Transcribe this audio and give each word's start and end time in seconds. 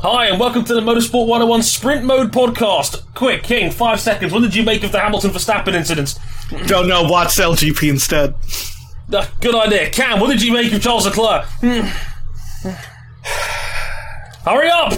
Hi, 0.00 0.26
and 0.26 0.38
welcome 0.38 0.64
to 0.64 0.74
the 0.74 0.80
Motorsport 0.80 1.26
101 1.26 1.62
Sprint 1.64 2.04
Mode 2.04 2.30
podcast. 2.30 3.02
Quick, 3.14 3.42
King, 3.42 3.70
five 3.72 4.00
seconds. 4.00 4.32
What 4.32 4.42
did 4.42 4.54
you 4.54 4.62
make 4.62 4.84
of 4.84 4.92
the 4.92 5.00
Hamilton 5.00 5.30
Verstappen 5.32 5.74
incident? 5.74 6.14
Don't 6.66 6.86
know. 6.86 7.02
Watch 7.02 7.30
LGP 7.36 7.90
instead. 7.90 8.34
Uh, 9.12 9.26
good 9.40 9.54
idea. 9.56 9.90
Cam, 9.90 10.20
what 10.20 10.28
did 10.30 10.40
you 10.42 10.52
make 10.52 10.72
of 10.72 10.80
Charles 10.82 11.04
Leclerc? 11.06 11.44
Hurry 14.44 14.70
up! 14.70 14.92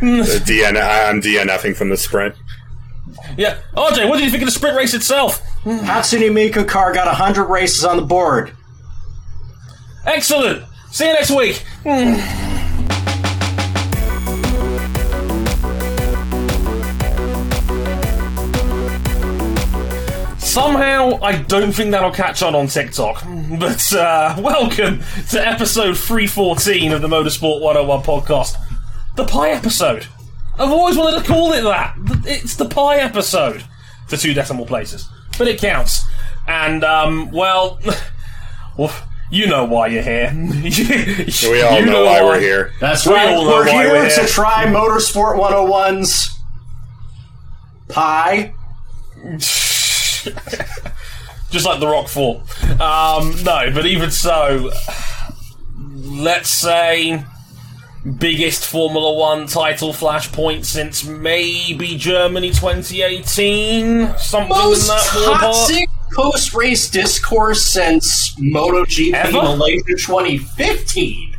DN, 0.00 0.76
I'm 0.82 1.22
DNFing 1.22 1.76
from 1.76 1.88
the 1.90 1.96
sprint. 1.96 2.34
yeah, 3.38 3.58
RJ, 3.74 4.08
what 4.08 4.16
did 4.16 4.24
you 4.24 4.30
think 4.30 4.42
of 4.42 4.46
the 4.46 4.52
sprint 4.52 4.76
race 4.76 4.92
itself? 4.92 5.40
Hatsune 5.64 6.30
Miku 6.32 6.66
car 6.66 6.92
got 6.92 7.06
100 7.06 7.44
races 7.44 7.84
on 7.84 7.96
the 7.96 8.02
board. 8.02 8.52
Excellent. 10.04 10.64
See 10.90 11.06
you 11.06 11.12
next 11.12 11.30
week. 11.30 11.64
Somehow, 20.56 21.18
I 21.20 21.42
don't 21.42 21.70
think 21.70 21.90
that'll 21.90 22.10
catch 22.10 22.42
on 22.42 22.54
on 22.54 22.66
TikTok. 22.68 23.22
But 23.60 23.92
uh, 23.92 24.36
welcome 24.38 25.00
to 25.28 25.46
episode 25.46 25.98
314 25.98 26.92
of 26.92 27.02
the 27.02 27.08
Motorsport 27.08 27.60
101 27.60 28.02
podcast. 28.02 28.56
The 29.16 29.26
pie 29.26 29.50
episode. 29.50 30.06
I've 30.54 30.70
always 30.72 30.96
wanted 30.96 31.20
to 31.20 31.28
call 31.28 31.52
it 31.52 31.60
that. 31.60 31.94
It's 32.24 32.56
the 32.56 32.64
pie 32.64 32.96
episode. 32.96 33.64
To 34.08 34.16
two 34.16 34.32
decimal 34.32 34.64
places. 34.64 35.06
But 35.36 35.48
it 35.48 35.60
counts. 35.60 36.02
And, 36.48 36.82
um, 36.84 37.30
well, 37.32 37.78
well 38.78 38.96
you 39.30 39.48
know 39.48 39.66
why 39.66 39.88
you're 39.88 40.02
here. 40.02 40.32
We 40.34 41.60
all 41.60 41.80
You 41.80 41.84
know, 41.84 42.06
why 42.06 42.24
we're 42.24 42.40
here. 42.40 42.72
That's 42.80 43.06
We 43.06 43.12
right. 43.12 43.28
all 43.28 43.44
know 43.44 43.50
We're 43.50 43.66
why 43.66 43.72
here 43.72 43.88
we're 43.92 44.08
to 44.08 44.14
here. 44.20 44.26
try 44.26 44.64
Motorsport 44.64 45.38
101's 45.38 46.30
pie. 47.88 48.54
just 51.50 51.66
like 51.66 51.80
the 51.80 51.86
Rock 51.86 52.08
Four. 52.08 52.42
Um, 52.80 53.34
no, 53.44 53.70
but 53.72 53.86
even 53.86 54.10
so, 54.10 54.70
let's 55.94 56.48
say 56.48 57.24
biggest 58.18 58.64
Formula 58.66 59.12
One 59.14 59.46
title 59.46 59.92
flashpoint 59.92 60.64
since 60.64 61.04
maybe 61.04 61.96
Germany 61.96 62.50
2018, 62.50 64.16
something 64.18 64.48
Most 64.48 64.82
in 64.82 64.88
that 64.88 65.00
ballpark. 65.06 65.40
toxic 65.40 65.88
post-race 66.14 66.88
discourse 66.90 67.66
since 67.66 68.34
MotoGP 68.36 69.12
Ever? 69.12 69.32
Malaysia 69.32 69.82
2015. 69.96 71.32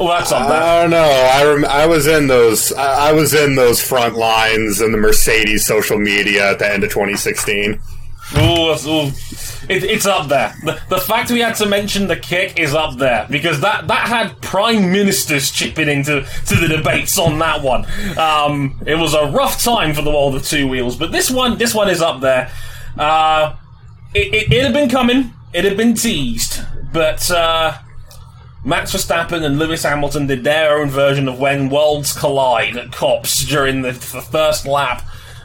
Oh, 0.00 0.08
that's 0.08 0.30
up 0.30 0.48
there. 0.48 0.62
I 0.62 0.82
don't 0.82 0.90
know. 0.90 0.98
I 1.02 1.44
rem- 1.44 1.64
I 1.64 1.86
was 1.86 2.06
in 2.06 2.28
those. 2.28 2.72
I-, 2.72 3.08
I 3.08 3.12
was 3.12 3.34
in 3.34 3.56
those 3.56 3.82
front 3.82 4.14
lines 4.14 4.80
in 4.80 4.92
the 4.92 4.98
Mercedes 4.98 5.66
social 5.66 5.98
media 5.98 6.52
at 6.52 6.60
the 6.60 6.70
end 6.72 6.84
of 6.84 6.90
2016. 6.90 7.80
Ooh, 8.36 8.70
ooh. 8.86 9.10
It, 9.68 9.84
it's 9.84 10.06
up 10.06 10.28
there. 10.28 10.54
The, 10.64 10.80
the 10.88 10.98
fact 10.98 11.30
we 11.30 11.40
had 11.40 11.56
to 11.56 11.66
mention 11.66 12.06
the 12.06 12.16
kick 12.16 12.58
is 12.58 12.74
up 12.74 12.98
there 12.98 13.26
because 13.30 13.60
that, 13.60 13.88
that 13.88 14.08
had 14.08 14.40
prime 14.42 14.92
ministers 14.92 15.50
chipping 15.50 15.88
into 15.88 16.26
to 16.46 16.54
the 16.54 16.68
debates 16.68 17.18
on 17.18 17.38
that 17.38 17.62
one. 17.62 17.86
Um, 18.18 18.80
it 18.86 18.96
was 18.96 19.14
a 19.14 19.26
rough 19.26 19.62
time 19.62 19.94
for 19.94 20.02
the 20.02 20.10
world 20.10 20.34
of 20.34 20.44
two 20.44 20.68
wheels, 20.68 20.96
but 20.96 21.12
this 21.12 21.30
one 21.30 21.58
this 21.58 21.74
one 21.74 21.88
is 21.88 22.02
up 22.02 22.20
there. 22.20 22.50
Uh, 22.96 23.56
it, 24.14 24.34
it, 24.34 24.52
it 24.52 24.62
had 24.62 24.72
been 24.72 24.88
coming. 24.88 25.32
It 25.52 25.64
had 25.64 25.76
been 25.76 25.94
teased, 25.94 26.60
but 26.92 27.30
uh, 27.30 27.78
Max 28.64 28.94
Verstappen 28.94 29.42
and 29.42 29.58
Lewis 29.58 29.82
Hamilton 29.82 30.26
did 30.26 30.44
their 30.44 30.78
own 30.78 30.90
version 30.90 31.28
of 31.28 31.38
when 31.38 31.70
worlds 31.70 32.12
collide 32.12 32.76
at 32.76 32.92
Copse 32.92 33.44
during 33.44 33.82
the, 33.82 33.92
the 33.92 34.20
first 34.20 34.66
lap 34.66 35.02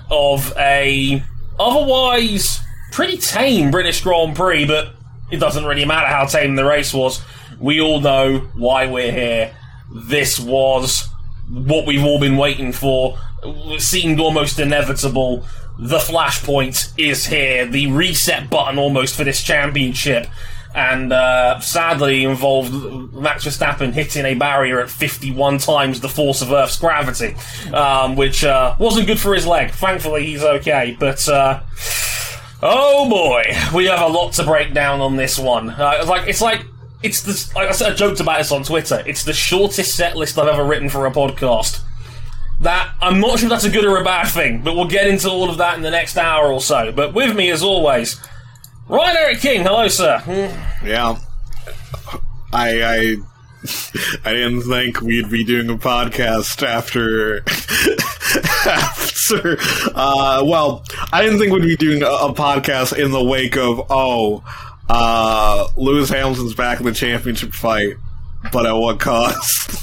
of 0.10 0.54
a 0.58 1.24
otherwise 1.60 2.63
pretty 2.94 3.18
tame 3.18 3.72
British 3.72 4.02
Grand 4.02 4.36
Prix, 4.36 4.66
but 4.66 4.94
it 5.32 5.38
doesn't 5.38 5.66
really 5.66 5.84
matter 5.84 6.08
how 6.08 6.26
tame 6.26 6.56
the 6.56 6.64
race 6.64 6.94
was. 6.94 7.22
We 7.60 7.82
all 7.82 8.00
know 8.00 8.40
why 8.56 8.86
we're 8.86 9.12
here. 9.12 9.56
This 9.92 10.40
was 10.40 11.10
what 11.50 11.88
we've 11.88 12.04
all 12.04 12.20
been 12.20 12.38
waiting 12.38 12.72
for. 12.72 13.18
It 13.44 13.82
seemed 13.82 14.20
almost 14.20 14.60
inevitable. 14.60 15.44
The 15.80 15.98
flashpoint 15.98 16.94
is 16.98 17.26
here. 17.26 17.66
The 17.66 17.88
reset 17.88 18.50
button 18.50 18.78
almost 18.78 19.16
for 19.16 19.24
this 19.24 19.42
championship. 19.42 20.28
And 20.76 21.12
uh, 21.12 21.60
sadly 21.60 22.24
involved 22.24 23.14
Max 23.14 23.46
Verstappen 23.46 23.94
hitting 23.94 24.26
a 24.26 24.34
barrier 24.34 24.82
at 24.82 24.90
51 24.90 25.60
times 25.60 26.00
the 26.00 26.10
force 26.10 26.42
of 26.42 26.52
Earth's 26.52 26.80
gravity, 26.80 27.36
um, 27.74 28.16
which 28.16 28.44
uh, 28.44 28.76
wasn't 28.80 29.08
good 29.08 29.20
for 29.20 29.36
his 29.36 29.46
leg. 29.46 29.72
Thankfully, 29.72 30.26
he's 30.26 30.44
okay. 30.44 30.96
But 31.00 31.28
uh, 31.30 31.62
Oh 32.66 33.10
boy, 33.10 33.44
we 33.76 33.88
have 33.88 34.00
a 34.00 34.08
lot 34.08 34.32
to 34.34 34.44
break 34.46 34.74
down 34.74 35.02
on 35.02 35.18
this 35.18 35.38
one. 35.38 35.70
Uh, 35.70 36.06
like 36.08 36.30
it's 36.30 36.40
like 36.40 36.66
it's 37.02 37.22
the 37.22 37.52
like 37.60 37.68
I 37.68 37.74
said, 37.74 37.92
I 37.92 37.96
joked 37.96 38.22
about 38.22 38.38
this 38.38 38.54
on 38.54 38.64
Twitter. 38.64 39.04
It's 39.06 39.26
the 39.26 39.34
shortest 39.34 39.98
set 39.98 40.16
list 40.16 40.40
I've 40.40 40.48
ever 40.48 40.64
written 40.64 40.88
for 40.88 41.06
a 41.06 41.12
podcast. 41.12 41.82
That 42.62 42.94
I'm 43.02 43.20
not 43.20 43.40
sure 43.40 43.48
if 43.48 43.50
that's 43.50 43.66
a 43.66 43.70
good 43.70 43.84
or 43.84 43.98
a 43.98 44.04
bad 44.06 44.28
thing, 44.28 44.62
but 44.62 44.76
we'll 44.76 44.88
get 44.88 45.08
into 45.08 45.30
all 45.30 45.50
of 45.50 45.58
that 45.58 45.76
in 45.76 45.84
the 45.84 45.92
next 45.92 46.16
hour 46.18 46.54
or 46.54 46.62
so. 46.62 46.94
But 46.94 47.14
with 47.14 47.36
me, 47.36 47.50
as 47.52 47.64
always, 47.64 48.18
Ryan 48.88 49.18
Eric 49.18 49.40
King. 49.40 49.64
Hello, 49.64 49.90
sir. 49.90 50.24
Yeah. 50.86 51.18
I 52.54 52.82
I 52.82 53.16
I 54.24 54.34
didn't 54.34 54.62
think 54.62 55.02
we'd 55.02 55.30
be 55.30 55.44
doing 55.44 55.70
a 55.70 55.76
podcast 55.76 56.66
after 56.66 57.44
after 58.66 59.58
uh 59.96 60.44
well, 60.46 60.84
I 61.12 61.22
didn't 61.24 61.40
think 61.40 61.52
we'd 61.54 61.62
be 61.62 61.76
doing 61.76 62.04
a, 62.04 62.08
a 62.08 62.34
podcast 62.34 62.98
in 62.98 63.12
the 63.12 63.24
wake 63.24 63.58
of 63.58 63.86
oh 63.90 64.44
uh 64.90 65.68
Lewis 65.78 66.10
Hamilton's 66.10 66.54
back 66.54 66.80
in 66.80 66.86
the 66.86 66.94
championship 66.94 67.54
fight, 67.54 67.96
but 68.52 68.66
at 68.66 68.74
what 68.74 69.00
cost? 69.00 69.82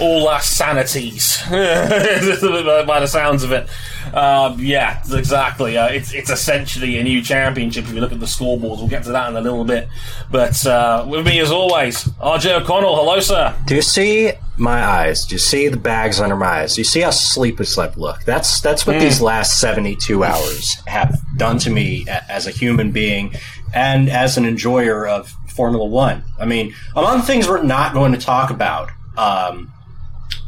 all 0.00 0.28
our 0.28 0.40
sanities 0.40 1.42
by 1.50 3.00
the 3.00 3.06
sounds 3.06 3.42
of 3.42 3.52
it. 3.52 3.68
Um, 4.14 4.58
yeah, 4.58 5.02
exactly. 5.12 5.76
Uh, 5.76 5.88
it's 5.88 6.12
it's 6.12 6.30
essentially 6.30 6.98
a 6.98 7.04
new 7.04 7.22
championship 7.22 7.84
if 7.84 7.92
you 7.92 8.00
look 8.00 8.12
at 8.12 8.20
the 8.20 8.26
scoreboards. 8.26 8.78
We'll 8.78 8.88
get 8.88 9.04
to 9.04 9.12
that 9.12 9.28
in 9.28 9.36
a 9.36 9.40
little 9.40 9.64
bit. 9.64 9.88
But 10.30 10.64
uh, 10.66 11.06
with 11.08 11.26
me 11.26 11.40
as 11.40 11.50
always, 11.50 12.04
RJ 12.04 12.62
O'Connell. 12.62 12.96
Hello, 12.96 13.20
sir. 13.20 13.54
Do 13.66 13.74
you 13.74 13.82
see 13.82 14.32
my 14.56 14.84
eyes? 14.84 15.24
Do 15.24 15.34
you 15.34 15.38
see 15.38 15.68
the 15.68 15.76
bags 15.76 16.20
under 16.20 16.36
my 16.36 16.62
eyes? 16.62 16.74
Do 16.74 16.80
you 16.80 16.84
see 16.84 17.00
how 17.00 17.10
sleepless 17.10 17.78
I've 17.78 17.96
looked? 17.96 18.26
That's 18.26 18.60
that's 18.60 18.86
what 18.86 18.98
these 19.00 19.20
last 19.20 19.60
seventy-two 19.60 20.24
hours 20.24 20.76
have 20.86 21.18
done 21.36 21.58
to 21.58 21.70
me 21.70 22.06
as 22.08 22.46
a 22.46 22.50
human 22.50 22.90
being 22.90 23.34
and 23.74 24.08
as 24.08 24.36
an 24.36 24.44
enjoyer 24.44 25.06
of 25.06 25.34
Formula 25.48 25.84
One. 25.84 26.24
I 26.38 26.46
mean, 26.46 26.74
among 26.96 27.22
things 27.22 27.48
we're 27.48 27.62
not 27.62 27.92
going 27.94 28.12
to 28.12 28.18
talk 28.18 28.50
about 28.50 28.90
um, 29.16 29.72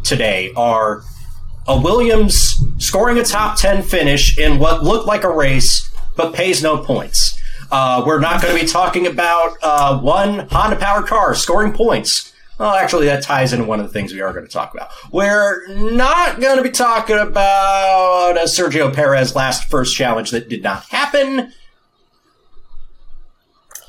today 0.05 0.53
are 0.57 1.03
a 1.67 1.81
Williams 1.81 2.57
scoring 2.79 3.19
a 3.19 3.25
top 3.25 3.57
ten 3.59 3.83
finish 3.83 4.39
in 4.39 4.59
what 4.59 4.83
looked 4.83 5.07
like 5.07 5.25
a 5.25 5.31
race 5.31 5.91
but 6.17 6.35
pays 6.35 6.63
no 6.63 6.79
points. 6.79 7.39
Uh, 7.71 8.03
we're 8.07 8.21
not 8.21 8.43
going 8.43 8.55
to 8.55 8.61
be 8.61 8.69
talking 8.69 9.07
about 9.07 9.57
uh, 9.63 9.99
one 9.99 10.47
Honda 10.51 10.77
powered 10.77 11.07
car 11.07 11.35
scoring 11.35 11.73
points. 11.73 12.33
Well, 12.59 12.75
actually, 12.75 13.07
that 13.07 13.23
ties 13.23 13.53
into 13.53 13.65
one 13.65 13.81
of 13.81 13.87
the 13.87 13.93
things 13.93 14.13
we 14.13 14.21
are 14.21 14.33
going 14.33 14.45
to 14.45 14.53
talk 14.53 14.75
about. 14.75 14.91
We're 15.11 15.67
not 15.91 16.39
going 16.39 16.59
to 16.59 16.63
be 16.63 16.71
talking 16.71 17.17
about 17.17 18.37
uh, 18.37 18.45
Sergio 18.45 18.93
Perez 18.95 19.35
last 19.35 19.71
first 19.71 19.97
challenge 19.97 20.31
that 20.33 20.49
did 20.49 20.63
not 20.63 20.85
happen. 20.91 21.53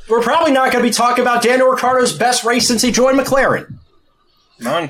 We're 0.10 0.22
probably 0.22 0.54
not 0.54 0.72
going 0.72 0.84
to 0.84 0.90
be 0.90 0.94
talking 0.94 1.22
about 1.22 1.44
Daniel 1.44 1.68
Ricciardo's 1.68 2.18
best 2.18 2.44
race 2.44 2.68
since 2.68 2.82
he 2.82 2.92
joined 2.92 3.20
McLaren. 3.20 3.80
None. 4.64 4.90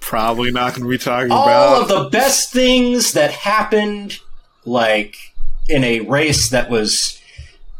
Probably 0.00 0.50
not 0.50 0.74
going 0.74 0.84
to 0.84 0.88
be 0.88 0.98
talking 0.98 1.32
All 1.32 1.44
about 1.44 1.68
All 1.68 1.82
of 1.82 1.88
the 1.88 2.08
best 2.10 2.52
things 2.52 3.12
that 3.12 3.30
happened, 3.30 4.18
like 4.64 5.16
in 5.68 5.82
a 5.84 6.00
race 6.00 6.50
that 6.50 6.70
was, 6.70 7.20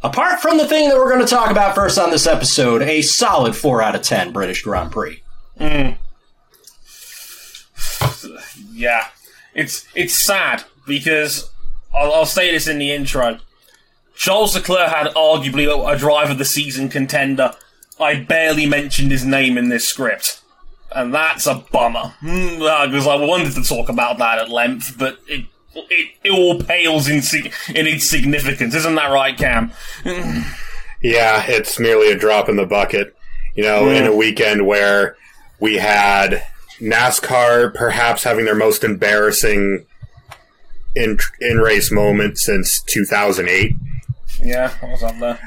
apart 0.03 0.41
from 0.41 0.59
the 0.59 0.67
thing 0.67 0.89
that 0.89 0.97
we're 0.97 1.13
going 1.13 1.25
to 1.25 1.33
talk 1.33 1.51
about 1.51 1.75
first 1.75 1.99
on 1.99 2.11
this 2.11 2.27
episode, 2.27 2.83
a 2.83 3.03
solid 3.03 3.55
4 3.55 3.83
out 3.83 3.95
of 3.95 4.03
10 4.03 4.33
British 4.33 4.63
Grand 4.63 4.91
Prix. 4.91 5.23
Mm. 5.61 5.97
Yeah, 8.73 9.09
it's 9.55 9.87
it's 9.95 10.15
sad 10.15 10.65
because 10.87 11.51
I'll, 11.95 12.13
I'll 12.13 12.27
say 12.27 12.51
this 12.51 12.69
in 12.69 12.79
the 12.79 12.93
intro. 12.93 13.39
Charles 14.15 14.55
Leclerc 14.55 14.91
had 14.91 15.15
arguably 15.15 15.67
a, 15.67 15.99
driver 15.99 16.33
of 16.33 16.39
the 16.39 16.45
season 16.45 16.89
contender. 16.89 17.55
I 18.01 18.21
barely 18.21 18.67
mentioned 18.67 19.11
his 19.11 19.25
name 19.25 19.59
in 19.59 19.69
this 19.69 19.89
script, 19.89 20.41
and 20.95 21.15
that's 21.15 21.47
a 21.47 21.65
bummer 21.73 22.15
because 22.21 23.07
I 23.07 23.17
wanted 23.17 23.53
to 23.55 23.63
talk 23.63 23.89
about 23.89 24.19
that 24.19 24.39
at 24.39 24.51
length, 24.51 24.97
but 24.99 25.19
it 25.27 25.47
it, 25.75 26.15
it 26.25 26.31
all 26.31 26.61
pales 26.61 27.09
in 27.09 27.19
in 27.75 27.87
its 27.87 28.09
significance. 28.09 28.75
Isn't 28.75 28.95
that 28.95 29.11
right, 29.11 29.37
Cam? 29.37 29.73
Yeah, 31.03 31.45
it's 31.47 31.79
merely 31.79 32.11
a 32.11 32.19
drop 32.19 32.49
in 32.49 32.57
the 32.57 32.67
bucket. 32.67 33.15
You 33.55 33.63
know, 33.63 33.89
in 33.89 34.07
a 34.07 34.15
weekend 34.15 34.67
where 34.67 35.17
we 35.61 35.77
had 35.77 36.43
NASCAR 36.81 37.75
perhaps 37.75 38.25
having 38.25 38.45
their 38.45 38.55
most 38.55 38.85
embarrassing 38.85 39.87
in 40.95 41.19
in 41.41 41.59
race 41.59 41.91
moment 41.91 42.39
since 42.39 42.83
2008. 42.83 43.73
Yeah, 44.43 44.73
I 44.83 44.87
was 44.87 45.03
up 45.03 45.19
there. 45.19 45.39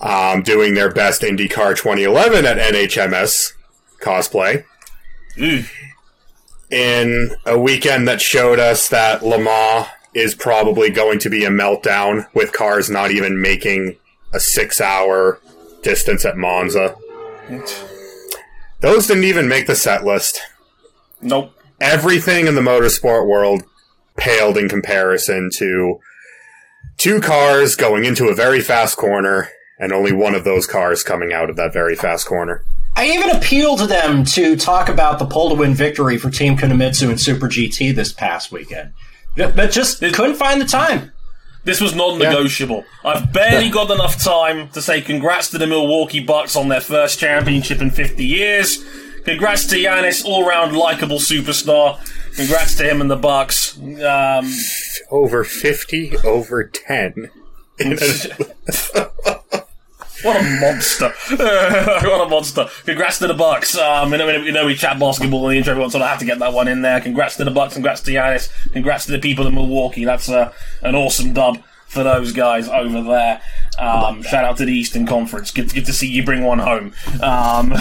Um, 0.00 0.42
doing 0.42 0.74
their 0.74 0.90
best 0.90 1.22
IndyCar 1.22 1.76
2011 1.76 2.46
at 2.46 2.56
NHMS 2.56 3.52
cosplay. 4.04 4.64
Ooh. 5.40 5.64
In 6.70 7.36
a 7.46 7.58
weekend 7.58 8.06
that 8.08 8.20
showed 8.20 8.58
us 8.58 8.88
that 8.88 9.24
Le 9.24 9.38
Mans 9.38 9.86
is 10.14 10.34
probably 10.34 10.90
going 10.90 11.18
to 11.20 11.28
be 11.28 11.44
a 11.44 11.50
meltdown 11.50 12.26
with 12.34 12.52
cars 12.52 12.88
not 12.88 13.10
even 13.10 13.40
making 13.40 13.96
a 14.32 14.40
six 14.40 14.80
hour 14.80 15.40
distance 15.82 16.24
at 16.24 16.36
Monza. 16.36 16.96
Those 18.80 19.06
didn't 19.06 19.24
even 19.24 19.48
make 19.48 19.66
the 19.66 19.74
set 19.74 20.04
list. 20.04 20.40
Nope. 21.20 21.52
Everything 21.80 22.46
in 22.46 22.54
the 22.54 22.60
motorsport 22.60 23.26
world 23.26 23.64
paled 24.16 24.56
in 24.56 24.68
comparison 24.68 25.50
to 25.58 25.98
two 26.96 27.20
cars 27.20 27.76
going 27.76 28.04
into 28.04 28.28
a 28.28 28.34
very 28.34 28.60
fast 28.60 28.96
corner 28.96 29.48
and 29.78 29.92
only 29.92 30.12
one 30.12 30.34
of 30.34 30.44
those 30.44 30.66
cars 30.66 31.02
coming 31.02 31.32
out 31.32 31.50
of 31.50 31.56
that 31.56 31.72
very 31.72 31.96
fast 31.96 32.26
corner. 32.26 32.64
I 32.96 33.06
even 33.06 33.30
appealed 33.30 33.80
to 33.80 33.86
them 33.86 34.24
to 34.26 34.56
talk 34.56 34.88
about 34.88 35.18
the 35.18 35.26
pole 35.26 35.48
to 35.50 35.54
win 35.56 35.74
victory 35.74 36.16
for 36.16 36.30
Team 36.30 36.56
Kunimitsu 36.56 37.08
and 37.08 37.20
Super 37.20 37.48
GT 37.48 37.94
this 37.94 38.12
past 38.12 38.52
weekend, 38.52 38.92
but 39.36 39.70
just 39.72 40.00
couldn't 40.00 40.36
find 40.36 40.60
the 40.60 40.66
time. 40.66 41.12
This 41.64 41.80
was 41.80 41.94
non-negotiable. 41.94 42.84
I've 43.04 43.32
barely 43.32 43.70
got 43.70 43.90
enough 43.90 44.22
time 44.22 44.68
to 44.70 44.82
say 44.82 45.00
congrats 45.00 45.50
to 45.50 45.58
the 45.58 45.66
Milwaukee 45.66 46.20
Bucks 46.20 46.56
on 46.56 46.68
their 46.68 46.82
first 46.82 47.18
championship 47.18 47.80
in 47.80 47.90
50 47.90 48.24
years. 48.24 48.84
Congrats 49.24 49.66
to 49.68 49.76
Giannis, 49.76 50.24
all-round 50.24 50.76
likable 50.76 51.18
superstar. 51.18 51.98
Congrats 52.36 52.74
to 52.76 52.84
him 52.88 53.00
and 53.00 53.10
the 53.10 53.16
Bucks. 53.16 53.78
Um, 53.78 54.52
Over 55.10 55.42
50, 55.42 56.18
over 56.18 56.64
10. 56.64 57.30
what 60.24 60.36
a 60.36 60.60
monster! 60.60 61.12
what 61.36 62.26
a 62.26 62.28
monster! 62.28 62.66
Congrats 62.84 63.18
to 63.18 63.26
the 63.26 63.34
Bucks. 63.34 63.76
Um, 63.76 64.12
you 64.12 64.18
know, 64.18 64.28
you 64.30 64.52
know 64.52 64.66
we 64.66 64.74
chat 64.74 64.98
basketball 64.98 65.46
in 65.48 65.52
the 65.52 65.58
intro, 65.58 65.72
everyone, 65.72 65.90
so 65.90 66.00
I 66.00 66.08
have 66.08 66.18
to 66.18 66.24
get 66.24 66.38
that 66.38 66.52
one 66.52 66.68
in 66.68 66.82
there. 66.82 67.00
Congrats 67.00 67.36
to 67.36 67.44
the 67.44 67.50
Bucks. 67.50 67.74
Congrats 67.74 68.00
to 68.02 68.10
Giannis. 68.10 68.50
Congrats 68.72 69.06
to 69.06 69.12
the 69.12 69.18
people 69.18 69.46
in 69.46 69.54
Milwaukee. 69.54 70.04
That's 70.04 70.28
uh, 70.28 70.52
an 70.82 70.94
awesome 70.94 71.32
dub 71.32 71.58
for 71.94 72.02
those 72.02 72.32
guys 72.32 72.68
over 72.68 73.02
there. 73.02 73.40
Um, 73.78 74.22
shout 74.22 74.44
out 74.44 74.56
to 74.58 74.64
the 74.64 74.72
Eastern 74.72 75.06
Conference. 75.06 75.50
Good, 75.50 75.72
good 75.72 75.86
to 75.86 75.92
see 75.92 76.08
you 76.08 76.24
bring 76.24 76.42
one 76.42 76.58
home. 76.58 76.92
Um, 77.22 77.70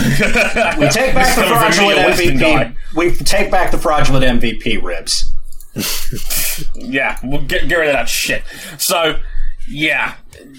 We 0.78 0.88
take 0.90 1.14
back 1.14 1.36
the 1.36 1.46
fraudulent 1.48 2.00
MVP. 2.00 2.76
We 2.96 3.14
take 3.16 3.52
back 3.52 3.72
the 3.72 3.78
fraudulent 3.78 4.42
MVP 4.42 4.82
ribs. 4.82 5.32
Yeah, 6.76 7.18
we'll 7.24 7.42
get, 7.42 7.68
get 7.68 7.78
rid 7.78 7.88
of 7.88 7.94
that 7.94 8.08
shit. 8.08 8.44
So, 8.78 9.20
yeah, 9.68 10.16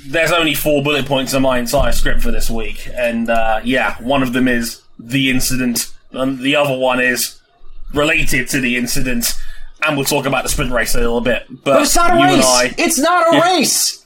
there's 0.08 0.32
only 0.32 0.54
four 0.54 0.82
bullet 0.82 1.06
points 1.06 1.34
in 1.34 1.42
my 1.42 1.58
entire 1.58 1.92
script 1.92 2.22
for 2.22 2.30
this 2.30 2.50
week. 2.50 2.88
And, 2.94 3.28
uh, 3.30 3.60
yeah, 3.64 3.96
one 4.02 4.22
of 4.22 4.32
them 4.32 4.48
is 4.48 4.82
the 4.98 5.30
incident, 5.30 5.92
and 6.12 6.38
the 6.38 6.56
other 6.56 6.76
one 6.76 7.00
is 7.00 7.40
related 7.92 8.48
to 8.50 8.60
the 8.60 8.76
incident. 8.76 9.34
And 9.86 9.96
we'll 9.96 10.06
talk 10.06 10.24
about 10.26 10.44
the 10.44 10.48
sprint 10.48 10.72
race 10.72 10.94
a 10.94 10.98
little 10.98 11.20
bit. 11.20 11.44
But, 11.48 11.64
But 11.64 11.82
it's 11.82 11.94
not 11.96 12.10
a 12.12 12.14
race. 12.22 12.44
I, 12.44 12.74
It's 12.78 12.98
not 12.98 13.34
a 13.34 13.36
Yeah. 13.36 13.56
race. 13.56 14.04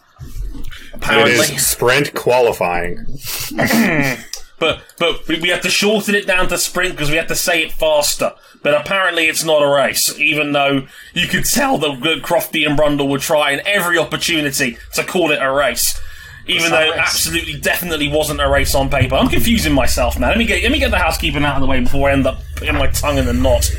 Apparently. 0.95 1.55
is 1.55 1.67
sprint 1.67 2.15
qualifying. 2.15 3.07
But 4.59 4.83
but 4.99 5.27
we 5.29 5.49
have 5.51 5.61
to 5.63 5.71
shorten 5.71 6.15
it 6.15 6.27
down 6.27 6.49
to 6.49 6.59
sprint 6.59 6.93
because 6.93 7.11
we 7.11 7.17
have 7.17 7.29
to 7.29 7.37
say 7.37 7.63
it 7.63 7.73
faster. 7.73 8.33
But 8.63 8.75
apparently 8.75 9.27
it's 9.27 9.45
not 9.45 9.63
a 9.63 9.69
race, 9.69 10.19
even 10.19 10.53
though 10.53 10.87
you 11.15 11.29
could 11.29 11.45
tell 11.45 11.79
that 11.79 12.01
Crofty 12.23 12.67
and 12.69 12.79
Brundle 12.79 13.09
were 13.09 13.19
trying 13.19 13.61
every 13.61 13.99
opportunity 13.99 14.77
to 14.95 15.05
call 15.05 15.31
it 15.31 15.39
a 15.41 15.51
race. 15.51 16.01
Even 16.49 16.71
though 16.71 16.81
it 16.81 16.97
absolutely 16.97 17.61
definitely 17.61 18.09
wasn't 18.09 18.41
a 18.41 18.49
race 18.49 18.75
on 18.75 18.89
paper. 18.89 19.15
I'm 19.15 19.29
confusing 19.29 19.75
myself 19.75 20.19
now. 20.19 20.29
Let 20.29 20.39
me 20.39 20.47
get 20.47 20.63
let 20.63 20.73
me 20.73 20.79
get 20.79 20.91
the 20.91 20.99
housekeeping 20.99 21.45
out 21.45 21.57
of 21.57 21.61
the 21.61 21.67
way 21.67 21.81
before 21.81 22.09
I 22.09 22.13
end 22.13 22.27
up 22.27 22.41
putting 22.57 22.75
my 22.75 22.89
tongue 22.89 23.19
in 23.19 23.27
the 23.27 23.35
knot. 23.35 23.71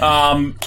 Um, 0.00 0.58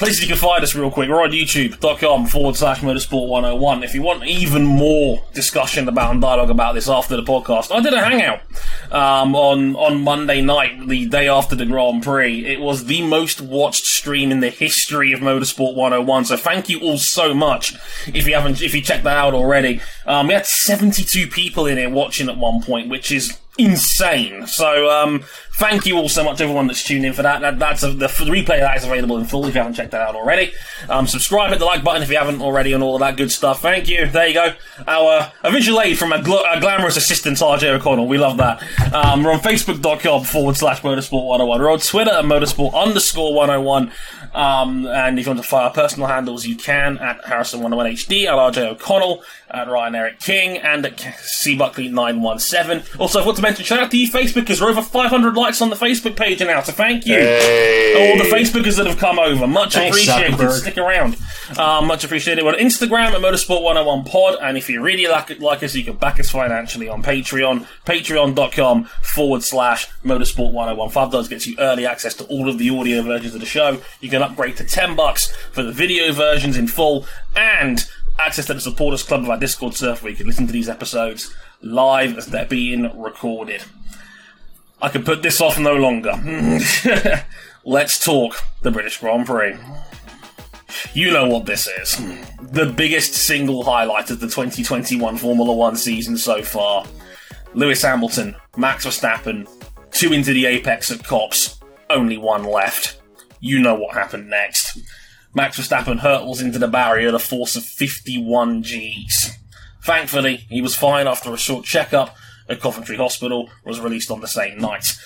Places 0.00 0.22
you 0.22 0.28
can 0.28 0.38
find 0.38 0.64
us 0.64 0.74
real 0.74 0.90
quick. 0.90 1.10
We're 1.10 1.22
on 1.22 1.30
youtube.com 1.32 2.24
forward 2.28 2.56
slash 2.56 2.80
motorsport 2.80 3.28
101. 3.28 3.82
If 3.82 3.94
you 3.94 4.00
want 4.00 4.24
even 4.24 4.64
more 4.64 5.22
discussion 5.34 5.86
about 5.88 6.12
and 6.12 6.22
dialogue 6.22 6.48
about 6.48 6.74
this 6.74 6.88
after 6.88 7.16
the 7.16 7.22
podcast, 7.22 7.70
I 7.70 7.82
did 7.82 7.92
a 7.92 8.00
hangout 8.00 8.40
um, 8.90 9.36
on, 9.36 9.76
on 9.76 10.00
Monday 10.00 10.40
night, 10.40 10.88
the 10.88 11.06
day 11.06 11.28
after 11.28 11.54
the 11.54 11.66
Grand 11.66 12.02
Prix. 12.02 12.46
It 12.46 12.60
was 12.60 12.86
the 12.86 13.02
most 13.02 13.42
watched 13.42 13.84
stream 13.84 14.32
in 14.32 14.40
the 14.40 14.48
history 14.48 15.12
of 15.12 15.20
Motorsport 15.20 15.74
101. 15.74 16.24
So 16.24 16.38
thank 16.38 16.70
you 16.70 16.80
all 16.80 16.96
so 16.96 17.34
much 17.34 17.74
if 18.06 18.26
you 18.26 18.32
haven't, 18.32 18.62
if 18.62 18.74
you 18.74 18.80
checked 18.80 19.04
that 19.04 19.18
out 19.18 19.34
already. 19.34 19.82
Um, 20.06 20.28
we 20.28 20.32
had 20.32 20.46
72 20.46 21.26
people 21.26 21.66
in 21.66 21.76
it 21.76 21.90
watching 21.90 22.30
at 22.30 22.38
one 22.38 22.62
point, 22.62 22.88
which 22.88 23.12
is 23.12 23.38
insane. 23.58 24.46
So, 24.46 24.88
um, 24.90 25.24
thank 25.54 25.84
you 25.84 25.96
all 25.96 26.08
so 26.08 26.24
much, 26.24 26.40
everyone 26.40 26.66
that's 26.66 26.82
tuned 26.82 27.04
in 27.04 27.12
for 27.12 27.22
that. 27.22 27.42
that 27.42 27.58
that's 27.58 27.82
a, 27.82 27.90
the, 27.90 28.06
replay 28.06 28.60
that 28.60 28.76
is 28.78 28.84
available 28.84 29.18
in 29.18 29.26
full 29.26 29.46
if 29.46 29.54
you 29.54 29.60
haven't 29.60 29.74
checked 29.74 29.90
that 29.90 30.00
out 30.00 30.14
already. 30.14 30.52
Um, 30.88 31.06
subscribe, 31.06 31.50
hit 31.50 31.58
the 31.58 31.66
like 31.66 31.84
button 31.84 32.02
if 32.02 32.10
you 32.10 32.16
haven't 32.16 32.40
already, 32.40 32.72
and 32.72 32.82
all 32.82 32.94
of 32.94 33.00
that 33.00 33.16
good 33.16 33.30
stuff. 33.30 33.60
Thank 33.60 33.88
you. 33.88 34.06
There 34.06 34.26
you 34.26 34.34
go. 34.34 34.54
Our 34.86 35.32
a 35.42 35.50
visual 35.50 35.80
aid 35.80 35.98
from 35.98 36.12
a, 36.12 36.18
gl- 36.18 36.60
glamorous 36.60 36.96
assistant, 36.96 37.38
RJ 37.38 37.64
O'Connell. 37.74 38.08
We 38.08 38.18
love 38.18 38.38
that. 38.38 38.62
Um, 38.94 39.22
we're 39.22 39.32
on 39.32 39.40
Facebook.com 39.40 40.24
forward 40.24 40.56
slash 40.56 40.80
Motorsport 40.80 41.26
101. 41.26 41.60
We're 41.60 41.72
on 41.72 41.78
Twitter 41.78 42.10
at 42.10 42.24
Motorsport 42.24 42.74
underscore 42.74 43.34
101. 43.34 43.92
Um, 44.34 44.86
and 44.86 45.18
if 45.18 45.26
you 45.26 45.30
want 45.30 45.42
to 45.42 45.48
fire 45.48 45.64
our 45.64 45.72
personal 45.72 46.08
handles, 46.08 46.46
you 46.46 46.56
can 46.56 46.98
at 46.98 47.22
Harrison101HD, 47.24 48.26
at 48.26 48.34
RJ 48.34 48.72
O'Connell, 48.72 49.22
at 49.50 49.68
Ryan 49.68 49.94
Eric 49.96 50.20
King, 50.20 50.58
and 50.58 50.86
at 50.86 51.00
C 51.20 51.56
Buckley 51.56 51.88
917. 51.88 52.98
Also, 53.00 53.20
I 53.20 53.24
want 53.24 53.36
to 53.36 53.42
mention 53.42 53.64
shout 53.64 53.80
out 53.80 53.90
to 53.90 53.98
you 53.98 54.10
Facebookers. 54.10 54.60
We're 54.60 54.70
over 54.70 54.82
500 54.82 55.34
likes 55.34 55.60
on 55.60 55.70
the 55.70 55.76
Facebook 55.76 56.16
page 56.16 56.40
now, 56.40 56.62
so 56.62 56.72
thank 56.72 57.06
you. 57.06 57.14
Hey. 57.14 58.12
All 58.12 58.18
the 58.18 58.30
Facebookers 58.30 58.76
that 58.76 58.86
have 58.86 58.98
come 58.98 59.18
over, 59.18 59.46
much 59.46 59.74
Thanks, 59.74 59.96
appreciated. 59.96 60.34
Zuckerberg. 60.38 60.60
Stick 60.60 60.78
around, 60.78 61.16
um, 61.58 61.86
much 61.86 62.04
appreciated. 62.04 62.44
We're 62.44 62.52
on 62.52 62.58
Instagram 62.58 63.12
at 63.12 63.20
Motorsport 63.20 63.62
101 63.62 64.04
Pod, 64.04 64.38
and 64.40 64.56
if 64.56 64.68
you 64.70 64.80
really 64.80 65.06
like, 65.08 65.40
like 65.40 65.62
us, 65.62 65.74
you 65.74 65.84
can 65.84 65.96
back 65.96 66.20
us 66.20 66.30
financially 66.30 66.88
on 66.88 67.02
Patreon, 67.02 67.66
patreon.com 67.84 68.84
forward 69.02 69.42
slash 69.42 69.88
Motorsport 70.04 70.52
101. 70.52 70.90
Five 70.90 71.10
dollars 71.10 71.28
gets 71.28 71.46
you 71.46 71.56
early 71.58 71.86
access 71.86 72.14
to 72.14 72.24
all 72.24 72.48
of 72.48 72.58
the 72.58 72.70
audio 72.70 73.02
versions 73.02 73.34
of 73.34 73.40
the 73.40 73.46
show. 73.46 73.80
You 74.00 74.08
can 74.08 74.19
upgrade 74.22 74.56
to 74.58 74.64
10 74.64 74.96
bucks 74.96 75.34
for 75.52 75.62
the 75.62 75.72
video 75.72 76.12
versions 76.12 76.56
in 76.56 76.66
full, 76.66 77.06
and 77.36 77.84
access 78.18 78.46
to 78.46 78.54
the 78.54 78.60
supporters 78.60 79.02
club 79.02 79.22
of 79.22 79.30
our 79.30 79.38
Discord 79.38 79.74
server 79.74 80.02
where 80.02 80.10
you 80.10 80.16
can 80.16 80.26
listen 80.26 80.46
to 80.46 80.52
these 80.52 80.68
episodes 80.68 81.34
live 81.62 82.16
as 82.16 82.26
they're 82.26 82.46
being 82.46 82.90
recorded. 83.00 83.62
I 84.82 84.88
can 84.88 85.04
put 85.04 85.22
this 85.22 85.40
off 85.40 85.58
no 85.58 85.74
longer. 85.74 86.12
Let's 87.64 88.02
talk 88.02 88.36
the 88.62 88.70
British 88.70 88.98
Grand 88.98 89.26
Prix. 89.26 89.56
You 90.94 91.10
know 91.10 91.28
what 91.28 91.46
this 91.46 91.66
is. 91.66 91.96
The 92.40 92.66
biggest 92.66 93.14
single 93.14 93.64
highlight 93.64 94.10
of 94.10 94.20
the 94.20 94.26
2021 94.26 95.16
Formula 95.18 95.52
One 95.52 95.76
season 95.76 96.16
so 96.16 96.42
far. 96.42 96.84
Lewis 97.52 97.82
Hamilton, 97.82 98.36
Max 98.56 98.86
Verstappen, 98.86 99.48
two 99.90 100.12
into 100.12 100.32
the 100.32 100.46
apex 100.46 100.90
of 100.90 101.02
copse, 101.02 101.58
only 101.90 102.16
one 102.16 102.44
left. 102.44 102.99
You 103.40 103.58
know 103.58 103.74
what 103.74 103.94
happened 103.94 104.28
next. 104.28 104.78
Max 105.34 105.58
Verstappen 105.58 106.00
hurtles 106.00 106.40
into 106.40 106.58
the 106.58 106.68
barrier 106.68 107.08
at 107.08 107.14
a 107.14 107.18
force 107.18 107.56
of 107.56 107.64
51 107.64 108.62
Gs. 108.62 109.36
Thankfully, 109.82 110.46
he 110.48 110.60
was 110.60 110.76
fine 110.76 111.06
after 111.06 111.32
a 111.32 111.38
short 111.38 111.64
checkup 111.64 112.16
at 112.48 112.60
Coventry 112.60 112.96
Hospital, 112.96 113.48
was 113.64 113.80
released 113.80 114.10
on 114.10 114.20
the 114.20 114.28
same 114.28 114.58
night. 114.58 114.96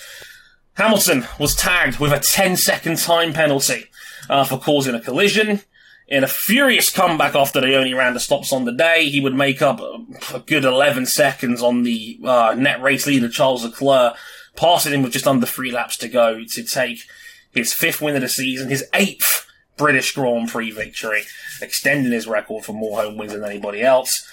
Hamilton 0.73 1.25
was 1.39 1.55
tagged 1.55 1.99
with 1.99 2.11
a 2.11 2.19
10 2.19 2.57
second 2.57 2.97
time 2.97 3.33
penalty 3.33 3.85
uh, 4.29 4.43
for 4.43 4.57
causing 4.57 4.95
a 4.95 4.99
collision. 4.99 5.61
In 6.07 6.23
a 6.23 6.27
furious 6.27 6.91
comeback 6.91 7.33
after 7.33 7.61
they 7.61 7.73
only 7.73 7.93
ran 7.93 8.13
the 8.13 8.19
stops 8.19 8.51
on 8.51 8.65
the 8.65 8.71
day, 8.71 9.09
he 9.09 9.21
would 9.21 9.33
make 9.33 9.61
up 9.61 9.79
a, 9.79 10.39
good 10.39 10.65
11 10.65 11.05
seconds 11.07 11.63
on 11.63 11.83
the 11.83 12.19
uh, 12.23 12.55
net 12.57 12.81
race 12.81 13.07
leader 13.07 13.29
Charles 13.29 13.63
Leclerc, 13.63 14.15
passing 14.55 14.93
him 14.93 15.01
with 15.01 15.13
just 15.13 15.27
under 15.27 15.47
three 15.47 15.71
laps 15.71 15.97
to 15.97 16.07
go 16.07 16.43
to 16.43 16.63
take 16.63 16.99
his 17.55 17.73
fifth 17.73 18.01
win 18.01 18.15
of 18.15 18.21
the 18.21 18.29
season, 18.29 18.69
his 18.69 18.85
eighth 18.93 19.47
British 19.77 20.13
Grand 20.13 20.49
Prix 20.49 20.71
victory, 20.71 21.23
extending 21.61 22.11
his 22.11 22.27
record 22.27 22.63
for 22.63 22.73
more 22.73 23.01
home 23.01 23.17
wins 23.17 23.33
than 23.33 23.43
anybody 23.43 23.81
else. 23.81 24.29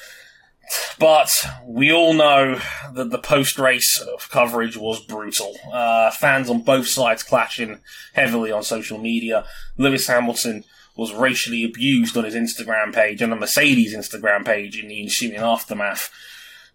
But 0.98 1.44
we 1.64 1.92
all 1.92 2.12
know 2.12 2.60
that 2.94 3.10
the 3.10 3.18
post 3.18 3.58
race 3.58 4.02
coverage 4.30 4.76
was 4.76 5.00
brutal. 5.00 5.56
Uh, 5.72 6.10
fans 6.10 6.48
on 6.48 6.62
both 6.62 6.86
sides 6.86 7.22
clashing 7.22 7.80
heavily 8.14 8.52
on 8.52 8.62
social 8.62 8.98
media. 8.98 9.44
Lewis 9.76 10.06
Hamilton 10.06 10.64
was 10.96 11.12
racially 11.12 11.64
abused 11.64 12.16
on 12.16 12.24
his 12.24 12.34
Instagram 12.34 12.94
page 12.94 13.22
and 13.22 13.32
the 13.32 13.36
Mercedes 13.36 13.94
Instagram 13.94 14.44
page 14.44 14.78
in 14.78 14.88
the 14.88 15.02
ensuing 15.02 15.36
aftermath. 15.36 16.10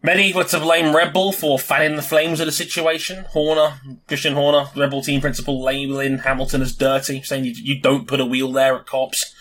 Many 0.04 0.32
were 0.32 0.44
to 0.46 0.60
blame 0.60 0.96
Red 0.96 1.12
Bull 1.12 1.32
for 1.32 1.58
fanning 1.58 1.96
the 1.96 2.04
flames 2.04 2.40
of 2.40 2.46
the 2.46 2.52
situation. 2.52 3.26
Horner, 3.30 3.82
Christian 4.08 4.36
Horner, 4.36 4.70
Red 4.76 4.92
Bull 4.92 5.02
team 5.02 5.22
principal, 5.22 5.62
labeling 5.62 6.20
Hamilton 6.20 6.62
as 6.62 6.76
dirty, 6.76 7.22
saying 7.24 7.46
you, 7.46 7.54
you 7.56 7.82
don't 7.82 8.08
put 8.08 8.22
a 8.22 8.26
wheel 8.26 8.52
there 8.52 8.76
at 8.76 8.86
Copse. 8.86 9.34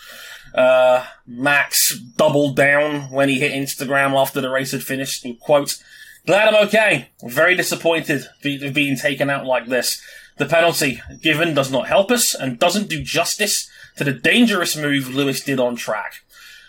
Uh, 0.55 1.05
Max 1.27 1.97
doubled 1.99 2.55
down 2.55 3.11
when 3.11 3.29
he 3.29 3.39
hit 3.39 3.51
Instagram 3.51 4.19
after 4.19 4.41
the 4.41 4.49
race 4.49 4.71
had 4.71 4.81
finished. 4.81 5.23
And, 5.23 5.39
quote, 5.39 5.77
Glad 6.25 6.53
I'm 6.53 6.67
okay. 6.67 7.09
Very 7.23 7.55
disappointed 7.55 8.25
of 8.43 8.73
being 8.73 8.97
taken 8.97 9.29
out 9.29 9.45
like 9.45 9.67
this. 9.67 10.01
The 10.37 10.45
penalty 10.45 11.01
given 11.21 11.53
does 11.53 11.71
not 11.71 11.87
help 11.87 12.11
us 12.11 12.33
and 12.35 12.59
doesn't 12.59 12.89
do 12.89 13.01
justice 13.01 13.69
to 13.95 14.03
the 14.03 14.13
dangerous 14.13 14.75
move 14.75 15.13
Lewis 15.13 15.41
did 15.41 15.59
on 15.59 15.75
track. 15.75 16.23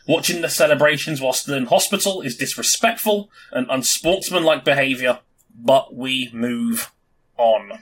Watching 0.08 0.40
the 0.40 0.48
celebrations 0.48 1.20
while 1.20 1.34
still 1.34 1.54
in 1.54 1.66
hospital 1.66 2.22
is 2.22 2.34
disrespectful 2.34 3.30
and 3.52 3.66
unsportsmanlike 3.68 4.64
behaviour, 4.64 5.18
but 5.54 5.94
we 5.94 6.30
move 6.32 6.90
on. 7.36 7.80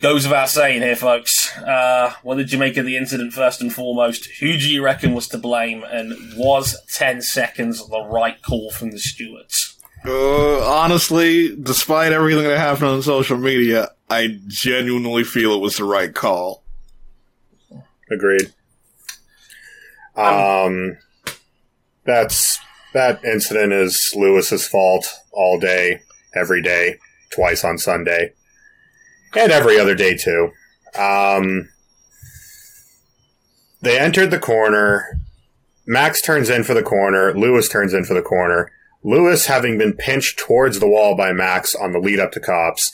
Goes 0.00 0.24
without 0.24 0.50
saying 0.50 0.82
here, 0.82 0.94
folks. 0.94 1.56
Uh, 1.58 2.14
what 2.22 2.36
did 2.36 2.52
you 2.52 2.58
make 2.58 2.76
of 2.76 2.86
the 2.86 2.96
incident 2.96 3.32
first 3.32 3.60
and 3.60 3.72
foremost? 3.72 4.26
Who 4.38 4.56
do 4.56 4.70
you 4.70 4.84
reckon 4.84 5.14
was 5.14 5.26
to 5.28 5.38
blame, 5.38 5.84
and 5.84 6.14
was 6.36 6.80
10 6.92 7.22
seconds 7.22 7.84
the 7.88 8.04
right 8.04 8.40
call 8.40 8.70
from 8.70 8.92
the 8.92 9.00
stewards? 9.00 9.78
Uh, 10.06 10.64
honestly, 10.64 11.56
despite 11.56 12.12
everything 12.12 12.44
that 12.44 12.58
happened 12.58 12.88
on 12.88 13.02
social 13.02 13.36
media, 13.36 13.90
I 14.08 14.38
genuinely 14.46 15.24
feel 15.24 15.54
it 15.54 15.60
was 15.60 15.76
the 15.76 15.84
right 15.84 16.12
call. 16.14 16.62
Agreed. 18.10 18.52
Um, 20.16 20.98
that's 22.04 22.58
that 22.94 23.24
incident 23.24 23.72
is 23.72 24.12
Lewis's 24.16 24.66
fault 24.66 25.06
all 25.32 25.58
day, 25.58 26.02
every 26.34 26.60
day, 26.62 26.98
twice 27.32 27.64
on 27.64 27.78
Sunday, 27.78 28.32
and 29.34 29.50
every 29.52 29.78
other 29.78 29.94
day 29.94 30.16
too. 30.16 30.50
Um, 30.98 31.68
they 33.80 33.98
entered 33.98 34.30
the 34.30 34.38
corner. 34.38 35.18
Max 35.86 36.20
turns 36.20 36.48
in 36.48 36.62
for 36.64 36.74
the 36.74 36.82
corner. 36.82 37.34
Lewis 37.36 37.68
turns 37.68 37.92
in 37.94 38.04
for 38.04 38.14
the 38.14 38.22
corner. 38.22 38.70
Lewis, 39.02 39.46
having 39.46 39.78
been 39.78 39.94
pinched 39.94 40.38
towards 40.38 40.78
the 40.78 40.86
wall 40.88 41.16
by 41.16 41.32
Max 41.32 41.74
on 41.74 41.92
the 41.92 41.98
lead 41.98 42.20
up 42.20 42.30
to 42.32 42.40
copse, 42.40 42.92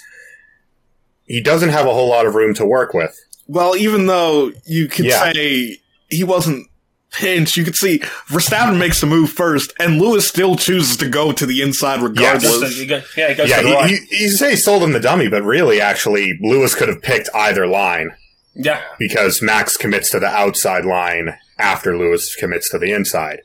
he 1.24 1.42
doesn't 1.42 1.68
have 1.68 1.86
a 1.86 1.92
whole 1.92 2.08
lot 2.08 2.24
of 2.24 2.34
room 2.34 2.54
to 2.54 2.64
work 2.64 2.94
with. 2.94 3.14
Well, 3.46 3.76
even 3.76 4.06
though 4.06 4.52
you 4.66 4.88
could 4.88 5.04
Yeah. 5.06 5.32
say 5.32 5.78
he 6.08 6.24
wasn't 6.24 6.66
pinched, 7.12 7.56
you 7.56 7.64
can 7.64 7.72
see 7.74 7.98
Verstappen 8.28 8.78
makes 8.78 9.00
the 9.00 9.06
move 9.06 9.30
first, 9.30 9.72
and 9.80 9.98
Lewis 10.00 10.28
still 10.28 10.56
chooses 10.56 10.96
to 10.98 11.08
go 11.08 11.32
to 11.32 11.46
the 11.46 11.62
inside 11.62 12.02
regardless. 12.02 12.60
Just 12.60 12.74
to- 12.76 12.80
you 12.82 12.86
go- 12.88 13.02
yeah, 13.16 13.28
he, 13.28 13.34
goes 13.34 13.48
Yeah, 13.48 13.56
to 13.56 13.62
the 13.62 13.68
he, 13.68 13.74
right. 13.74 14.00
he, 14.10 14.28
say 14.28 14.50
he 14.50 14.56
sold 14.56 14.82
him 14.82 14.92
the 14.92 15.00
dummy, 15.00 15.28
but 15.28 15.42
really, 15.42 15.80
actually, 15.80 16.38
Lewis 16.42 16.74
could 16.74 16.88
have 16.88 17.02
picked 17.02 17.28
either 17.34 17.66
line 17.66 18.10
yeah. 18.54 18.82
because 18.98 19.40
Max 19.42 19.76
commits 19.76 20.10
to 20.10 20.20
the 20.20 20.26
outside 20.28 20.84
line 20.84 21.34
after 21.58 21.96
Lewis 21.96 22.34
commits 22.36 22.68
to 22.70 22.78
the 22.78 22.92
inside. 22.92 23.40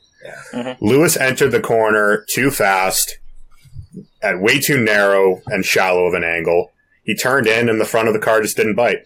Mhm. 0.54 0.76
Lewis 0.80 1.16
entered 1.16 1.50
the 1.50 1.60
corner 1.60 2.24
too 2.30 2.50
fast, 2.50 3.18
at 4.22 4.40
way 4.40 4.58
too 4.58 4.78
narrow 4.82 5.42
and 5.48 5.64
shallow 5.64 6.06
of 6.06 6.14
an 6.14 6.24
angle. 6.24 6.72
He 7.02 7.14
turned 7.14 7.46
in, 7.46 7.68
and 7.68 7.78
the 7.80 7.84
front 7.84 8.08
of 8.08 8.14
the 8.14 8.20
car 8.20 8.40
just 8.40 8.56
didn't 8.56 8.74
bite, 8.74 9.00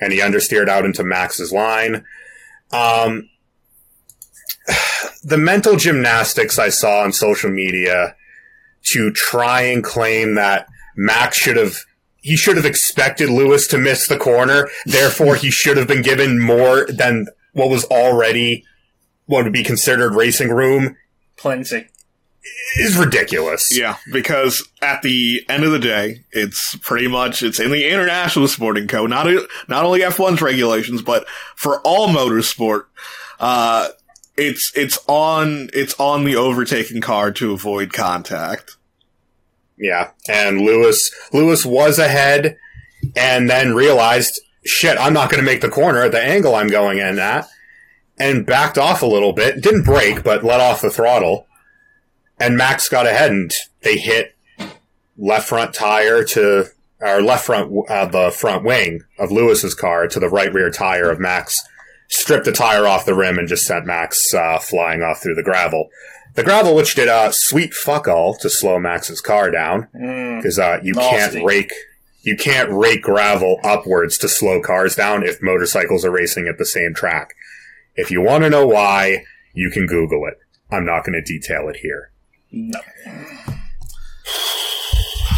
and 0.00 0.12
he 0.12 0.18
understeered 0.20 0.68
out 0.68 0.84
into 0.84 1.04
Max's 1.04 1.52
line. 1.52 2.04
Um, 2.72 3.28
the 5.28 5.38
mental 5.38 5.76
gymnastics 5.76 6.58
I 6.58 6.70
saw 6.70 7.02
on 7.02 7.12
social 7.12 7.50
media 7.50 8.16
to 8.92 9.10
try 9.12 9.62
and 9.62 9.84
claim 9.84 10.34
that 10.36 10.66
Max 10.96 11.36
should 11.36 11.56
have 11.56 11.76
he 12.20 12.36
should 12.36 12.56
have 12.56 12.66
expected 12.66 13.30
Lewis 13.30 13.66
to 13.68 13.78
miss 13.78 14.08
the 14.08 14.18
corner, 14.18 14.68
therefore 14.86 15.36
he 15.36 15.50
should 15.50 15.76
have 15.76 15.86
been 15.86 16.02
given 16.02 16.40
more 16.40 16.86
than 16.86 17.26
what 17.52 17.70
was 17.70 17.84
already 17.84 18.64
what 19.26 19.44
would 19.44 19.52
be 19.52 19.62
considered 19.62 20.14
racing 20.14 20.48
room 20.48 20.96
Plenty. 21.36 21.86
is 22.78 22.96
ridiculous. 22.96 23.68
Yeah, 23.76 23.96
because 24.12 24.66
at 24.80 25.02
the 25.02 25.42
end 25.48 25.64
of 25.64 25.72
the 25.72 25.78
day, 25.78 26.24
it's 26.32 26.74
pretty 26.76 27.06
much 27.06 27.42
it's 27.42 27.60
in 27.60 27.70
the 27.70 27.88
international 27.88 28.48
sporting 28.48 28.88
code, 28.88 29.10
not 29.10 29.26
not 29.68 29.84
only 29.84 30.00
F1's 30.00 30.40
regulations, 30.40 31.02
but 31.02 31.28
for 31.54 31.80
all 31.82 32.08
motorsport, 32.08 32.86
uh, 33.38 33.88
it's 34.38 34.72
it's 34.74 34.98
on 35.06 35.68
it's 35.74 35.94
on 35.98 36.24
the 36.24 36.36
overtaking 36.36 37.00
car 37.00 37.30
to 37.32 37.52
avoid 37.52 37.92
contact. 37.92 38.76
Yeah. 39.76 40.10
And 40.28 40.60
Lewis 40.60 41.10
Lewis 41.32 41.66
was 41.66 41.98
ahead 41.98 42.56
and 43.16 43.50
then 43.50 43.74
realized, 43.74 44.40
shit, 44.64 44.96
I'm 44.98 45.12
not 45.12 45.30
gonna 45.30 45.42
make 45.42 45.60
the 45.60 45.68
corner 45.68 46.02
at 46.02 46.12
the 46.12 46.22
angle 46.22 46.54
I'm 46.54 46.68
going 46.68 46.98
in 46.98 47.18
at 47.18 47.48
and 48.18 48.46
backed 48.46 48.78
off 48.78 49.02
a 49.02 49.06
little 49.06 49.32
bit. 49.32 49.60
Didn't 49.60 49.84
break, 49.84 50.22
but 50.22 50.44
let 50.44 50.60
off 50.60 50.80
the 50.80 50.90
throttle. 50.90 51.46
And 52.40 52.56
Max 52.56 52.88
got 52.88 53.06
ahead 53.06 53.30
and 53.30 53.52
they 53.82 53.98
hit 53.98 54.36
left 55.16 55.48
front 55.48 55.74
tire 55.74 56.22
to 56.22 56.66
or 57.00 57.20
left 57.20 57.46
front 57.46 57.72
uh, 57.90 58.06
the 58.06 58.30
front 58.30 58.64
wing 58.64 59.02
of 59.18 59.32
Lewis's 59.32 59.74
car 59.74 60.06
to 60.08 60.20
the 60.20 60.28
right 60.28 60.52
rear 60.52 60.70
tire 60.70 61.10
of 61.10 61.20
Max. 61.20 61.60
Stripped 62.08 62.46
the 62.46 62.52
tire 62.52 62.86
off 62.86 63.04
the 63.06 63.14
rim 63.14 63.38
and 63.38 63.46
just 63.48 63.66
sent 63.66 63.84
Max 63.86 64.32
uh, 64.34 64.58
flying 64.58 65.02
off 65.02 65.22
through 65.22 65.34
the 65.34 65.42
gravel. 65.42 65.90
The 66.34 66.42
gravel, 66.44 66.74
which 66.74 66.94
did 66.94 67.08
uh, 67.08 67.30
sweet 67.32 67.74
fuck 67.74 68.08
all 68.08 68.34
to 68.36 68.48
slow 68.48 68.78
Max's 68.78 69.20
car 69.20 69.50
down, 69.50 69.88
Mm. 69.94 70.38
because 70.38 70.58
uh, 70.58 70.78
you 70.82 70.94
Nasty. 70.94 71.34
can't 71.36 71.44
rake 71.46 71.72
you 72.22 72.36
can't 72.36 72.70
rake 72.72 73.02
gravel 73.02 73.58
upwards 73.64 74.18
to 74.18 74.28
slow 74.28 74.60
cars 74.60 74.94
down 74.96 75.22
if 75.22 75.40
motorcycles 75.42 76.04
are 76.04 76.10
racing 76.10 76.46
at 76.48 76.58
the 76.58 76.66
same 76.66 76.92
track. 76.94 77.34
If 77.94 78.10
you 78.10 78.20
want 78.20 78.44
to 78.44 78.50
know 78.50 78.66
why, 78.66 79.24
you 79.54 79.70
can 79.70 79.86
Google 79.86 80.26
it. 80.26 80.34
I'm 80.70 80.84
not 80.84 81.04
going 81.04 81.14
to 81.14 81.22
detail 81.22 81.68
it 81.68 81.76
here. 81.76 82.10
No. 82.50 82.80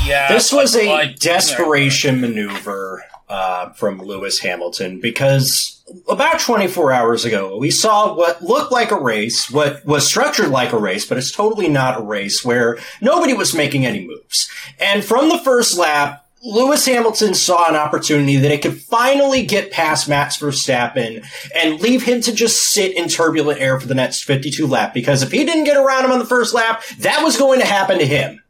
Yeah. 0.04 0.32
This 0.32 0.52
was 0.52 0.74
a 0.76 0.90
I- 0.90 1.12
desperation 1.18 2.20
maneuver 2.20 3.04
uh, 3.30 3.70
from 3.70 4.02
Lewis 4.02 4.40
Hamilton 4.40 5.00
because 5.00 5.80
about 6.08 6.40
24 6.40 6.92
hours 6.92 7.24
ago, 7.24 7.56
we 7.56 7.70
saw 7.70 8.14
what 8.14 8.42
looked 8.42 8.72
like 8.72 8.90
a 8.90 9.00
race, 9.00 9.48
what 9.48 9.84
was 9.86 10.06
structured 10.06 10.48
like 10.48 10.72
a 10.72 10.78
race, 10.78 11.06
but 11.06 11.16
it's 11.16 11.30
totally 11.30 11.68
not 11.68 11.98
a 11.98 12.02
race 12.02 12.44
where 12.44 12.78
nobody 13.00 13.32
was 13.32 13.54
making 13.54 13.86
any 13.86 14.04
moves. 14.04 14.50
And 14.80 15.04
from 15.04 15.28
the 15.28 15.38
first 15.38 15.78
lap, 15.78 16.26
Lewis 16.42 16.84
Hamilton 16.86 17.34
saw 17.34 17.68
an 17.68 17.76
opportunity 17.76 18.36
that 18.36 18.50
it 18.50 18.62
could 18.62 18.80
finally 18.80 19.46
get 19.46 19.70
past 19.70 20.08
Max 20.08 20.36
Verstappen 20.38 21.24
and 21.54 21.80
leave 21.80 22.02
him 22.02 22.20
to 22.22 22.34
just 22.34 22.70
sit 22.70 22.96
in 22.96 23.08
turbulent 23.08 23.60
air 23.60 23.78
for 23.78 23.86
the 23.86 23.94
next 23.94 24.24
52 24.24 24.66
lap. 24.66 24.92
Because 24.92 25.22
if 25.22 25.30
he 25.30 25.44
didn't 25.44 25.64
get 25.64 25.76
around 25.76 26.04
him 26.04 26.12
on 26.12 26.18
the 26.18 26.24
first 26.24 26.52
lap, 26.52 26.82
that 26.98 27.22
was 27.22 27.36
going 27.36 27.60
to 27.60 27.66
happen 27.66 27.98
to 27.98 28.06
him. 28.06 28.42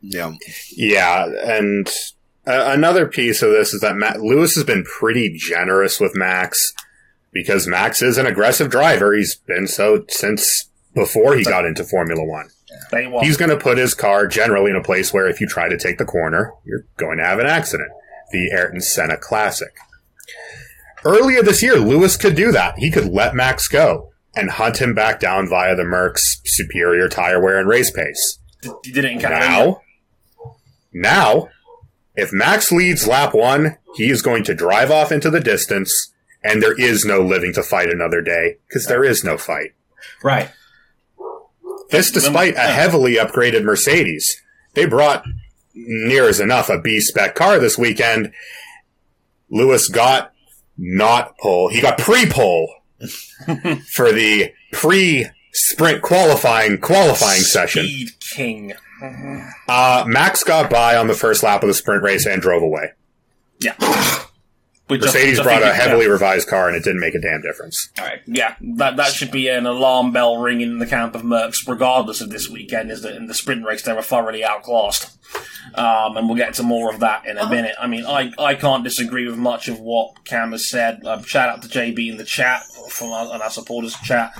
Yeah, 0.00 0.32
Yeah, 0.74 1.26
and 1.44 1.90
uh, 2.46 2.70
another 2.72 3.06
piece 3.06 3.42
of 3.42 3.50
this 3.50 3.72
is 3.72 3.80
that 3.80 3.96
Matt, 3.96 4.20
Lewis 4.20 4.54
has 4.54 4.64
been 4.64 4.84
pretty 4.84 5.32
generous 5.36 6.00
with 6.00 6.16
Max 6.16 6.72
because 7.32 7.66
Max 7.66 8.02
is 8.02 8.18
an 8.18 8.26
aggressive 8.26 8.70
driver. 8.70 9.14
He's 9.14 9.36
been 9.36 9.66
so 9.66 10.04
since 10.08 10.68
before 10.94 11.36
he 11.36 11.44
got 11.44 11.64
into 11.64 11.84
Formula 11.84 12.24
One. 12.24 12.48
He's 13.22 13.36
going 13.36 13.50
to 13.50 13.56
put 13.56 13.78
his 13.78 13.94
car 13.94 14.26
generally 14.26 14.70
in 14.70 14.76
a 14.76 14.82
place 14.82 15.12
where 15.12 15.28
if 15.28 15.40
you 15.40 15.46
try 15.46 15.68
to 15.68 15.78
take 15.78 15.98
the 15.98 16.04
corner, 16.04 16.52
you're 16.64 16.84
going 16.96 17.18
to 17.18 17.24
have 17.24 17.38
an 17.38 17.46
accident. 17.46 17.90
The 18.32 18.50
Ayrton 18.52 18.80
Senna 18.80 19.16
Classic. 19.16 19.74
Earlier 21.04 21.42
this 21.42 21.62
year, 21.62 21.76
Lewis 21.76 22.16
could 22.16 22.34
do 22.34 22.52
that. 22.52 22.78
He 22.78 22.90
could 22.90 23.06
let 23.06 23.34
Max 23.34 23.68
go 23.68 24.12
and 24.34 24.50
hunt 24.50 24.80
him 24.80 24.94
back 24.94 25.20
down 25.20 25.48
via 25.48 25.76
the 25.76 25.84
Merc's 25.84 26.40
superior 26.44 27.08
tire 27.08 27.40
wear 27.40 27.58
and 27.58 27.68
race 27.68 27.90
pace. 27.90 28.38
You 28.84 28.92
did 28.92 29.04
it. 29.04 29.20
Now, 29.20 29.80
now, 30.92 31.48
if 32.14 32.32
Max 32.32 32.70
leads 32.70 33.06
lap 33.06 33.34
one, 33.34 33.78
he 33.94 34.10
is 34.10 34.22
going 34.22 34.44
to 34.44 34.54
drive 34.54 34.90
off 34.90 35.12
into 35.12 35.30
the 35.30 35.40
distance, 35.40 36.12
and 36.42 36.62
there 36.62 36.78
is 36.78 37.04
no 37.04 37.20
living 37.20 37.52
to 37.54 37.62
fight 37.62 37.88
another 37.88 38.20
day 38.20 38.58
because 38.68 38.86
there 38.86 39.04
is 39.04 39.24
no 39.24 39.38
fight. 39.38 39.72
Right. 40.22 40.50
This 41.90 42.10
despite 42.10 42.54
a 42.54 42.60
heavily 42.60 43.16
upgraded 43.16 43.64
Mercedes. 43.64 44.40
They 44.74 44.86
brought 44.86 45.24
near 45.74 46.28
as 46.28 46.40
enough 46.40 46.68
a 46.68 46.80
B 46.80 47.00
spec 47.00 47.34
car 47.34 47.58
this 47.58 47.78
weekend. 47.78 48.32
Lewis 49.50 49.88
got 49.88 50.32
not 50.76 51.36
pole. 51.38 51.68
He 51.68 51.80
got 51.80 51.98
pre 51.98 52.26
pole 52.26 52.72
for 53.92 54.12
the 54.12 54.52
pre 54.72 55.26
sprint 55.52 56.02
qualifying 56.02 56.78
qualifying 56.78 57.40
session. 57.42 57.84
Speed 57.84 58.08
King. 58.20 58.72
Uh, 59.68 60.04
Max 60.06 60.44
got 60.44 60.70
by 60.70 60.96
on 60.96 61.08
the 61.08 61.14
first 61.14 61.42
lap 61.42 61.62
of 61.62 61.68
the 61.68 61.74
sprint 61.74 62.02
race 62.02 62.26
and 62.26 62.40
drove 62.40 62.62
away. 62.62 62.92
Yeah. 63.60 63.74
With 64.88 65.00
just- 65.02 65.14
Mercedes 65.14 65.40
brought 65.40 65.62
think 65.62 65.64
a 65.66 65.70
it- 65.70 65.74
heavily 65.76 66.08
revised 66.08 66.48
car, 66.48 66.68
and 66.68 66.76
it 66.76 66.84
didn't 66.84 67.00
make 67.00 67.14
a 67.14 67.20
damn 67.20 67.40
difference. 67.40 67.90
All 67.98 68.04
right. 68.04 68.20
Yeah, 68.26 68.54
that 68.76 68.96
that 68.96 69.12
should 69.12 69.30
be 69.30 69.48
an 69.48 69.64
alarm 69.66 70.12
bell 70.12 70.38
ringing 70.38 70.68
in 70.70 70.78
the 70.78 70.86
camp 70.86 71.14
of 71.14 71.22
Mercs, 71.22 71.66
regardless 71.66 72.20
of 72.20 72.30
this 72.30 72.48
weekend. 72.48 72.90
Is 72.90 73.02
that 73.02 73.14
in 73.16 73.26
the 73.26 73.34
sprint 73.34 73.64
race 73.64 73.82
they 73.82 73.92
were 73.92 74.02
thoroughly 74.02 74.44
outclassed, 74.44 75.16
um, 75.76 76.16
and 76.16 76.28
we'll 76.28 76.36
get 76.36 76.54
to 76.54 76.62
more 76.62 76.92
of 76.92 77.00
that 77.00 77.26
in 77.26 77.38
a 77.38 77.48
minute. 77.48 77.74
I 77.80 77.86
mean, 77.86 78.04
I, 78.06 78.32
I 78.38 78.54
can't 78.54 78.84
disagree 78.84 79.26
with 79.26 79.38
much 79.38 79.68
of 79.68 79.78
what 79.80 80.24
Cam 80.24 80.52
has 80.52 80.68
said. 80.68 81.04
Um, 81.06 81.22
shout 81.22 81.48
out 81.48 81.62
to 81.62 81.68
JB 81.68 82.10
in 82.10 82.16
the 82.18 82.24
chat 82.24 82.64
from 82.90 83.08
our, 83.12 83.32
on 83.32 83.40
our 83.40 83.50
supporters 83.50 83.96
chat. 84.00 84.32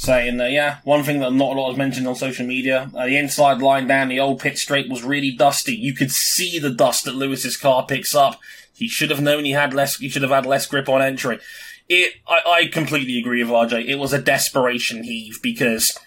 Saying 0.00 0.36
that, 0.36 0.52
yeah, 0.52 0.78
one 0.84 1.02
thing 1.02 1.18
that 1.18 1.32
not 1.32 1.56
a 1.56 1.60
lot 1.60 1.72
is 1.72 1.76
mentioned 1.76 2.06
on 2.06 2.14
social 2.14 2.46
media, 2.46 2.88
uh, 2.94 3.06
the 3.06 3.18
inside 3.18 3.60
line 3.60 3.88
down 3.88 4.06
the 4.06 4.20
old 4.20 4.38
pit 4.38 4.56
straight 4.56 4.88
was 4.88 5.02
really 5.02 5.32
dusty. 5.32 5.74
You 5.74 5.92
could 5.92 6.12
see 6.12 6.60
the 6.60 6.70
dust 6.70 7.04
that 7.04 7.16
Lewis's 7.16 7.56
car 7.56 7.84
picks 7.84 8.14
up. 8.14 8.38
He 8.72 8.86
should 8.86 9.10
have 9.10 9.20
known 9.20 9.44
he 9.44 9.50
had 9.50 9.74
less, 9.74 9.96
he 9.96 10.08
should 10.08 10.22
have 10.22 10.30
had 10.30 10.46
less 10.46 10.66
grip 10.66 10.88
on 10.88 11.02
entry. 11.02 11.40
It, 11.88 12.12
I, 12.28 12.40
I 12.46 12.66
completely 12.68 13.18
agree 13.18 13.42
with 13.42 13.52
RJ. 13.52 13.88
It 13.88 13.96
was 13.96 14.12
a 14.12 14.22
desperation 14.22 15.02
heave 15.02 15.40
because 15.42 15.98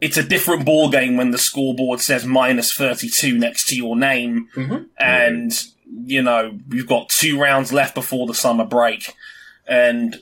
it's 0.00 0.16
a 0.16 0.22
different 0.22 0.64
ball 0.64 0.88
game 0.88 1.18
when 1.18 1.30
the 1.30 1.36
scoreboard 1.38 2.00
says 2.00 2.24
minus 2.24 2.72
32 2.72 3.36
next 3.36 3.68
to 3.68 3.76
your 3.76 3.94
name 3.94 4.48
and, 4.98 5.52
you 5.86 6.22
know, 6.22 6.58
you've 6.70 6.88
got 6.88 7.10
two 7.10 7.38
rounds 7.38 7.74
left 7.74 7.94
before 7.94 8.26
the 8.26 8.32
summer 8.32 8.64
break 8.64 9.14
and 9.68 10.16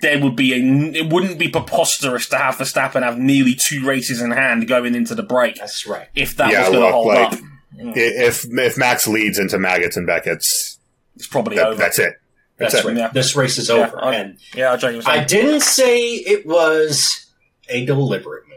there 0.00 0.20
would 0.20 0.36
be 0.36 0.52
a, 0.52 0.56
it 0.96 1.12
wouldn't 1.12 1.38
be 1.38 1.48
preposterous 1.48 2.28
to 2.28 2.36
have 2.36 2.56
Verstappen 2.56 3.02
have 3.02 3.18
nearly 3.18 3.54
two 3.54 3.84
races 3.86 4.20
in 4.20 4.30
hand 4.30 4.68
going 4.68 4.94
into 4.94 5.14
the 5.14 5.22
break 5.22 5.56
That's 5.56 5.86
right. 5.86 6.08
if 6.14 6.36
that 6.36 6.52
Yeah, 6.52 6.60
was 6.60 6.68
going 6.70 6.86
to 6.86 6.92
hold 6.92 7.06
like- 7.08 7.32
up. 7.32 7.38
I- 7.38 7.92
If 7.96 8.44
if 8.50 8.78
Max 8.78 9.08
leads 9.08 9.38
into 9.38 9.56
Maggotts 9.58 9.96
and 9.96 10.06
Becketts, 10.06 10.78
It's 11.16 11.26
probably 11.26 11.56
that, 11.56 11.66
over. 11.68 11.74
that's 11.76 11.98
it. 11.98 12.14
That's, 12.56 12.72
That's 12.74 12.84
it. 12.84 12.88
right. 12.88 12.96
Yeah. 12.96 13.08
This 13.12 13.34
race 13.34 13.58
is 13.58 13.68
Yeah, 13.68 13.74
over. 13.88 14.04
I- 14.04 14.14
and 14.14 14.38
Yeah, 14.54 14.76
RJ 14.76 15.02
I 15.06 15.24
didn't 15.24 15.62
say 15.62 16.04
it 16.12 16.46
was 16.46 17.26
a 17.68 17.84
deliberate 17.84 18.44
move. 18.48 18.53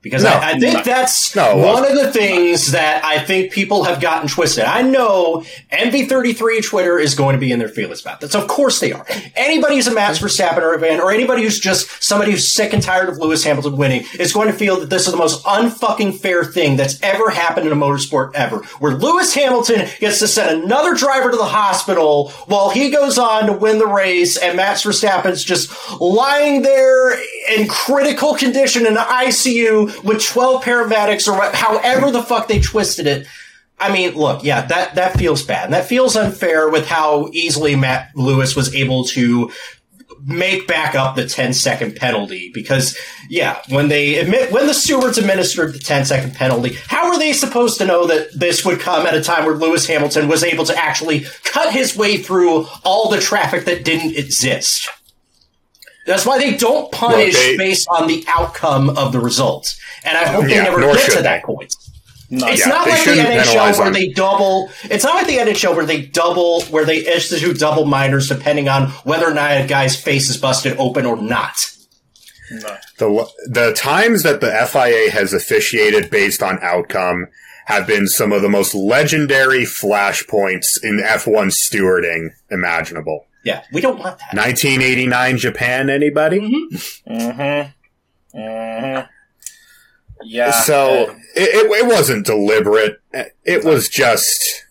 Because 0.00 0.22
No. 0.22 0.30
I, 0.30 0.50
I 0.50 0.58
think 0.60 0.74
No. 0.74 0.82
that's 0.84 1.34
No, 1.34 1.56
one 1.56 1.84
of 1.84 1.94
the 1.96 2.12
things 2.12 2.70
that 2.70 3.04
I 3.04 3.18
think 3.18 3.50
people 3.50 3.82
have 3.84 4.00
gotten 4.00 4.28
twisted. 4.28 4.64
I 4.64 4.82
know 4.82 5.44
MV33 5.72 6.64
Twitter 6.64 6.98
is 7.00 7.16
going 7.16 7.34
to 7.34 7.40
be 7.40 7.50
in 7.50 7.58
their 7.58 7.68
feelings 7.68 8.00
about 8.00 8.20
this. 8.20 8.34
Of 8.36 8.46
course 8.46 8.78
they 8.78 8.92
are. 8.92 9.04
Anybody 9.34 9.74
who's 9.74 9.88
a 9.88 9.94
Max 9.94 10.20
Verstappen 10.20 10.58
or 10.58 10.74
a 10.74 10.80
fan, 10.80 11.00
or 11.00 11.10
anybody 11.10 11.42
who's 11.42 11.58
just 11.58 11.88
somebody 12.02 12.30
who's 12.30 12.46
sick 12.46 12.72
and 12.72 12.80
tired 12.82 13.08
of 13.08 13.18
Lewis 13.18 13.42
Hamilton 13.42 13.76
winning, 13.76 14.04
is 14.20 14.32
going 14.32 14.46
to 14.46 14.54
feel 14.54 14.78
that 14.80 14.88
this 14.88 15.06
is 15.06 15.12
the 15.12 15.18
most 15.18 15.44
unfucking 15.44 16.18
fair 16.18 16.44
thing 16.44 16.76
that's 16.76 17.02
ever 17.02 17.30
happened 17.30 17.66
in 17.66 17.72
a 17.72 17.76
motorsport 17.76 18.32
ever. 18.34 18.58
Where 18.78 18.94
Lewis 18.94 19.34
Hamilton 19.34 19.88
gets 19.98 20.20
to 20.20 20.28
send 20.28 20.62
another 20.62 20.94
driver 20.94 21.30
to 21.32 21.36
the 21.36 21.44
hospital 21.44 22.30
while 22.46 22.70
he 22.70 22.90
goes 22.90 23.18
on 23.18 23.46
to 23.46 23.52
win 23.52 23.78
the 23.78 23.86
race, 23.86 24.36
and 24.36 24.56
Max 24.56 24.84
Verstappen's 24.84 25.42
just 25.42 25.70
lying 26.00 26.62
there 26.62 27.18
in 27.56 27.66
critical 27.66 28.34
condition 28.34 28.86
in 28.86 28.94
the 28.94 29.00
ICU 29.00 29.87
with 30.02 30.24
12 30.24 30.62
paramedics 30.62 31.28
or 31.28 31.56
however 31.56 32.10
the 32.10 32.22
fuck 32.22 32.48
they 32.48 32.60
twisted 32.60 33.06
it. 33.06 33.26
I 33.80 33.92
mean, 33.92 34.14
look, 34.14 34.42
yeah, 34.42 34.66
that, 34.66 34.96
that 34.96 35.16
feels 35.16 35.42
bad. 35.42 35.66
And 35.66 35.74
that 35.74 35.86
feels 35.86 36.16
unfair 36.16 36.68
with 36.68 36.86
how 36.86 37.28
easily 37.32 37.76
Matt 37.76 38.10
Lewis 38.16 38.56
was 38.56 38.74
able 38.74 39.04
to 39.04 39.52
make 40.26 40.66
back 40.66 40.94
up 40.94 41.16
the 41.16 41.26
10 41.26 41.52
second 41.52 41.96
penalty 41.96 42.50
because 42.52 42.98
yeah 43.28 43.60
when 43.68 43.88
they 43.88 44.16
admit 44.16 44.50
when 44.50 44.66
the 44.66 44.74
stewards 44.74 45.16
administered 45.16 45.72
the 45.72 45.78
10 45.78 46.04
second 46.04 46.34
penalty 46.34 46.74
how 46.86 47.06
are 47.06 47.18
they 47.18 47.32
supposed 47.32 47.78
to 47.78 47.86
know 47.86 48.06
that 48.06 48.28
this 48.34 48.64
would 48.64 48.80
come 48.80 49.06
at 49.06 49.14
a 49.14 49.22
time 49.22 49.44
where 49.44 49.54
lewis 49.54 49.86
hamilton 49.86 50.28
was 50.28 50.42
able 50.42 50.64
to 50.64 50.76
actually 50.76 51.24
cut 51.44 51.72
his 51.72 51.96
way 51.96 52.16
through 52.16 52.66
all 52.84 53.08
the 53.08 53.20
traffic 53.20 53.64
that 53.64 53.84
didn't 53.84 54.16
exist 54.16 54.88
that's 56.08 56.26
why 56.26 56.38
they 56.38 56.56
don't 56.56 56.90
punish 56.92 57.34
Well, 57.34 57.42
they- 57.52 57.56
based 57.56 57.86
on 57.88 58.08
the 58.08 58.24
outcome 58.28 58.90
of 58.90 59.12
the 59.12 59.20
results 59.20 59.78
and 60.04 60.16
i 60.18 60.26
hope 60.26 60.44
they 60.46 60.56
never 60.56 60.80
get 60.80 60.92
to 61.06 61.10
should 61.12 61.24
that 61.24 61.44
point 61.44 61.72
No. 62.30 62.46
it's 62.48 62.60
Yeah, 62.60 62.66
not 62.72 62.84
they 62.86 62.90
like 62.92 63.04
the 63.04 63.10
NHL 63.12 63.78
where 63.78 63.84
them. 63.84 63.92
they 63.94 64.08
double. 64.10 64.70
It's 64.84 65.02
not 65.04 65.14
like 65.14 65.26
the 65.26 65.38
NHL 65.38 65.74
where 65.74 65.86
they 65.86 66.02
double, 66.02 66.60
where 66.64 66.84
they 66.84 66.98
institute 66.98 67.58
double 67.58 67.86
minors 67.86 68.28
depending 68.28 68.68
on 68.68 68.88
whether 69.04 69.26
or 69.26 69.32
not 69.32 69.58
a 69.62 69.66
guy's 69.66 69.96
face 69.98 70.28
is 70.28 70.36
busted 70.36 70.76
open 70.78 71.06
or 71.06 71.16
not. 71.16 71.56
no. 72.50 72.76
The 72.98 73.08
the 73.48 73.72
times 73.72 74.22
that 74.24 74.40
the 74.42 74.50
FIA 74.66 75.10
has 75.10 75.32
officiated 75.32 76.10
based 76.10 76.42
on 76.42 76.58
outcome 76.60 77.28
have 77.66 77.86
been 77.86 78.06
some 78.06 78.32
of 78.32 78.42
the 78.42 78.48
most 78.50 78.74
legendary 78.74 79.64
flashpoints 79.64 80.66
in 80.82 80.98
F1 80.98 81.50
stewarding 81.52 82.28
imaginable. 82.50 83.26
Yeah, 83.48 83.62
we 83.72 83.80
don't 83.80 83.98
want 83.98 84.18
that. 84.18 84.34
1989 84.34 85.38
Japan, 85.38 85.88
anybody? 85.90 86.40
Mm-hmm. 87.08 88.38
Mm-hmm. 88.38 89.06
Yeah. 90.22 90.50
So 90.50 91.04
uh, 91.10 91.14
it, 91.36 91.66
it, 91.66 91.84
it 91.84 91.86
wasn't 91.86 92.26
deliberate. 92.26 93.00
It 93.44 93.64
was 93.64 93.88
just 93.88 94.64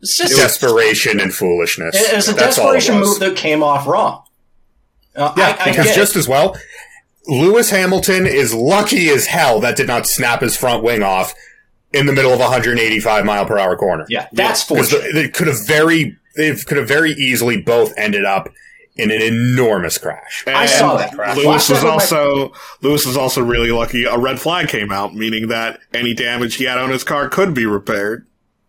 It's 0.00 0.18
just 0.18 0.36
desperation 0.36 1.20
and 1.20 1.32
foolishness. 1.34 1.94
it 1.96 2.14
was 2.16 2.28
a 2.28 2.32
That's 2.34 2.56
desperation 2.56 2.98
was. 3.00 3.08
move 3.10 3.20
that 3.20 3.36
came 3.36 3.62
off 3.62 3.86
wrong. 3.86 4.24
Uh, 5.14 5.32
Yeah, 5.36 5.56
I, 5.58 5.62
I 5.62 5.70
because 5.70 5.94
just 5.94 6.16
it. 6.16 6.18
as 6.20 6.28
well, 6.28 6.56
Lewis 7.26 7.70
Hamilton 7.70 8.26
is 8.26 8.52
lucky 8.54 9.08
as 9.10 9.26
hell 9.26 9.60
that 9.60 9.76
did 9.76 9.86
not 9.86 10.06
snap 10.06 10.40
his 10.40 10.56
front 10.56 10.82
wing 10.82 11.02
off 11.02 11.34
in 11.92 12.06
the 12.06 12.12
middle 12.12 12.32
of 12.32 12.38
a 12.40 12.44
185 12.44 13.24
mile 13.24 13.44
per 13.46 13.58
hour 13.58 13.76
corner. 13.76 14.06
yeah, 14.08 14.26
that's 14.32 14.64
because 14.64 14.90
fortunate. 14.90 15.12
they 15.14 15.28
could 15.28 15.46
have 15.46 15.64
very 15.66 16.16
they 16.36 16.54
could 16.54 16.76
have 16.78 16.88
very 16.88 17.12
easily 17.12 17.60
both 17.60 17.92
ended 17.96 18.24
up 18.24 18.48
in 18.96 19.10
an 19.10 19.22
enormous 19.22 19.96
crash. 19.96 20.44
I 20.46 20.66
saw 20.66 20.96
that. 20.98 21.16
Lewis 21.36 21.68
was 21.68 21.80
that 21.80 21.84
my- 21.84 21.90
also 21.92 22.52
Lewis 22.82 23.06
was 23.06 23.16
also 23.16 23.42
really 23.42 23.70
lucky. 23.70 24.04
A 24.04 24.18
red 24.18 24.38
flag 24.38 24.68
came 24.68 24.92
out, 24.92 25.14
meaning 25.14 25.48
that 25.48 25.80
any 25.94 26.12
damage 26.14 26.56
he 26.56 26.64
had 26.64 26.78
on 26.78 26.90
his 26.90 27.02
car 27.04 27.28
could 27.28 27.54
be 27.54 27.64
repaired. 27.66 28.26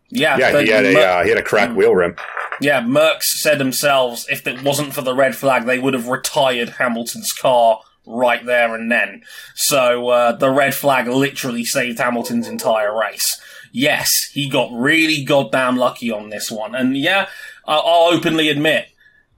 yeah. 0.09 0.37
Yeah, 0.37 0.61
he 0.61 0.69
had 0.69 0.85
a 0.85 0.93
Mer- 0.93 1.07
uh, 1.07 1.23
he 1.23 1.29
had 1.29 1.39
a 1.39 1.43
cracked 1.43 1.75
wheel 1.75 1.93
rim. 1.93 2.15
yeah. 2.61 2.81
Mercs 2.81 3.23
said 3.41 3.57
themselves, 3.59 4.25
if 4.29 4.47
it 4.47 4.63
wasn't 4.63 4.93
for 4.93 5.01
the 5.01 5.13
red 5.15 5.35
flag, 5.35 5.65
they 5.65 5.79
would 5.79 5.93
have 5.93 6.07
retired 6.07 6.69
Hamilton's 6.79 7.33
car 7.33 7.81
right 8.05 8.45
there 8.45 8.73
and 8.75 8.89
then. 8.91 9.23
So 9.55 10.07
uh, 10.09 10.31
the 10.33 10.51
red 10.51 10.73
flag 10.73 11.07
literally 11.07 11.65
saved 11.65 11.99
Hamilton's 11.99 12.47
entire 12.47 12.97
race. 12.97 13.41
Yes, 13.75 14.09
he 14.31 14.47
got 14.49 14.69
really 14.71 15.23
goddamn 15.25 15.77
lucky 15.77 16.11
on 16.11 16.29
this 16.29 16.51
one, 16.51 16.75
and 16.75 16.95
yeah, 16.95 17.27
I'll 17.65 18.13
openly 18.13 18.49
admit. 18.49 18.89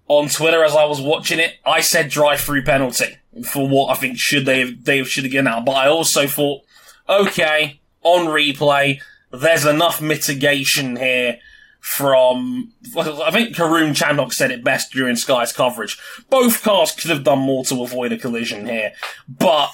On 0.08 0.30
Twitter, 0.30 0.64
as 0.64 0.76
I 0.76 0.86
was 0.86 1.02
watching 1.02 1.40
it, 1.40 1.56
I 1.66 1.82
said 1.82 2.10
drive-through 2.10 2.64
penalty 2.64 3.18
for 3.44 3.68
what 3.68 3.92
I 3.92 3.96
think 3.96 4.20
should 4.20 4.46
they 4.46 4.60
have, 4.60 4.84
they 4.84 5.04
should 5.04 5.24
have 5.24 5.32
given 5.32 5.48
out. 5.48 5.66
But 5.66 5.74
I 5.74 5.88
also 5.88 6.28
thought, 6.28 6.62
okay, 7.10 7.80
on 8.04 8.28
replay, 8.28 9.02
there's 9.32 9.66
enough 9.66 10.02
mitigation 10.02 10.96
here 10.96 11.40
from, 11.80 12.72
I 12.98 13.32
think 13.32 13.56
Karun 13.56 13.96
Chandhok 13.96 14.34
said 14.34 14.52
it 14.52 14.64
best 14.64 14.92
during 14.92 15.16
Sky's 15.16 15.52
coverage. 15.52 16.00
Both 16.30 16.64
cars 16.64 16.92
could 16.92 17.12
have 17.12 17.24
done 17.24 17.40
more 17.40 17.64
to 17.66 17.84
avoid 17.84 18.12
a 18.12 18.18
collision 18.18 18.66
here, 18.66 18.94
but 19.28 19.70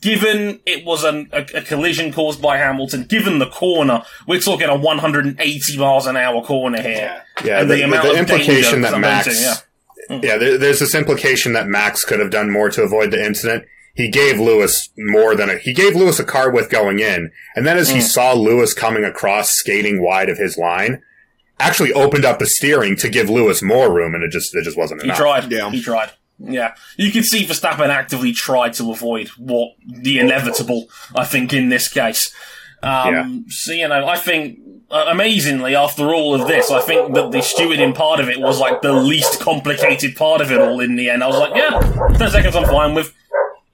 given 0.00 0.60
it 0.66 0.84
was 0.84 1.04
an, 1.04 1.28
a, 1.32 1.42
a 1.54 1.62
collision 1.62 2.12
caused 2.12 2.40
by 2.42 2.58
Hamilton, 2.58 3.04
given 3.04 3.38
the 3.38 3.46
corner, 3.48 4.02
we're 4.26 4.40
talking 4.40 4.68
a 4.68 4.76
180 4.76 5.78
miles 5.78 6.06
an 6.06 6.16
hour 6.16 6.42
corner 6.42 6.80
here. 6.80 7.22
Yeah, 7.44 7.60
And 7.60 7.70
the, 7.70 7.74
the 7.74 7.80
the, 7.80 7.86
amount 7.86 8.02
the 8.04 8.10
of 8.12 8.16
implication 8.18 8.80
danger 8.82 8.90
that 8.90 9.00
Max, 9.00 9.26
presenting, 9.26 9.62
yeah. 10.10 10.20
yeah, 10.32 10.38
there, 10.38 10.58
there's 10.58 10.80
this 10.80 10.94
implication 10.94 11.52
that 11.54 11.66
Max 11.68 12.04
could 12.04 12.20
have 12.20 12.30
done 12.30 12.50
more 12.50 12.70
to 12.70 12.82
avoid 12.82 13.10
the 13.10 13.24
incident. 13.24 13.64
He 13.94 14.10
gave 14.10 14.38
Lewis 14.38 14.90
more 14.98 15.34
than 15.34 15.48
a, 15.48 15.56
he 15.58 15.72
gave 15.72 15.96
Lewis 15.96 16.18
a 16.18 16.24
car 16.24 16.50
width 16.50 16.68
going 16.70 16.98
in, 16.98 17.30
and 17.54 17.66
then 17.66 17.78
as 17.78 17.90
Mm. 17.90 17.94
he 17.94 18.00
saw 18.02 18.34
Lewis 18.34 18.74
coming 18.74 19.04
across, 19.04 19.50
skating 19.52 20.02
wide 20.02 20.28
of 20.28 20.36
his 20.36 20.58
line, 20.58 21.00
actually 21.58 21.94
opened 21.94 22.24
up 22.26 22.38
the 22.38 22.44
steering 22.46 22.94
to 22.96 23.08
give 23.08 23.30
Lewis 23.30 23.62
more 23.62 23.90
room, 23.90 24.14
and 24.14 24.22
it 24.22 24.30
just 24.30 24.54
it 24.54 24.64
just 24.64 24.76
wasn't 24.76 25.00
He 25.00 25.06
enough. 25.06 25.16
He 25.16 25.22
tried. 25.22 25.50
Yeah. 25.50 25.70
He 25.70 25.80
tried. 25.80 26.10
Yeah. 26.38 26.74
You 26.96 27.10
can 27.10 27.22
see 27.22 27.44
Verstappen 27.44 27.88
actively 27.88 28.32
tried 28.32 28.74
to 28.74 28.90
avoid 28.90 29.28
what 29.38 29.70
the 29.86 30.18
inevitable, 30.18 30.86
I 31.14 31.24
think, 31.24 31.52
in 31.52 31.68
this 31.70 31.88
case. 31.88 32.32
Um, 32.82 33.46
So, 33.48 33.72
you 33.72 33.88
know, 33.88 34.06
I 34.06 34.16
think, 34.16 34.58
uh, 34.90 35.06
amazingly, 35.08 35.74
after 35.74 36.04
all 36.14 36.34
of 36.40 36.46
this, 36.46 36.70
I 36.70 36.80
think 36.80 37.14
that 37.14 37.32
the 37.32 37.38
stewarding 37.38 37.94
part 37.94 38.20
of 38.20 38.28
it 38.28 38.38
was 38.38 38.60
like 38.60 38.82
the 38.82 38.92
least 38.92 39.40
complicated 39.40 40.14
part 40.14 40.40
of 40.40 40.52
it 40.52 40.60
all 40.60 40.80
in 40.80 40.96
the 40.96 41.08
end. 41.10 41.24
I 41.24 41.26
was 41.26 41.38
like, 41.38 41.54
yeah, 41.56 41.80
10 42.18 42.30
seconds 42.30 42.54
I'm 42.54 42.64
fine 42.66 42.94
with. 42.94 43.12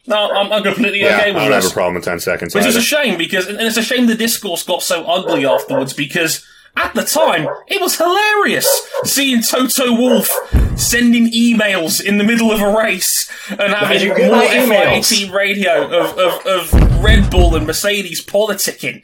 No, 0.06 0.30
I'm, 0.32 0.52
I'm 0.52 0.62
completely 0.62 1.00
Yeah, 1.00 1.16
okay 1.18 1.30
I 1.30 1.32
with 1.32 1.42
don't 1.44 1.52
have 1.52 1.64
a 1.66 1.70
problem 1.70 1.94
with 1.94 2.04
ten 2.04 2.18
seconds. 2.18 2.54
Which 2.56 2.64
is 2.66 2.74
either. 2.74 2.80
a 2.80 2.82
shame 2.82 3.18
because, 3.18 3.46
and 3.46 3.60
it's 3.60 3.76
a 3.76 3.82
shame 3.82 4.06
the 4.06 4.16
discourse 4.16 4.64
got 4.64 4.82
so 4.82 5.04
ugly 5.04 5.46
afterwards 5.46 5.92
because 5.92 6.44
at 6.76 6.94
the 6.94 7.02
time 7.02 7.46
it 7.68 7.80
was 7.80 7.96
hilarious 7.98 8.66
seeing 9.04 9.42
Toto 9.42 9.92
Wolff 9.92 10.30
sending 10.76 11.30
emails 11.32 12.02
in 12.02 12.18
the 12.18 12.24
middle 12.24 12.50
of 12.50 12.60
a 12.60 12.76
race 12.76 13.30
and 13.50 13.72
having 13.72 14.08
more 14.08 14.16
get 14.16 14.68
my 14.68 15.00
FIA 15.00 15.02
team 15.02 15.32
radio 15.32 15.84
of, 15.84 16.18
of, 16.18 16.46
of 16.46 17.04
Red 17.04 17.30
Bull 17.30 17.54
and 17.54 17.66
Mercedes 17.66 18.24
politicking. 18.24 19.02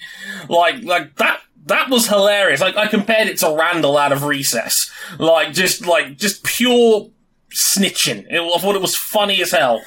Like, 0.49 0.83
like 0.83 1.17
that. 1.17 1.41
that 1.67 1.91
was 1.91 2.09
hilarious. 2.09 2.61
Like 2.61 2.77
I 2.77 2.87
compared 2.87 3.29
it 3.29 3.39
to 3.39 3.55
Randall 3.55 3.99
out 3.99 4.13
of 4.13 4.25
Recess, 4.25 4.91
like 5.19 5.53
just 5.53 5.85
like 5.87 6.17
just 6.17 6.45
pure 6.45 7.11
snitching. 7.55 8.25
It, 8.31 8.41
I 8.41 8.59
thought 8.59 8.77
it 8.77 8.83
was 8.83 8.97
funny 8.97 9.43
as 9.43 9.51
hell. 9.51 9.83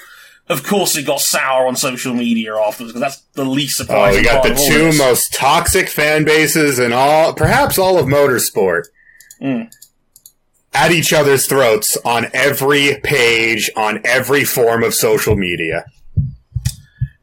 Of 0.51 0.63
course, 0.63 0.95
it 0.97 1.05
got 1.05 1.21
sour 1.21 1.65
on 1.67 1.75
social 1.75 2.13
media 2.13 2.55
afterwards 2.55 2.91
because 2.93 3.01
that's 3.01 3.21
the 3.33 3.45
least 3.45 3.77
surprising. 3.77 4.19
Oh, 4.19 4.23
surprising. 4.23 4.23
you 4.23 4.29
got 4.29 4.43
part 4.43 4.57
the 4.57 4.75
two 4.79 4.85
this. 4.91 4.97
most 4.99 5.33
toxic 5.33 5.87
fan 5.87 6.25
bases 6.25 6.77
in 6.79 6.91
all, 6.93 7.33
perhaps 7.33 7.77
all 7.77 7.97
of 7.97 8.05
motorsport, 8.07 8.83
Mm. 9.41 9.71
at 10.73 10.91
each 10.91 11.13
other's 11.13 11.47
throats 11.47 11.97
on 12.03 12.27
every 12.33 12.99
page, 13.03 13.69
on 13.75 14.01
every 14.03 14.43
form 14.43 14.83
of 14.83 14.93
social 14.93 15.35
media. 15.35 15.85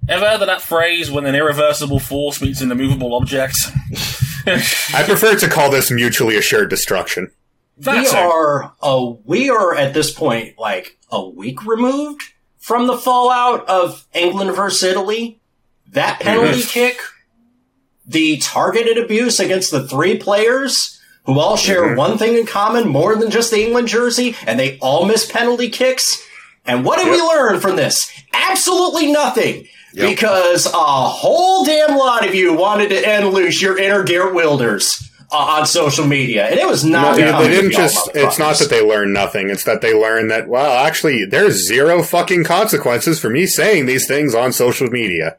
Ever 0.09 0.25
heard 0.27 0.41
of 0.41 0.47
that 0.47 0.63
phrase 0.63 1.11
when 1.11 1.27
an 1.27 1.35
irreversible 1.35 2.01
force 2.01 2.41
meets 2.41 2.61
an 2.63 2.73
immovable 2.73 3.15
object? 3.15 3.57
I 4.47 5.03
prefer 5.05 5.37
to 5.37 5.49
call 5.49 5.71
this 5.71 5.91
mutually 5.91 6.37
assured 6.37 6.71
destruction. 6.71 7.31
we 7.77 7.85
That's 7.85 8.13
it. 8.13 8.19
are 8.19 8.73
a 8.83 9.11
we 9.27 9.51
are 9.51 9.75
at 9.75 9.93
this 9.93 10.11
point 10.13 10.59
like 10.59 10.97
a 11.11 11.29
week 11.29 11.65
removed 11.67 12.23
from 12.59 12.87
the 12.87 12.97
fallout 12.97 13.67
of 13.69 14.07
England 14.15 14.55
versus 14.55 14.83
Italy. 14.83 15.41
That 15.93 16.21
penalty 16.21 16.63
kick, 16.63 17.01
the 18.07 18.37
targeted 18.39 18.99
abuse 18.99 19.41
against 19.41 19.71
the 19.71 19.89
three 19.89 20.19
players 20.19 21.01
who 21.25 21.39
all 21.39 21.57
share 21.57 21.83
mm-hmm. 21.83 21.97
one 21.97 22.19
thing 22.19 22.37
in 22.37 22.47
common 22.47 22.89
more 22.89 23.17
than 23.17 23.31
just 23.31 23.51
the 23.51 23.65
England 23.65 23.89
jersey, 23.89 24.35
and 24.47 24.59
they 24.59 24.79
all 24.81 25.07
miss 25.07 25.31
penalty 25.31 25.71
kicks. 25.71 26.23
And 26.67 26.85
what 26.85 26.99
did 26.99 27.11
we 27.11 27.21
learn 27.21 27.61
from 27.61 27.77
this? 27.77 28.11
Absolutely 28.33 29.11
nothing. 29.11 29.67
Because 29.95 30.67
a 30.67 30.71
whole 30.79 31.65
damn 31.65 31.97
lot 31.97 32.27
of 32.27 32.35
you 32.35 32.53
wanted 32.53 32.91
to 32.91 33.09
end 33.09 33.29
loose 33.29 33.61
your 33.61 33.79
inner 33.79 34.05
Geert 34.05 34.35
Wilders 34.35 35.08
on 35.31 35.67
social 35.67 36.07
media, 36.07 36.47
and 36.47 36.59
it 36.59 36.67
was 36.67 36.85
not. 36.85 37.17
No, 37.19 37.25
because 37.25 37.47
they 37.47 37.53
didn't 37.53 37.73
just. 37.73 38.11
It's 38.15 38.39
not 38.39 38.59
that 38.59 38.71
they 38.71 38.83
learned 38.83 39.13
nothing. 39.13 39.51
It's 39.51 39.65
that 39.65 39.81
they 39.81 39.95
learned 39.95 40.31
that. 40.31 40.49
Well, 40.49 40.87
actually, 40.87 41.25
there's 41.25 41.67
zero 41.67 42.03
fucking 42.03 42.45
consequences 42.45 43.21
for 43.21 43.31
me 43.31 43.47
saying 43.47 43.87
these 43.87 44.07
things 44.07 44.35
on 44.35 44.53
social 44.53 44.89
media. 44.89 45.37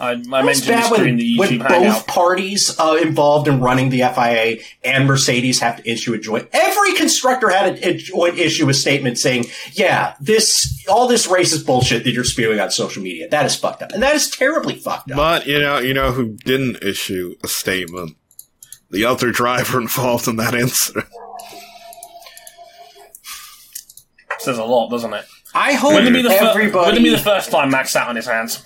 I, 0.00 0.12
I 0.12 0.42
mentioned 0.42 0.68
bad 0.68 0.90
when, 0.90 1.16
the 1.16 1.38
when 1.38 1.58
both 1.58 1.68
hangout. 1.68 2.06
parties 2.06 2.74
uh, 2.78 2.96
involved 3.02 3.48
in 3.48 3.60
running 3.60 3.90
the 3.90 3.98
FIA 3.98 4.56
and 4.82 5.06
Mercedes 5.06 5.60
have 5.60 5.76
to 5.76 5.90
issue 5.90 6.14
a 6.14 6.18
joint. 6.18 6.48
Every 6.52 6.94
constructor 6.94 7.50
had 7.50 7.74
a, 7.74 7.88
a 7.90 7.96
joint 7.98 8.38
issue 8.38 8.66
a 8.70 8.74
statement 8.74 9.18
saying, 9.18 9.44
"Yeah, 9.72 10.14
this 10.18 10.86
all 10.88 11.06
this 11.06 11.26
racist 11.26 11.66
bullshit 11.66 12.04
that 12.04 12.12
you're 12.12 12.24
spewing 12.24 12.58
on 12.60 12.70
social 12.70 13.02
media 13.02 13.28
that 13.28 13.44
is 13.44 13.54
fucked 13.54 13.82
up, 13.82 13.92
and 13.92 14.02
that 14.02 14.14
is 14.14 14.30
terribly 14.30 14.76
fucked 14.76 15.10
up." 15.10 15.18
But 15.18 15.46
you 15.46 15.60
know, 15.60 15.78
you 15.78 15.92
know 15.92 16.12
who 16.12 16.30
didn't 16.30 16.82
issue 16.82 17.34
a 17.44 17.48
statement? 17.48 18.16
The 18.90 19.04
other 19.04 19.30
driver 19.30 19.80
involved 19.80 20.26
in 20.28 20.36
that 20.36 20.54
incident. 20.54 21.06
Says 24.38 24.58
a 24.58 24.64
lot, 24.64 24.88
doesn't 24.90 25.12
it? 25.12 25.24
I 25.54 25.74
hope 25.74 25.94
Wouldn't 25.94 26.08
it 26.16 26.22
be 26.22 26.22
the, 26.22 26.30
fir- 26.30 26.46
everybody. 26.46 26.86
wouldn't 26.86 27.04
be 27.04 27.10
the 27.10 27.18
first 27.18 27.50
time 27.50 27.70
Max 27.70 27.90
sat 27.90 28.08
on 28.08 28.16
his 28.16 28.26
hands? 28.26 28.64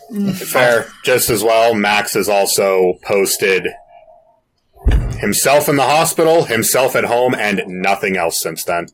Fair. 0.51 0.87
Just 1.05 1.31
as 1.31 1.43
well, 1.43 1.75
Max 1.75 2.15
has 2.15 2.29
also 2.29 2.95
posted 3.03 3.67
himself 5.19 5.69
in 5.69 5.77
the 5.77 5.83
hospital, 5.83 6.45
himself 6.45 6.95
at 6.95 7.05
home, 7.05 7.35
and 7.35 7.63
nothing 7.67 8.17
else 8.17 8.41
since 8.41 8.63
then. 8.65 8.87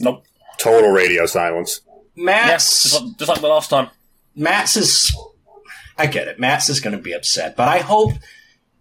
Nope. 0.00 0.24
Total 0.58 0.90
radio 0.90 1.24
silence. 1.26 1.80
Yes, 2.14 2.24
Matt's 2.24 2.82
just, 2.82 3.02
like, 3.02 3.16
just 3.18 3.28
like 3.28 3.40
the 3.40 3.46
last 3.48 3.70
time. 3.70 3.88
Max 4.34 4.76
is. 4.76 5.16
I 5.96 6.06
get 6.06 6.28
it. 6.28 6.38
Max 6.40 6.68
is 6.68 6.80
going 6.80 6.96
to 6.96 7.02
be 7.02 7.12
upset, 7.12 7.56
but 7.56 7.68
I 7.68 7.78
hope 7.78 8.12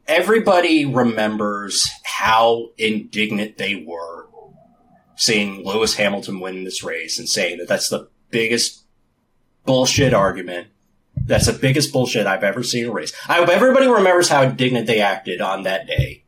everybody 0.08 0.86
remembers 0.86 1.89
how 2.04 2.70
indignant 2.78 3.58
they 3.58 3.76
were 3.76 4.28
seeing 5.15 5.65
Lewis 5.65 5.96
Hamilton 5.96 6.39
win 6.39 6.63
this 6.63 6.84
race 6.84 7.20
and 7.20 7.28
saying 7.28 7.58
that 7.58 7.67
that's 7.67 7.89
the 7.89 8.10
biggest 8.30 8.84
bullshit 9.65 10.13
argument. 10.13 10.67
That's 11.15 11.48
the 11.48 11.54
biggest 11.54 11.91
bullshit 11.91 12.28
I've 12.28 12.43
ever 12.43 12.63
seen 12.63 12.86
in 12.86 12.89
a 12.91 12.93
race. 12.93 13.12
I 13.28 13.36
hope 13.36 13.50
everybody 13.50 13.88
remembers 13.88 14.30
how 14.30 14.43
indignant 14.43 14.88
they 14.88 15.02
acted 15.02 15.41
on 15.41 15.63
that 15.63 15.88
day. 15.88 16.24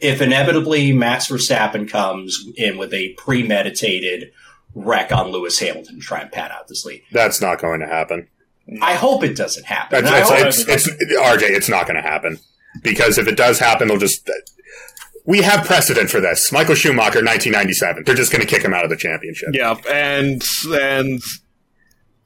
If 0.00 0.20
inevitably 0.20 0.92
Max 0.92 1.28
Verstappen 1.28 1.88
comes 1.88 2.46
in 2.56 2.78
with 2.78 2.94
a 2.94 3.14
premeditated 3.14 4.32
wreck 4.74 5.12
on 5.12 5.30
Lewis 5.30 5.58
Hamilton 5.58 5.96
to 5.96 6.00
try 6.00 6.20
and 6.20 6.32
pat 6.32 6.50
out 6.50 6.68
this 6.68 6.84
lead. 6.84 7.02
That's 7.12 7.40
not 7.40 7.60
going 7.60 7.80
to 7.80 7.86
happen. 7.86 8.28
I 8.80 8.94
hope 8.94 9.22
it 9.22 9.36
doesn't 9.36 9.66
happen. 9.66 10.04
It's, 10.04 10.60
it's, 10.66 10.88
it's, 10.88 11.12
RJ, 11.12 11.50
it's 11.50 11.68
not 11.68 11.86
going 11.86 11.96
to 11.96 12.02
happen. 12.02 12.38
Because 12.82 13.18
if 13.18 13.28
it 13.28 13.36
does 13.36 13.58
happen, 13.58 13.88
they'll 13.88 13.98
just. 13.98 14.28
We 15.26 15.40
have 15.40 15.64
precedent 15.64 16.10
for 16.10 16.20
this. 16.20 16.52
Michael 16.52 16.74
Schumacher, 16.74 17.20
1997. 17.24 18.04
They're 18.04 18.14
just 18.14 18.30
going 18.30 18.42
to 18.42 18.46
kick 18.46 18.62
him 18.62 18.74
out 18.74 18.84
of 18.84 18.90
the 18.90 18.96
championship. 18.96 19.50
Yeah, 19.52 19.76
and 19.90 20.42
and 20.70 21.22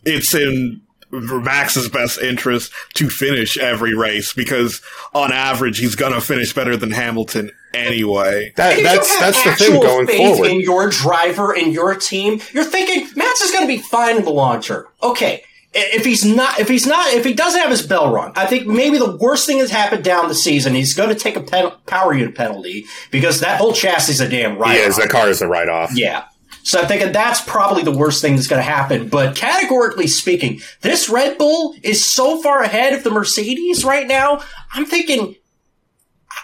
it's 0.05 0.35
in 0.35 0.81
Max's 1.11 1.89
best 1.89 2.21
interest 2.21 2.73
to 2.95 3.09
finish 3.09 3.57
every 3.57 3.95
race 3.95 4.33
because 4.33 4.83
on 5.15 5.33
average 5.33 5.79
he's 5.79 5.95
gonna 5.95 6.21
finish 6.21 6.53
better 6.53 6.77
than 6.77 6.91
Hamilton 6.91 7.51
anyway. 7.73 8.53
That, 8.57 8.83
that's 8.83 9.19
that's 9.19 9.43
the 9.43 9.53
thing 9.55 9.81
going 9.81 10.07
faith 10.07 10.17
forward. 10.37 10.51
in 10.51 10.61
your 10.61 10.91
driver 10.91 11.55
and 11.57 11.73
your 11.73 11.95
team, 11.95 12.41
you're 12.53 12.65
thinking 12.65 13.09
Max 13.17 13.41
is 13.41 13.51
going 13.53 13.63
to 13.63 13.69
be 13.69 13.79
fine 13.81 14.17
in 14.19 14.25
the 14.25 14.31
long 14.31 14.61
term. 14.61 14.87
Okay, 15.03 15.43
i- 15.45 15.48
if 15.79 16.05
he's 16.05 16.25
not, 16.25 16.59
if 16.59 16.69
he's 16.69 16.87
not, 16.87 17.13
if 17.13 17.25
he 17.25 17.33
doesn't 17.33 17.61
have 17.61 17.71
his 17.71 17.87
bell 17.87 18.13
rung, 18.13 18.33
I 18.37 18.47
think 18.47 18.67
maybe 18.67 18.99
the 18.99 19.17
worst 19.17 19.47
thing 19.47 19.59
that's 19.59 19.71
happened 19.71 20.05
down 20.05 20.29
the 20.29 20.35
season. 20.35 20.75
He's 20.75 20.95
going 20.95 21.09
to 21.09 21.15
take 21.15 21.37
a 21.37 21.41
pen- 21.43 21.73
power 21.87 22.15
unit 22.15 22.35
penalty 22.35 22.87
because 23.11 23.41
that 23.41 23.59
whole 23.59 23.73
chassis 23.73 24.13
is 24.13 24.21
a 24.21 24.29
damn 24.29 24.59
right. 24.59 24.79
is. 24.79 24.97
The 24.97 25.09
car 25.09 25.29
is 25.29 25.41
the 25.41 25.49
write 25.49 25.69
off. 25.69 25.97
Yeah. 25.97 26.25
So 26.63 26.81
I'm 26.81 26.87
thinking 26.87 27.13
that's 27.13 27.41
probably 27.41 27.83
the 27.83 27.97
worst 27.97 28.21
thing 28.21 28.37
that's 28.37 28.47
going 28.47 28.63
to 28.63 28.71
happen. 28.71 29.09
But 29.09 29.35
categorically 29.35 30.07
speaking, 30.07 30.61
this 30.83 31.09
Red 31.09 31.39
Bull 31.39 31.75
is 31.83 32.05
so 32.05 32.43
far 32.43 32.63
ahead 32.63 32.93
of 32.93 33.05
the 33.05 33.11
Mercedes 33.11 33.85
right 33.85 34.07
now. 34.07 34.43
I'm 34.73 34.85
thinking 34.85 35.37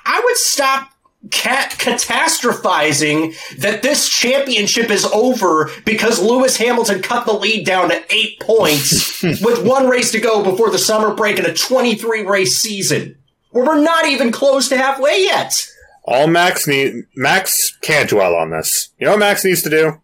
I 0.07 0.23
would 0.25 0.37
stop 0.37 0.94
cat 1.31 1.71
catastrophizing 1.79 3.35
that 3.59 3.83
this 3.83 4.09
championship 4.09 4.91
is 4.91 5.05
over 5.07 5.71
because 5.85 6.21
Lewis 6.21 6.57
Hamilton 6.57 7.03
cut 7.03 7.27
the 7.27 7.33
lead 7.33 7.65
down 7.65 7.89
to 7.89 8.15
eight 8.15 8.41
points 8.41 9.23
with 9.43 9.65
one 9.67 9.89
race 9.89 10.11
to 10.13 10.21
go 10.21 10.43
before 10.43 10.71
the 10.71 10.79
summer 10.79 11.15
break 11.15 11.39
in 11.39 11.47
a 11.47 11.55
23 11.55 12.27
race 12.27 12.57
season. 12.57 13.17
Where 13.51 13.65
we're 13.65 13.81
not 13.81 14.07
even 14.07 14.33
close 14.33 14.69
to 14.69 14.77
halfway 14.77 15.23
yet. 15.23 15.67
All 16.07 16.27
Max 16.27 16.67
need 16.67 17.05
Max 17.17 17.77
can't 17.81 18.11
dwell 18.11 18.35
on 18.35 18.51
this. 18.51 18.91
You 18.99 19.07
know 19.07 19.13
what 19.13 19.21
Max 19.21 19.45
needs 19.45 19.63
to 19.63 19.71
do? 19.71 20.01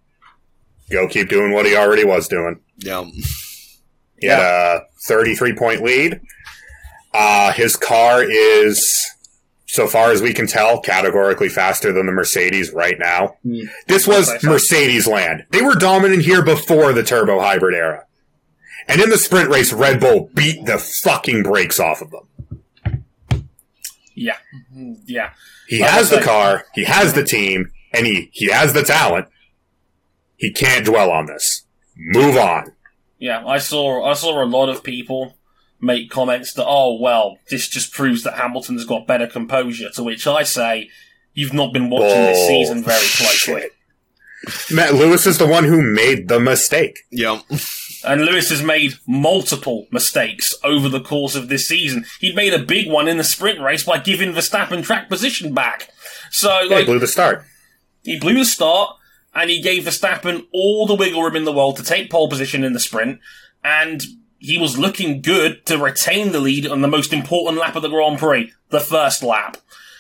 Go 0.91 1.07
keep 1.09 1.29
doing 1.29 1.53
what 1.53 1.67
he 1.67 1.77
already 1.77 2.05
was 2.05 2.27
doing. 2.29 2.61
Yeah. 2.79 3.05
He 4.19 4.27
had 4.27 4.39
a 4.41 4.87
33 5.07 5.55
point 5.57 5.83
lead. 5.83 6.21
Uh, 7.13 7.53
his 7.53 7.77
car 7.77 8.23
is, 8.23 8.81
so 9.73 9.87
far 9.87 10.11
as 10.11 10.21
we 10.21 10.33
can 10.33 10.47
tell, 10.47 10.81
categorically 10.81 11.49
faster 11.49 11.93
than 11.93 12.07
the 12.07 12.13
Mercedes 12.13 12.73
right 12.73 12.99
now. 12.99 13.37
This 13.87 14.07
was 14.07 14.43
Mercedes 14.43 15.07
land. 15.07 15.47
They 15.51 15.63
were 15.63 15.75
dominant 15.77 16.23
here 16.23 16.45
before 16.45 16.93
the 16.93 17.03
turbo 17.05 17.39
hybrid 17.41 17.75
era. 17.75 18.05
And 18.89 19.01
in 19.01 19.11
the 19.11 19.19
sprint 19.19 19.49
race, 19.49 19.73
Red 19.73 20.01
Bull 20.01 20.29
beat 20.35 20.67
the 20.67 20.79
fucking 20.79 21.45
brakes 21.45 21.79
off 21.79 22.01
of 22.03 22.11
them. 22.11 23.05
Yeah. 24.15 24.37
Mm, 24.77 25.01
Yeah. 25.07 25.31
He 25.69 25.81
Like 25.81 25.91
has 25.91 26.11
the 26.11 26.17
said- 26.17 26.25
car, 26.25 26.65
he 26.75 26.85
has 26.85 27.13
the 27.15 27.23
team, 27.23 27.71
and 27.93 28.05
he, 28.07 28.29
he 28.33 28.47
has 28.51 28.73
the 28.73 28.83
talent. 28.83 29.29
He 30.37 30.51
can't 30.53 30.85
dwell 30.85 31.11
on 31.13 31.27
this. 31.27 31.63
Move 31.97 32.37
on. 32.37 32.73
Yeah, 33.19 33.47
I 33.47 33.59
saw 33.59 34.05
I 34.05 34.15
saw 34.15 34.43
a 34.43 34.47
lot 34.47 34.69
of 34.71 34.83
people 34.83 35.37
make 35.81 36.11
comments 36.11 36.53
that 36.55 36.66
oh 36.66 36.99
well, 37.01 37.38
this 37.51 37.69
just 37.69 37.93
proves 37.93 38.23
that 38.25 38.35
Hamilton's 38.35 38.85
got 38.85 39.07
better 39.07 39.27
composure. 39.27 39.90
To 39.90 40.03
which 40.03 40.27
I 40.27 40.43
say, 40.43 40.88
you've 41.35 41.53
not 41.55 41.73
been 41.73 41.90
watching 41.90 42.23
this 42.23 42.47
season 42.47 42.83
very 42.83 42.99
closely. 43.16 43.53
Bullshit. 43.55 43.73
Matt 44.71 44.95
Lewis 44.95 45.27
is 45.27 45.37
the 45.37 45.47
one 45.47 45.64
who 45.64 45.83
made 45.83 46.29
the 46.29 46.40
mistake. 46.40 47.01
Yep. 47.11 47.43
And 48.07 48.23
Lewis 48.23 48.49
has 48.49 48.62
made 48.62 48.95
multiple 49.07 49.87
mistakes 49.90 50.55
over 50.64 50.88
the 50.88 51.03
course 51.03 51.35
of 51.35 51.51
this 51.51 51.69
season. 51.69 52.07
He 52.21 52.33
made 52.35 52.55
a 52.55 52.59
big 52.59 52.88
one 52.90 53.07
in 53.07 53.19
the 53.19 53.25
sprint 53.25 53.61
race 53.61 53.85
by 53.85 53.99
giving 53.99 54.33
Verstappen 54.33 54.83
track 54.83 55.11
position 55.11 55.53
back. 55.53 55.90
So 56.31 56.57
They 56.71 56.77
like 56.77 56.87
blew 56.87 56.99
the 56.99 57.07
start. 57.07 57.45
he 58.03 58.19
blew 58.19 58.33
the 58.38 58.47
start 58.47 58.97
and 59.35 59.51
he 59.51 59.61
gave 59.61 59.85
Verstappen 59.85 60.47
all 60.55 60.87
the 60.87 60.95
wiggle 60.95 61.23
room 61.23 61.37
in 61.37 61.45
the 61.45 61.53
world 61.53 61.77
to 61.77 61.83
take 61.83 62.11
pole 62.11 62.31
position 62.31 62.64
in 62.64 62.73
the 62.73 62.81
sprint. 62.81 63.21
And 63.62 64.03
he 64.40 64.59
was 64.59 64.79
looking 64.79 65.20
good 65.20 65.64
to 65.66 65.79
retain 65.79 66.33
the 66.33 66.40
lead 66.40 66.66
on 66.66 66.81
the 66.81 66.88
most 66.88 67.12
important 67.12 67.59
lap 67.59 67.76
of 67.76 67.83
the 67.83 67.88
Grand 67.88 68.18
Prix, 68.18 68.53
the 68.70 68.81
first 68.81 69.22
lap. 69.22 69.59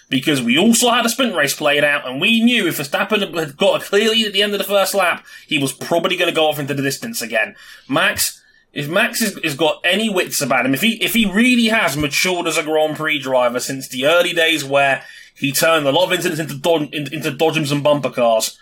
Because 0.08 0.42
we 0.42 0.58
also 0.58 0.90
had 0.90 1.06
a 1.06 1.08
sprint 1.08 1.36
race 1.36 1.54
played 1.54 1.84
out, 1.84 2.08
and 2.08 2.20
we 2.20 2.42
knew 2.42 2.66
if 2.66 2.78
Verstappen 2.78 3.20
had 3.38 3.56
got 3.56 3.80
a 3.80 3.84
clear 3.84 4.10
lead 4.10 4.26
at 4.26 4.32
the 4.32 4.42
end 4.42 4.52
of 4.52 4.58
the 4.58 4.64
first 4.64 4.92
lap, 4.92 5.24
he 5.46 5.58
was 5.58 5.72
probably 5.72 6.16
going 6.16 6.28
to 6.28 6.34
go 6.34 6.48
off 6.48 6.58
into 6.58 6.74
the 6.74 6.82
distance 6.82 7.22
again. 7.22 7.54
Max, 7.88 8.42
if 8.72 8.88
Max 8.88 9.20
has, 9.20 9.38
has 9.44 9.54
got 9.54 9.80
any 9.84 10.08
wits 10.08 10.40
about 10.40 10.66
him, 10.66 10.74
if 10.74 10.80
he 10.80 11.00
if 11.04 11.14
he 11.14 11.30
really 11.30 11.66
has 11.66 11.96
matured 11.96 12.48
as 12.48 12.56
a 12.56 12.64
Grand 12.64 12.96
Prix 12.96 13.20
driver 13.20 13.60
since 13.60 13.88
the 13.88 14.06
early 14.06 14.32
days 14.32 14.64
where 14.64 15.04
he 15.36 15.52
turned 15.52 15.86
a 15.86 15.92
lot 15.92 16.06
of 16.06 16.12
incidents 16.12 16.40
into, 16.40 16.56
dod- 16.56 16.92
into, 16.92 17.30
dodgems 17.30 17.70
and 17.70 17.84
bumper 17.84 18.10
cars. 18.10 18.58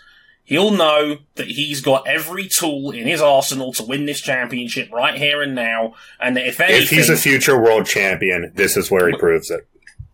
He'll 0.49 0.71
know 0.71 1.19
that 1.35 1.45
he's 1.47 1.79
got 1.79 2.07
every 2.07 2.47
tool 2.47 2.89
in 2.89 3.05
his 3.05 3.21
arsenal 3.21 3.71
to 3.73 3.83
win 3.83 4.05
this 4.07 4.19
championship 4.19 4.91
right 4.91 5.13
here 5.15 5.43
and 5.43 5.53
now. 5.53 5.93
And 6.19 6.35
that 6.35 6.47
if 6.47 6.59
anything, 6.59 6.81
If 6.81 6.89
he's 6.89 7.07
a 7.09 7.15
future 7.15 7.61
world 7.61 7.85
champion, 7.85 8.51
this 8.55 8.75
is 8.75 8.89
where 8.89 9.07
he 9.07 9.15
proves 9.15 9.51
it. 9.51 9.67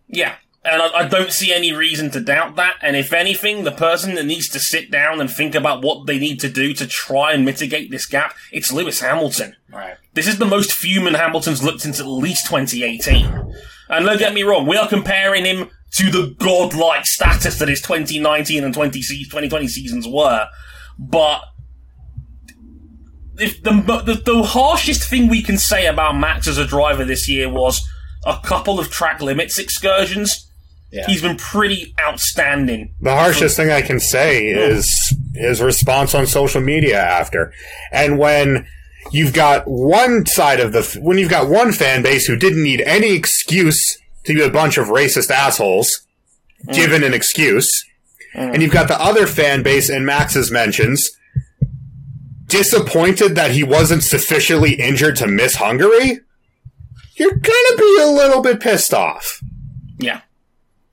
yeah, 0.08 0.34
and 0.62 0.82
I, 0.82 0.88
I 0.92 1.08
don't 1.08 1.32
see 1.32 1.54
any 1.54 1.72
reason 1.72 2.10
to 2.10 2.20
doubt 2.20 2.56
that. 2.56 2.74
And 2.82 2.96
if 2.96 3.14
anything, 3.14 3.64
the 3.64 3.72
person 3.72 4.14
that 4.16 4.26
needs 4.26 4.50
to 4.50 4.60
sit 4.60 4.90
down 4.90 5.22
and 5.22 5.30
think 5.30 5.54
about 5.54 5.82
what 5.82 6.06
they 6.06 6.18
need 6.18 6.38
to 6.40 6.50
do 6.50 6.74
to 6.74 6.86
try 6.86 7.32
and 7.32 7.46
mitigate 7.46 7.90
this 7.90 8.04
gap, 8.04 8.34
it's 8.52 8.70
Lewis 8.70 9.00
Hamilton. 9.00 9.56
Right. 9.72 9.96
This 10.12 10.26
is 10.26 10.36
the 10.38 10.44
most 10.44 10.84
human 10.84 11.14
Hamilton's 11.14 11.62
looked 11.64 11.80
since 11.80 11.98
at 11.98 12.06
least 12.06 12.44
2018. 12.46 13.54
And 13.88 14.04
don't 14.04 14.18
get 14.18 14.34
me 14.34 14.42
wrong, 14.42 14.66
we 14.66 14.76
are 14.76 14.88
comparing 14.88 15.46
him 15.46 15.70
to 15.92 16.10
the 16.10 16.34
godlike 16.38 17.06
status 17.06 17.58
that 17.58 17.68
his 17.68 17.80
2019 17.80 18.64
and 18.64 18.74
20 18.74 19.02
se- 19.02 19.24
2020 19.24 19.68
seasons 19.68 20.06
were. 20.06 20.46
But 20.98 21.42
if 23.38 23.62
the, 23.62 23.70
the 23.70 24.22
the 24.24 24.42
harshest 24.42 25.08
thing 25.08 25.28
we 25.28 25.42
can 25.42 25.58
say 25.58 25.86
about 25.86 26.16
Max 26.16 26.48
as 26.48 26.58
a 26.58 26.66
driver 26.66 27.04
this 27.04 27.28
year 27.28 27.48
was 27.50 27.86
a 28.24 28.38
couple 28.42 28.78
of 28.80 28.90
track 28.90 29.20
limits 29.20 29.58
excursions. 29.58 30.42
Yeah. 30.92 31.04
He's 31.06 31.20
been 31.20 31.36
pretty 31.36 31.94
outstanding. 32.00 32.94
The 33.00 33.14
harshest 33.14 33.56
thing 33.56 33.70
I 33.70 33.82
can 33.82 34.00
say 34.00 34.46
is 34.46 35.14
his 35.34 35.60
response 35.60 36.14
on 36.14 36.26
social 36.26 36.60
media 36.60 36.98
after. 36.98 37.52
And 37.92 38.18
when 38.18 38.66
you've 39.12 39.34
got 39.34 39.64
one 39.66 40.24
side 40.26 40.60
of 40.60 40.72
the, 40.72 40.98
when 41.02 41.18
you've 41.18 41.30
got 41.30 41.50
one 41.50 41.72
fan 41.72 42.02
base 42.02 42.26
who 42.26 42.36
didn't 42.36 42.62
need 42.62 42.80
any 42.82 43.14
excuse 43.14 43.98
to 44.26 44.34
be 44.34 44.42
a 44.42 44.50
bunch 44.50 44.76
of 44.78 44.88
racist 44.88 45.30
assholes, 45.30 46.06
given 46.72 47.02
an 47.02 47.14
excuse, 47.14 47.84
and 48.34 48.60
you've 48.62 48.72
got 48.72 48.88
the 48.88 49.00
other 49.00 49.26
fan 49.26 49.62
base 49.62 49.88
in 49.88 50.04
Max's 50.04 50.50
mentions, 50.50 51.10
disappointed 52.46 53.34
that 53.34 53.50
he 53.52 53.62
wasn't 53.62 54.02
sufficiently 54.02 54.74
injured 54.74 55.16
to 55.16 55.26
miss 55.26 55.56
Hungary, 55.56 56.20
you're 57.16 57.34
gonna 57.34 57.76
be 57.78 57.98
a 58.02 58.06
little 58.06 58.42
bit 58.42 58.60
pissed 58.60 58.92
off. 58.94 59.40
Yeah, 59.98 60.20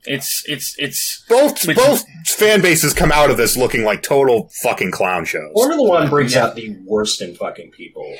it's 0.04 0.42
it's 0.46 0.74
it's 0.78 1.24
Both 1.28 1.66
Which- 1.66 1.76
both 1.76 2.04
fan 2.26 2.60
bases 2.62 2.92
come 2.94 3.12
out 3.12 3.30
of 3.30 3.36
this 3.36 3.56
looking 3.56 3.84
like 3.84 4.02
total 4.02 4.50
fucking 4.62 4.90
clown 4.90 5.24
shows. 5.24 5.50
Formula 5.54 5.86
One 5.88 6.08
brings 6.10 6.34
Yeah. 6.34 6.44
out 6.46 6.56
the 6.56 6.74
worst 6.84 7.20
in 7.20 7.34
fucking 7.36 7.70
people 7.72 8.16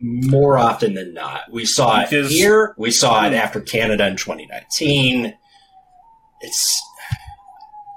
more 0.00 0.58
often 0.58 0.94
than 0.94 1.14
not. 1.14 1.42
We 1.50 1.64
saw 1.64 2.02
it 2.02 2.28
here. 2.28 2.74
We 2.76 2.90
saw 2.90 3.24
it 3.26 3.30
hmm. 3.30 3.34
after 3.34 3.60
Canada 3.60 4.06
in 4.06 4.16
2019. 4.16 5.36
It's 6.40 6.82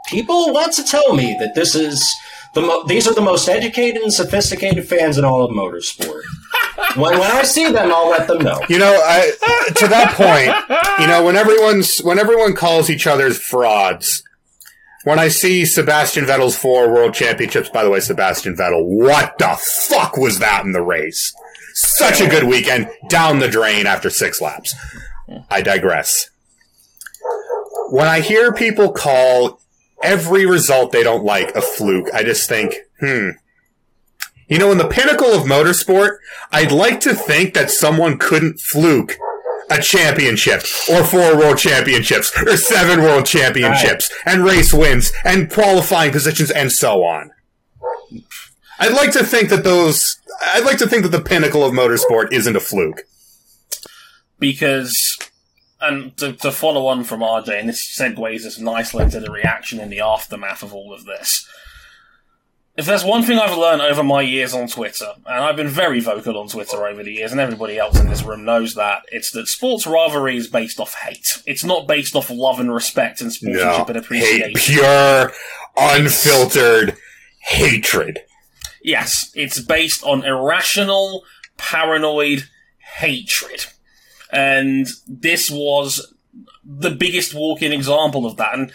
people 0.08 0.54
want 0.54 0.74
to 0.74 0.84
tell 0.84 1.16
me 1.16 1.36
that 1.40 1.56
this 1.56 1.76
is 1.76 2.14
the 2.54 2.62
mo- 2.62 2.84
these 2.86 3.08
are 3.08 3.14
the 3.14 3.22
most 3.22 3.50
educated 3.50 4.02
and 4.02 4.14
sophisticated 4.14 4.88
fans 4.88 5.18
in 5.18 5.26
all 5.26 5.44
of 5.44 5.52
motorsport. 5.52 6.22
when 6.96 7.20
when 7.20 7.32
I 7.32 7.44
see 7.44 7.72
them, 7.72 7.92
I'll 7.92 8.10
let 8.10 8.28
them 8.28 8.40
know. 8.40 8.62
You 8.70 8.80
know, 8.80 8.94
I, 9.04 9.32
to 9.76 9.88
that 9.88 10.14
point, 10.14 11.02
you 11.02 11.08
know, 11.08 11.24
when 11.24 11.36
everyone's 11.36 12.00
when 12.00 12.20
everyone 12.20 12.54
calls 12.54 12.90
each 12.90 13.08
other's 13.08 13.38
frauds, 13.38 14.24
when 15.04 15.20
I 15.20 15.28
see 15.28 15.66
Sebastian 15.66 16.26
Vettel's 16.26 16.56
four 16.56 16.92
world 16.92 17.14
championships, 17.14 17.70
by 17.70 17.84
the 17.84 17.90
way, 17.90 18.00
Sebastian 18.00 18.56
Vettel, 18.56 18.86
what 18.86 19.38
the 19.38 19.56
fuck 19.90 20.18
was 20.18 20.40
that 20.40 20.66
in 20.66 20.72
the 20.72 20.82
race? 20.82 21.34
Such 21.76 22.22
a 22.22 22.30
good 22.30 22.46
weekend, 22.46 22.90
down 23.10 23.40
the 23.40 23.50
drain 23.50 23.86
after 23.86 24.10
six 24.10 24.40
laps. 24.40 24.74
I 25.50 25.62
digress. 25.62 26.30
When 27.90 28.08
I 28.08 28.22
hear 28.22 28.54
people 28.54 28.94
call 28.94 29.60
every 30.02 30.46
result 30.46 30.94
they 30.94 31.04
don't 31.04 31.26
like 31.26 31.54
a 31.54 31.62
fluke, 31.62 32.08
I 32.14 32.24
just 32.24 32.48
think, 32.48 32.76
hmm. 33.02 33.32
You 34.48 34.58
know, 34.58 34.72
in 34.72 34.78
the 34.78 34.88
pinnacle 34.88 35.34
of 35.34 35.44
motorsport, 35.44 36.18
I'd 36.50 36.72
like 36.72 37.02
to 37.02 37.14
think 37.14 37.54
that 37.56 37.72
someone 37.72 38.20
couldn't 38.20 38.62
fluke 38.62 39.18
a 39.70 39.82
championship 39.82 40.62
or 40.90 41.04
four 41.04 41.36
world 41.36 41.58
championships 41.58 42.32
or 42.42 42.56
seven 42.56 43.02
world 43.02 43.26
championships 43.26 44.10
and 44.26 44.46
race 44.46 44.72
wins 44.74 45.12
and 45.26 45.52
qualifying 45.52 46.14
positions 46.14 46.52
and 46.52 46.72
so 46.72 47.04
on. 47.04 47.32
I'd 48.80 48.94
like 48.94 49.12
to 49.14 49.24
think 49.24 49.50
that 49.50 49.64
those, 49.64 50.18
I'd 50.54 50.66
like 50.66 50.78
to 50.80 50.88
think 50.88 51.04
that 51.04 51.10
the 51.10 51.22
pinnacle 51.22 51.64
of 51.64 51.74
motorsport 51.74 52.32
isn't 52.32 52.56
a 52.56 52.60
fluke. 52.60 53.02
because 54.40 55.18
and 55.82 56.16
to, 56.18 56.34
to 56.34 56.52
follow 56.52 56.88
on 56.88 57.04
from 57.04 57.20
RJ, 57.20 57.60
and 57.60 57.70
this 57.70 57.98
segues 58.00 58.46
us 58.46 58.58
nicely 58.60 59.04
into 59.04 59.20
the 59.20 59.32
reaction 59.32 59.80
in 59.80 59.90
the 59.90 60.00
aftermath 60.00 60.64
of 60.64 60.74
all 60.74 60.94
of 60.94 61.06
this. 61.06 61.48
If 62.78 62.86
there's 62.86 63.04
one 63.06 63.24
thing 63.24 63.38
I've 63.40 63.58
learned 63.58 63.82
over 63.82 64.04
my 64.04 64.22
years 64.22 64.54
on 64.54 64.68
Twitter, 64.68 65.14
and 65.26 65.44
I've 65.44 65.56
been 65.56 65.68
very 65.70 66.00
vocal 66.02 66.38
on 66.38 66.48
Twitter 66.50 66.86
over 66.88 67.04
the 67.04 67.14
years, 67.14 67.32
and 67.32 67.40
everybody 67.40 67.78
else 67.78 68.00
in 68.00 68.10
this 68.10 68.24
room 68.24 68.44
knows 68.44 68.74
that, 68.76 69.04
it's 69.12 69.32
that 69.32 69.48
sports 69.48 69.86
rivalry 69.86 70.36
is 70.38 70.48
based 70.48 70.80
off 70.80 70.96
hate. 70.96 71.28
It's 71.46 71.64
not 71.64 71.88
based 71.88 72.16
off 72.16 72.30
love 72.30 72.60
and 72.60 72.74
respect 72.74 73.22
and 73.22 73.30
No, 73.42 73.58
sportsmanship 73.60 73.88
and 73.90 73.96
hate, 73.96 74.04
appreciation. 74.06 74.54
pure, 74.56 75.32
unfiltered 75.78 76.98
hatred. 77.40 78.20
Yes, 78.86 79.32
it's 79.34 79.60
based 79.60 80.04
on 80.04 80.24
irrational, 80.24 81.24
paranoid 81.58 82.44
hatred. 82.98 83.66
And 84.32 84.88
this 85.08 85.50
was 85.50 86.14
the 86.64 86.92
biggest 86.92 87.34
walk-in 87.34 87.72
example 87.72 88.28
of 88.28 88.38
that. 88.38 88.54
And 88.54 88.72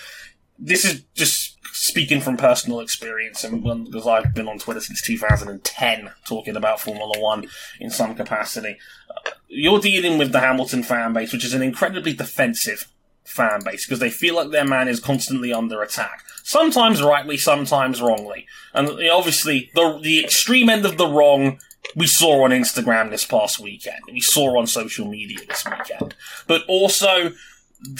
this 0.58 0.84
is 0.84 1.04
just 1.14 1.58
speaking 1.72 2.20
from 2.20 2.36
personal 2.36 2.80
experience, 2.80 3.44
and 3.44 3.62
because 3.62 4.08
I've 4.08 4.34
been 4.34 4.48
on 4.48 4.58
Twitter 4.58 4.80
since 4.80 5.00
2010 5.00 6.10
talking 6.24 6.56
about 6.56 6.80
Formula 6.80 7.14
One 7.20 7.46
in 7.78 7.90
some 7.90 8.16
capacity. 8.16 8.78
You're 9.46 9.80
dealing 9.80 10.18
with 10.18 10.32
the 10.32 10.40
Hamilton 10.40 10.82
fan 10.82 11.12
base, 11.12 11.32
which 11.32 11.44
is 11.44 11.54
an 11.54 11.62
incredibly 11.62 12.14
defensive 12.14 12.88
fan 13.24 13.60
base 13.64 13.86
because 13.86 14.00
they 14.00 14.10
feel 14.10 14.34
like 14.34 14.50
their 14.50 14.64
man 14.64 14.88
is 14.88 15.00
constantly 15.00 15.52
under 15.52 15.82
attack. 15.82 16.24
Sometimes 16.42 17.02
rightly, 17.02 17.36
sometimes 17.36 18.02
wrongly. 18.02 18.46
And 18.74 18.88
obviously, 19.10 19.70
the 19.74 19.98
the 20.02 20.24
extreme 20.24 20.68
end 20.68 20.84
of 20.84 20.96
the 20.96 21.06
wrong 21.06 21.58
we 21.96 22.06
saw 22.06 22.44
on 22.44 22.50
Instagram 22.50 23.10
this 23.10 23.24
past 23.24 23.58
weekend. 23.58 24.02
We 24.12 24.20
saw 24.20 24.58
on 24.58 24.66
social 24.66 25.08
media 25.08 25.38
this 25.48 25.64
weekend. 25.64 26.14
But 26.46 26.62
also, 26.68 27.32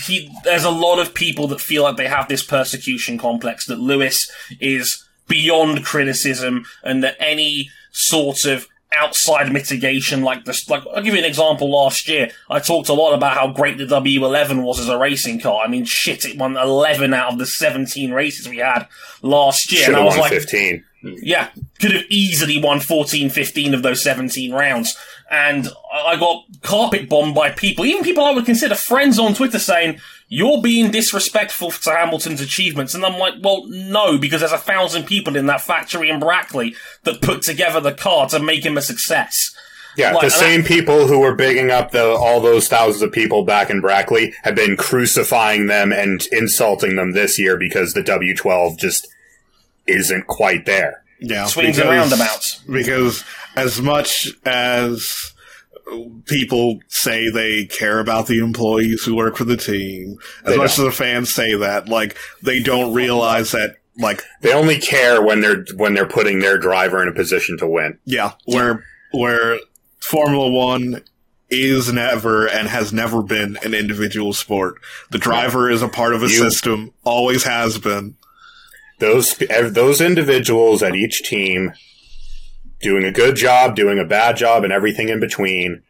he, 0.05 0.31
there's 0.45 0.65
a 0.65 0.71
lot 0.71 0.99
of 0.99 1.15
people 1.15 1.49
that 1.49 1.61
feel 1.61 1.83
like 1.83 1.97
they 1.97 2.09
have 2.09 2.29
this 2.29 2.45
persecution 2.45 3.19
complex 3.19 3.67
that 3.67 3.81
Lewis 3.81 4.31
is 4.61 5.07
beyond 5.29 5.85
criticism 5.85 6.67
and 6.83 7.03
that 7.03 7.17
any 7.19 7.71
sort 7.93 8.45
of 8.45 8.69
outside 8.93 9.53
mitigation 9.53 10.23
like 10.23 10.45
this 10.45 10.69
like 10.69 10.83
I'll 10.95 11.03
give 11.03 11.15
you 11.15 11.21
an 11.21 11.25
example 11.25 11.71
last 11.71 12.09
year 12.09 12.31
I 12.49 12.59
talked 12.59 12.89
a 12.89 12.93
lot 12.93 13.15
about 13.15 13.35
how 13.37 13.53
great 13.53 13.79
the 13.79 13.85
W11 13.85 14.65
was 14.65 14.81
as 14.81 14.89
a 14.89 14.99
racing 14.99 15.41
car 15.41 15.63
I 15.65 15.69
mean 15.69 15.85
shit 15.85 16.25
it 16.25 16.37
won 16.37 16.57
11 16.57 17.15
out 17.15 17.33
of 17.33 17.39
the 17.39 17.47
17 17.47 18.11
races 18.13 18.49
we 18.49 18.59
had 18.59 18.89
last 19.23 19.71
year 19.73 19.87
and 19.87 19.97
I 19.97 20.05
was 20.05 20.15
won 20.15 20.23
like 20.23 20.33
15. 20.33 20.85
yeah, 21.03 21.51
could 21.81 21.93
have 21.93 22.05
easily 22.09 22.61
won 22.63 22.81
14, 22.81 23.31
15 23.31 23.75
of 23.75 23.83
those 23.83 24.03
17 24.03 24.53
rounds. 24.53 24.97
And 25.31 25.69
I 25.93 26.17
got 26.17 26.45
carpet 26.63 27.09
bombed 27.09 27.35
by 27.35 27.51
people, 27.51 27.85
even 27.85 28.03
people 28.03 28.25
I 28.25 28.33
would 28.33 28.45
consider 28.45 28.75
friends 28.75 29.19
on 29.19 29.35
Twitter 29.35 29.59
saying, 29.61 30.01
you're 30.33 30.63
being 30.63 30.93
disrespectful 30.93 31.73
to 31.73 31.91
Hamilton's 31.91 32.41
achievements. 32.41 32.95
And 32.95 33.05
I'm 33.05 33.19
like, 33.19 33.35
well, 33.43 33.67
no, 33.67 34.17
because 34.17 34.41
there's 34.41 34.53
a 34.53 34.59
thousand 34.59 35.05
people 35.05 35.37
in 35.37 35.47
that 35.47 35.61
factory 35.61 36.09
in 36.09 36.21
Brackley 36.21 36.77
that 37.03 37.21
put 37.21 37.43
together 37.43 37.81
the 37.81 37.93
car 37.93 38.29
to 38.29 38.39
make 38.39 38.65
him 38.65 38.79
a 38.79 38.83
success. 38.83 39.37
Yeah, 39.97 40.13
Like, 40.13 40.21
the 40.21 40.27
and 40.27 40.33
same 40.33 40.63
people 40.63 41.09
who 41.09 41.19
were 41.19 41.35
bigging 41.35 41.73
up 41.73 41.91
the 41.91 42.05
all 42.05 42.41
those 42.41 42.69
thousands 42.69 43.03
of 43.03 43.11
people 43.11 43.45
back 43.45 43.71
in 43.71 43.81
Brackley 43.81 44.33
have 44.45 44.55
been 44.55 44.77
crucifying 44.77 45.67
them 45.67 45.93
and 45.93 46.25
insulting 46.31 46.95
them 46.95 47.11
this 47.11 47.37
year 47.37 47.57
because 47.57 47.93
the 47.95 48.03
W12 48.03 48.79
just 48.79 49.09
isn't 49.89 50.29
quite 50.29 50.65
there. 50.65 51.03
Yeah, 51.19 51.47
Swings 51.47 51.77
and 51.79 51.91
roundabouts. 51.91 52.63
Because 52.71 53.25
as 53.57 53.83
much 53.83 54.29
as 54.47 55.30
people 56.27 56.81
say 56.89 57.31
they 57.31 57.65
care 57.67 57.99
about 58.01 58.27
the 58.27 58.39
employees 58.39 59.03
who 59.05 59.15
work 59.17 59.37
for 59.37 59.45
the 59.45 59.57
team, 59.57 60.17
as 60.45 60.53
They 60.53 60.57
much 60.57 60.77
don't. 60.77 60.87
as 60.87 60.93
the 60.97 61.03
fans 61.05 61.33
say 61.35 61.55
that, 61.55 61.89
like 61.89 62.17
they 62.43 62.61
don't 62.63 62.93
realize 62.95 63.53
that, 63.53 63.77
like 63.99 64.23
They 64.41 64.53
only 64.53 64.79
care 64.79 65.21
when 65.23 65.41
they're 65.41 65.65
when 65.77 65.95
they're 65.95 66.07
putting 66.07 66.39
their 66.41 66.59
driver 66.59 67.03
in 67.03 67.09
a 67.09 67.13
position 67.13 67.59
to 67.59 67.67
win. 67.67 67.99
yeah, 68.05 68.33
where 68.47 68.85
where 69.13 69.59
Formula 70.01 70.49
One 70.51 71.03
is 71.51 71.93
never 71.93 72.47
and 72.47 72.69
has 72.69 72.93
never 72.93 73.23
been 73.23 73.59
an 73.65 73.75
individual 73.75 74.33
sport. 74.33 74.77
The 75.11 75.19
driver 75.19 75.69
is 75.69 75.83
a 75.83 75.89
part 75.89 76.15
of 76.15 76.23
a 76.23 76.27
You- 76.29 76.39
system, 76.39 76.93
always 77.05 77.43
has 77.45 77.77
been. 77.79 78.15
Those 79.01 79.35
those 79.71 80.01
individuals 80.01 80.83
at 80.83 80.95
each 80.95 81.23
team 81.25 81.73
doing 82.81 83.05
a 83.05 83.13
good 83.13 83.37
job, 83.37 83.77
doing 83.77 83.99
a 83.99 84.05
bad 84.05 84.37
job, 84.37 84.65
and 84.65 84.73
everything 84.73 85.09
in 85.09 85.21
between, 85.21 85.83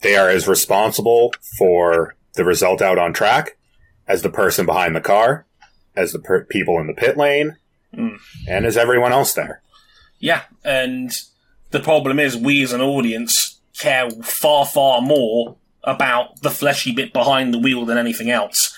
they 0.00 0.16
are 0.16 0.28
as 0.28 0.48
responsible 0.48 1.32
for 1.58 2.14
the 2.34 2.44
result 2.44 2.82
out 2.82 2.98
on 2.98 3.12
track 3.12 3.56
as 4.08 4.22
the 4.22 4.30
person 4.30 4.66
behind 4.66 4.94
the 4.94 5.00
car, 5.00 5.46
as 5.96 6.12
the 6.12 6.18
per- 6.18 6.44
people 6.44 6.78
in 6.78 6.86
the 6.86 6.92
pit 6.94 7.16
lane, 7.16 7.56
Mm. 7.96 8.18
and 8.48 8.66
as 8.66 8.76
everyone 8.76 9.12
else 9.12 9.34
there. 9.34 9.62
Yeah, 10.18 10.42
and 10.64 11.12
the 11.70 11.78
problem 11.80 12.18
is 12.18 12.36
we 12.36 12.62
as 12.64 12.72
an 12.72 12.80
audience 12.80 13.60
care 13.78 14.10
far, 14.10 14.66
far 14.66 15.00
more 15.00 15.56
about 15.84 16.40
the 16.42 16.50
fleshy 16.50 16.90
bit 16.92 17.12
behind 17.12 17.54
the 17.54 17.58
wheel 17.58 17.84
than 17.84 17.98
anything 17.98 18.30
else. 18.30 18.76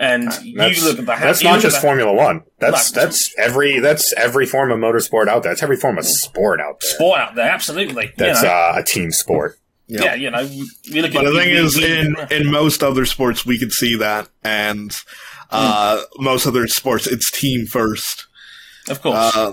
And 0.00 0.32
you 0.44 0.56
That's, 0.56 0.80
look 0.82 0.92
at 0.92 0.96
the 0.98 1.02
that's 1.02 1.42
not 1.42 1.60
just 1.60 1.76
the- 1.76 1.80
Formula 1.82 2.12
One. 2.12 2.42
That's 2.60 2.94
Right. 2.94 3.02
that's 3.02 3.34
every 3.36 3.80
that's 3.80 4.12
every 4.12 4.46
form 4.46 4.70
of 4.70 4.78
motorsport 4.78 5.26
out 5.28 5.42
there. 5.42 5.50
That's 5.52 5.62
every 5.62 5.76
form 5.76 5.98
of 5.98 6.06
sport 6.06 6.60
out 6.60 6.80
there. 6.80 6.90
sport 6.92 7.18
out 7.20 7.34
there. 7.34 7.50
Absolutely, 7.50 8.12
That's 8.16 8.40
you 8.42 8.46
know, 8.48 8.54
uh, 8.54 8.74
a 8.76 8.84
team 8.84 9.10
sport. 9.10 9.58
Yeah. 9.88 10.04
yeah, 10.04 10.14
you 10.14 10.30
know, 10.30 10.42
we 10.92 11.00
look 11.02 11.12
But 11.14 11.26
at 11.26 11.32
the 11.32 11.38
thing 11.38 11.50
is, 11.50 11.76
we- 11.76 11.84
in 11.98 12.14
in 12.30 12.50
most 12.50 12.82
other 12.84 13.06
sports, 13.06 13.44
we 13.44 13.58
can 13.58 13.70
see 13.72 13.96
that, 13.96 14.28
and 14.44 14.94
uh, 15.50 16.02
most 16.18 16.46
other 16.46 16.68
sports, 16.68 17.06
it's 17.08 17.30
team 17.30 17.66
first. 17.66 18.26
of 18.88 19.00
course, 19.02 19.34
Uh, 19.36 19.52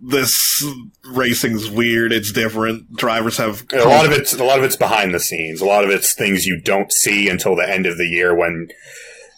this 0.00 0.62
racing's 1.04 1.68
weird. 1.68 2.12
It's 2.12 2.30
different. 2.30 2.94
Drivers 2.96 3.36
have 3.38 3.64
A 3.72 3.84
lot 3.84 4.06
of 4.06 4.12
it's 4.12 4.32
a 4.34 4.44
lot 4.44 4.58
of 4.58 4.64
it's 4.64 4.76
behind 4.76 5.12
the 5.12 5.18
scenes. 5.20 5.60
A 5.60 5.64
lot 5.64 5.82
of 5.82 5.90
it's 5.90 6.14
things 6.14 6.46
you 6.46 6.60
don't 6.60 6.92
see 6.92 7.28
until 7.28 7.56
the 7.56 7.68
end 7.68 7.86
of 7.86 7.96
the 7.98 8.06
year 8.06 8.32
when 8.34 8.68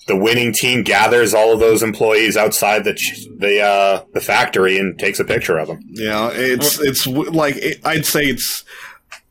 the 0.06 0.16
winning 0.16 0.52
team 0.52 0.82
gathers 0.82 1.34
all 1.34 1.52
of 1.52 1.60
those 1.60 1.82
employees 1.82 2.36
outside 2.36 2.84
the 2.84 2.94
the 3.38 3.60
uh, 3.60 4.04
the 4.12 4.20
factory 4.20 4.78
and 4.78 4.98
takes 4.98 5.20
a 5.20 5.24
picture 5.24 5.58
of 5.58 5.68
them. 5.68 5.80
Yeah, 5.90 6.30
it's 6.32 6.80
it's 6.80 7.06
like 7.06 7.56
it, 7.56 7.80
I'd 7.84 8.06
say 8.06 8.22
it's 8.24 8.64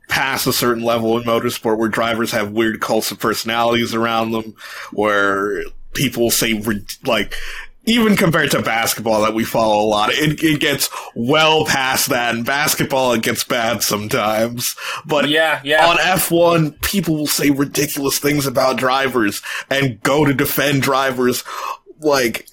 past 0.08 0.48
a 0.48 0.54
certain 0.54 0.84
level 0.84 1.18
in 1.18 1.24
motorsport 1.24 1.78
where 1.78 1.90
drivers 1.90 2.32
have 2.32 2.52
weird 2.52 2.82
cults 2.82 3.12
of 3.12 3.20
personalities 3.20 3.94
around 3.94 4.32
them, 4.32 4.56
where 4.92 5.64
people 5.94 6.32
say 6.32 6.62
like. 7.06 7.36
Even 7.90 8.16
compared 8.16 8.52
to 8.52 8.62
basketball 8.62 9.24
that 9.24 9.34
we 9.34 9.44
follow 9.44 9.84
a 9.84 9.88
lot, 9.88 10.12
it, 10.14 10.44
it 10.44 10.60
gets 10.60 10.90
well 11.16 11.66
past 11.66 12.10
that. 12.10 12.36
In 12.36 12.44
basketball, 12.44 13.14
it 13.14 13.24
gets 13.24 13.44
bad 13.44 13.82
sometimes. 13.82 14.76
But 15.06 15.30
yeah, 15.30 15.60
yeah. 15.64 15.88
on 15.88 15.98
F1, 15.98 16.82
people 16.82 17.16
will 17.16 17.28
say 17.28 17.50
ridiculous 17.50 18.20
things 18.20 18.46
about 18.46 18.78
drivers 18.78 19.42
and 19.70 20.02
go 20.04 20.24
to 20.24 20.34
defend 20.34 20.84
drivers 20.84 21.44
like 22.00 22.48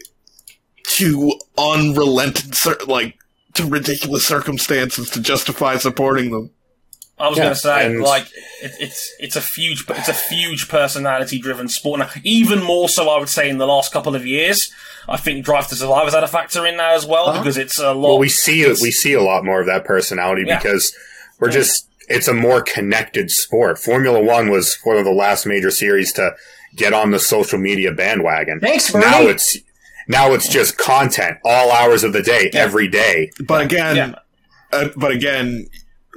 to 0.84 1.32
unrelenting, 1.58 2.52
like 2.86 3.18
to 3.54 3.66
ridiculous 3.66 4.26
circumstances 4.26 5.10
to 5.10 5.20
justify 5.20 5.76
supporting 5.76 6.30
them. 6.30 6.50
I 7.18 7.28
was 7.28 7.38
Yeah, 7.38 7.44
going 7.44 7.54
to 7.54 7.60
say, 7.60 7.86
and- 7.86 8.02
like, 8.02 8.26
it, 8.62 8.72
it's 8.78 9.14
it's 9.18 9.36
a 9.36 9.40
huge 9.40 9.84
it's 9.88 10.08
a 10.08 10.12
huge 10.34 10.68
personality 10.68 11.38
driven 11.38 11.68
sport. 11.68 12.00
Now, 12.00 12.10
even 12.24 12.62
more 12.62 12.88
so, 12.88 13.08
I 13.08 13.18
would 13.18 13.28
say, 13.30 13.48
in 13.48 13.58
the 13.58 13.66
last 13.66 13.92
couple 13.92 14.14
of 14.14 14.26
years, 14.26 14.70
I 15.08 15.16
think 15.16 15.44
Drive 15.44 15.68
to 15.68 15.76
Survive 15.76 16.04
has 16.04 16.14
had 16.14 16.24
a 16.24 16.28
factor 16.28 16.66
in 16.66 16.76
that 16.76 16.94
as 16.94 17.06
well 17.06 17.32
because 17.38 17.56
it's 17.56 17.78
a 17.78 17.92
lot. 17.94 18.08
Well, 18.08 18.18
we 18.18 18.28
see 18.28 18.62
it. 18.62 18.78
We 18.82 18.90
see 18.90 19.14
a 19.14 19.22
lot 19.22 19.44
more 19.44 19.60
of 19.60 19.66
that 19.66 19.84
personality 19.84 20.44
Yeah. 20.46 20.58
because 20.58 20.94
we're 21.40 21.50
just. 21.50 21.88
It's 22.08 22.28
a 22.28 22.34
more 22.34 22.62
connected 22.62 23.32
sport. 23.32 23.80
Formula 23.80 24.22
One 24.22 24.48
was 24.48 24.78
one 24.84 24.96
of 24.96 25.04
the 25.04 25.10
last 25.10 25.44
major 25.44 25.72
series 25.72 26.12
to 26.12 26.36
get 26.76 26.92
on 26.92 27.10
the 27.10 27.18
social 27.18 27.58
media 27.58 27.90
bandwagon. 27.92 28.60
Thanks, 28.60 28.92
Bernie. 28.92 29.06
Now 29.06 29.22
it's 29.22 29.56
now 30.06 30.32
it's 30.32 30.48
just 30.48 30.78
content 30.78 31.38
all 31.44 31.72
hours 31.72 32.04
of 32.04 32.12
the 32.12 32.22
day, 32.22 32.50
every 32.52 32.86
day. 32.86 33.32
But 33.44 33.64
again, 33.64 33.96
yeah. 33.96 34.14
uh, 34.72 34.88
but 34.96 35.10
again, 35.10 35.66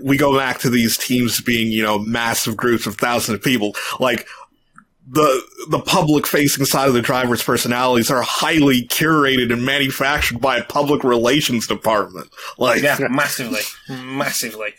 we 0.04 0.18
go 0.18 0.38
back 0.38 0.60
to 0.60 0.70
these 0.70 0.98
teams 0.98 1.42
being, 1.42 1.72
you 1.72 1.84
know, 1.84 2.00
massive 2.00 2.56
groups 2.58 2.86
of 2.86 2.96
thousands 2.96 3.36
of 3.38 3.44
people. 3.44 3.76
Like 4.00 4.28
the 5.08 5.42
the 5.70 5.80
public 5.80 6.28
facing 6.28 6.66
side 6.66 6.88
of 6.88 6.94
the 6.94 7.02
drivers' 7.02 7.44
personalities 7.44 8.12
are 8.12 8.22
highly 8.22 8.88
curated 8.88 9.52
and 9.52 9.66
manufactured 9.66 10.40
by 10.40 10.58
a 10.58 10.64
public 10.64 11.04
relations 11.04 11.68
department. 11.68 12.30
Like, 12.58 12.82
Yeah, 12.82 12.98
massively, 13.10 13.62
massively. 13.90 14.76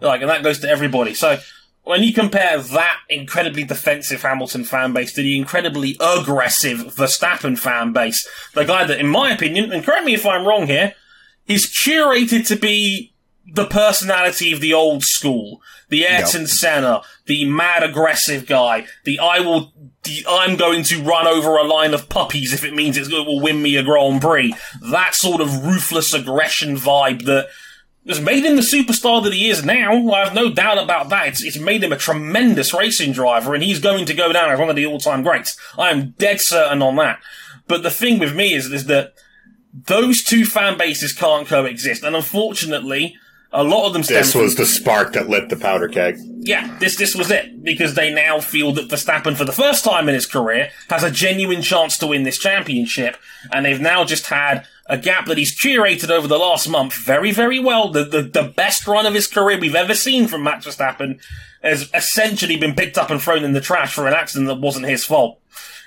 Like, 0.00 0.22
and 0.22 0.30
that 0.30 0.42
goes 0.42 0.58
to 0.60 0.68
everybody. 0.68 1.14
So 1.14 1.38
when 1.84 2.02
you 2.02 2.14
compare 2.14 2.58
that 2.58 2.98
incredibly 3.10 3.64
defensive 3.64 4.22
Hamilton 4.22 4.64
fan 4.64 4.92
base 4.92 5.12
to 5.14 5.22
the 5.22 5.36
incredibly 5.38 5.96
aggressive 6.00 6.78
Verstappen 6.78 7.58
fan 7.58 7.92
base, 7.92 8.26
the 8.54 8.64
guy 8.64 8.84
that, 8.84 8.98
in 8.98 9.08
my 9.08 9.32
opinion, 9.32 9.70
and 9.70 9.84
correct 9.84 10.04
me 10.04 10.14
if 10.14 10.26
I'm 10.26 10.46
wrong 10.46 10.66
here, 10.66 10.94
is 11.46 11.66
curated 11.66 12.46
to 12.48 12.56
be 12.56 13.13
the 13.46 13.66
personality 13.66 14.52
of 14.52 14.60
the 14.60 14.74
old 14.74 15.02
school, 15.02 15.60
the 15.88 16.06
Ayrton 16.06 16.46
Senna, 16.46 17.02
the 17.26 17.44
mad 17.44 17.82
aggressive 17.82 18.46
guy, 18.46 18.86
the 19.04 19.18
I 19.18 19.40
will, 19.40 19.72
the 20.02 20.24
I'm 20.28 20.56
going 20.56 20.82
to 20.84 21.02
run 21.02 21.26
over 21.26 21.56
a 21.56 21.64
line 21.64 21.94
of 21.94 22.08
puppies 22.08 22.52
if 22.52 22.64
it 22.64 22.74
means 22.74 22.96
it's, 22.96 23.08
it 23.08 23.26
will 23.26 23.40
win 23.40 23.62
me 23.62 23.76
a 23.76 23.82
Grand 23.82 24.20
Prix. 24.20 24.54
That 24.80 25.14
sort 25.14 25.40
of 25.40 25.64
ruthless 25.64 26.14
aggression 26.14 26.76
vibe 26.76 27.24
that 27.26 27.48
has 28.06 28.20
made 28.20 28.44
him 28.44 28.56
the 28.56 28.62
superstar 28.62 29.22
that 29.24 29.32
he 29.32 29.48
is 29.48 29.64
now. 29.64 30.10
I 30.12 30.24
have 30.24 30.34
no 30.34 30.52
doubt 30.52 30.78
about 30.78 31.08
that. 31.08 31.28
It's, 31.28 31.42
it's 31.42 31.58
made 31.58 31.82
him 31.82 31.92
a 31.92 31.96
tremendous 31.96 32.74
racing 32.74 33.12
driver, 33.12 33.54
and 33.54 33.62
he's 33.62 33.78
going 33.78 34.04
to 34.06 34.14
go 34.14 34.32
down 34.32 34.50
as 34.50 34.58
one 34.58 34.68
of 34.68 34.76
the 34.76 34.86
all-time 34.86 35.22
greats. 35.22 35.58
I 35.78 35.90
am 35.90 36.10
dead 36.18 36.40
certain 36.40 36.82
on 36.82 36.96
that. 36.96 37.20
But 37.66 37.82
the 37.82 37.90
thing 37.90 38.18
with 38.18 38.34
me 38.34 38.52
is, 38.54 38.70
is 38.70 38.86
that 38.86 39.14
those 39.72 40.22
two 40.22 40.44
fan 40.44 40.76
bases 40.76 41.14
can't 41.14 41.48
coexist, 41.48 42.02
and 42.02 42.14
unfortunately, 42.14 43.16
a 43.54 43.64
lot 43.64 43.86
of 43.86 43.92
them. 43.92 44.02
stem 44.02 44.18
This 44.18 44.32
from- 44.32 44.42
was 44.42 44.56
the 44.56 44.66
spark 44.66 45.12
that 45.14 45.28
lit 45.28 45.48
the 45.48 45.56
powder 45.56 45.88
keg. 45.88 46.16
yeah, 46.40 46.76
this 46.80 46.96
this 46.96 47.14
was 47.14 47.30
it 47.30 47.62
because 47.64 47.94
they 47.94 48.12
now 48.12 48.40
feel 48.40 48.72
that 48.72 48.88
Verstappen, 48.88 49.36
for 49.36 49.44
the 49.44 49.52
first 49.52 49.84
time 49.84 50.08
in 50.08 50.14
his 50.14 50.26
career, 50.26 50.70
has 50.90 51.02
a 51.02 51.10
genuine 51.10 51.62
chance 51.62 51.96
to 51.98 52.06
win 52.06 52.24
this 52.24 52.38
championship, 52.38 53.16
and 53.52 53.64
they've 53.64 53.80
now 53.80 54.04
just 54.04 54.26
had 54.26 54.66
a 54.86 54.98
gap 54.98 55.24
that 55.26 55.38
he's 55.38 55.58
curated 55.58 56.10
over 56.10 56.26
the 56.28 56.38
last 56.38 56.68
month 56.68 56.92
very, 56.94 57.30
very 57.32 57.58
well. 57.58 57.88
The 57.90 58.04
the, 58.04 58.22
the 58.22 58.42
best 58.42 58.86
run 58.86 59.06
of 59.06 59.14
his 59.14 59.26
career 59.26 59.58
we've 59.58 59.74
ever 59.74 59.94
seen 59.94 60.26
from 60.28 60.42
Max 60.42 60.66
Verstappen 60.66 61.20
has 61.62 61.88
essentially 61.94 62.56
been 62.58 62.74
picked 62.74 62.98
up 62.98 63.08
and 63.10 63.22
thrown 63.22 63.42
in 63.44 63.52
the 63.52 63.60
trash 63.62 63.94
for 63.94 64.06
an 64.06 64.12
accident 64.12 64.48
that 64.48 64.60
wasn't 64.60 64.86
his 64.86 65.04
fault. 65.06 65.40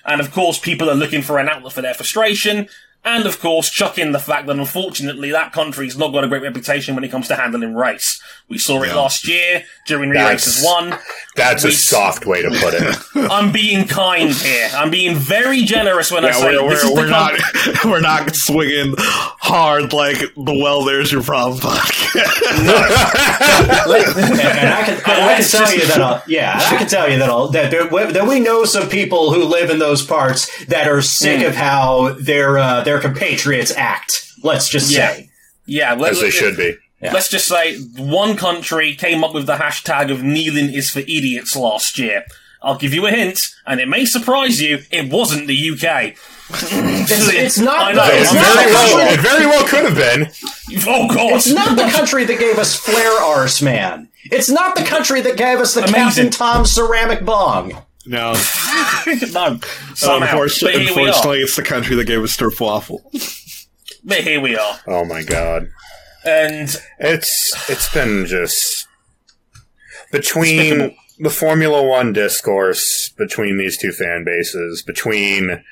And 0.06 0.22
of 0.22 0.32
course, 0.32 0.58
people 0.58 0.90
are 0.90 0.96
looking 0.96 1.22
for 1.22 1.38
an 1.38 1.50
outlet 1.50 1.74
for 1.74 1.82
their 1.84 1.94
frustration. 1.94 2.68
And 3.06 3.26
of 3.26 3.40
course, 3.40 3.70
chuck 3.70 3.98
in 3.98 4.12
the 4.12 4.20
fact 4.20 4.48
that 4.48 4.58
unfortunately 4.58 5.32
that 5.32 5.54
country's 5.54 5.98
not 5.98 6.12
got 6.12 6.26
a 6.26 6.28
great 6.28 6.42
reputation 6.42 6.94
when 6.94 7.06
it 7.06 7.12
comes 7.12 7.30
to 7.30 7.38
handling 7.38 7.74
race. 7.74 8.22
We 8.50 8.58
saw 8.58 8.84
it 8.84 8.88
Yeah. 8.90 8.96
last 8.96 9.26
year 9.28 9.64
during 9.88 10.12
That's- 10.12 10.46
Races 10.46 10.64
1. 10.66 11.00
That's 11.38 11.64
a 11.64 11.72
soft 11.72 12.26
way 12.26 12.42
to 12.42 12.50
put 12.50 12.74
it. 12.74 12.98
I'm 13.32 13.52
being 13.54 13.88
kind 13.88 14.32
here. 14.32 14.70
I'm 14.74 14.90
being 14.90 15.16
very 15.16 15.62
generous 15.64 16.12
when 16.12 16.26
I 16.26 16.32
say 16.32 16.58
we're, 16.58 16.70
this 16.70 16.84
we're, 16.84 16.90
is 16.92 16.96
we're 16.98 17.06
the 17.06 17.12
not 17.12 17.38
country- 17.38 17.74
we're 17.92 18.00
not 18.02 18.36
swinging 18.36 18.96
hard 18.98 19.94
like 19.94 20.18
the 20.36 20.60
well. 20.62 20.84
There's 20.84 21.10
your 21.12 21.24
problem 21.24 21.60
podcast. 21.62 22.42
and, 22.52 22.68
and 22.68 22.78
I 24.70 24.84
can, 24.84 24.96
and 24.96 25.04
I 25.06 25.36
can 25.36 25.44
tell 25.44 25.62
just- 25.62 25.76
you 25.78 25.88
that 25.88 26.02
I'll, 26.02 26.24
yeah, 26.28 26.54
I 26.58 26.78
can 26.78 26.88
tell 26.88 27.10
you 27.10 27.20
that 27.20 27.30
I'll, 27.30 27.48
that 27.50 27.72
there, 27.72 27.88
that 28.12 28.28
we 28.28 28.40
know 28.40 28.66
some 28.66 28.90
people 28.90 29.34
who 29.34 29.44
live 29.46 29.70
in 29.70 29.80
those 29.80 30.04
parts 30.06 30.66
that 30.66 30.88
are 30.88 31.02
sick 31.02 31.42
Hmm. 31.42 31.48
of 31.48 31.56
how 31.56 32.14
their 32.20 32.58
uh, 32.58 32.82
their 32.88 33.00
compatriots 33.02 33.72
act. 33.76 34.32
Let's 34.44 34.70
just 34.70 34.90
Yeah. 34.90 35.12
say. 35.14 35.30
Yeah, 35.66 35.94
let, 35.94 36.14
as 36.14 36.22
they 36.22 36.30
should 36.30 36.56
be. 36.56 36.78
Let's 37.02 37.30
just 37.30 37.48
say 37.48 37.78
one 37.98 38.38
country 38.38 38.96
came 38.96 39.24
up 39.26 39.34
with 39.34 39.46
the 39.46 39.58
hashtag 39.58 40.10
of 40.10 40.24
kneeling 40.24 40.74
is 40.74 40.90
for 40.90 41.00
idiots 41.00 41.54
last 41.56 42.00
year. 42.00 42.24
I'll 42.64 42.78
give 42.78 42.94
you 42.94 43.06
a 43.06 43.12
hint, 43.12 43.40
and 43.68 43.80
it 43.82 43.88
may 43.90 44.06
surprise 44.06 44.62
you, 44.62 44.80
it 44.90 45.12
wasn't 45.12 45.48
the 45.48 45.70
UK. 45.72 46.16
It's, 46.50 47.28
it's 47.34 47.60
not. 47.60 47.78
I 47.82 47.92
know, 47.92 48.06
the, 48.06 48.16
It 48.16 48.22
it's, 48.22 48.32
I'm 48.32 48.36
not 48.38 48.56
very 48.56 48.72
well, 48.94 49.14
it 49.14 49.20
very 49.20 49.46
well 49.48 49.68
could 49.68 49.84
have 49.84 49.96
been. 49.96 50.32
Oh 50.88 51.08
god! 51.14 51.34
it's 51.36 51.52
not 51.52 51.76
the 51.76 51.90
country 51.92 52.24
that 52.24 52.40
gave 52.40 52.58
us 52.58 52.74
Flair 52.74 53.12
Arse 53.22 53.62
Man. 53.62 54.08
It's 54.32 54.50
not 54.50 54.76
the 54.78 54.84
country 54.84 55.20
that 55.22 55.36
gave 55.36 55.60
us 55.60 55.74
the 55.74 55.82
Amazing. 55.82 56.00
Captain 56.04 56.30
Tom 56.30 56.66
ceramic 56.66 57.26
bong. 57.26 57.74
No, 58.08 58.32
no. 59.34 59.60
Somehow. 59.96 60.26
unfortunately, 60.26 60.80
but 60.80 60.82
here 60.82 60.96
we 60.96 61.02
are. 61.04 61.08
unfortunately, 61.08 61.40
it's 61.40 61.56
the 61.56 61.64
country 61.64 61.96
that 61.98 62.06
gave 62.06 62.24
us 62.24 62.36
Stroopwafel. 62.38 63.02
But 64.04 64.20
here 64.22 64.40
we 64.40 64.56
are. 64.56 64.80
Oh 64.88 65.04
my 65.06 65.24
god. 65.24 65.70
And 66.26 66.76
It's 67.00 67.70
it's 67.70 67.94
been 67.94 68.26
just 68.26 68.88
between 70.12 70.58
Despicable. 70.78 70.96
the 71.20 71.30
Formula 71.30 71.84
One 71.86 72.14
discourse 72.14 73.10
between 73.18 73.58
these 73.58 73.78
two 73.78 73.92
fan 73.92 74.24
bases, 74.26 74.82
between 74.84 75.64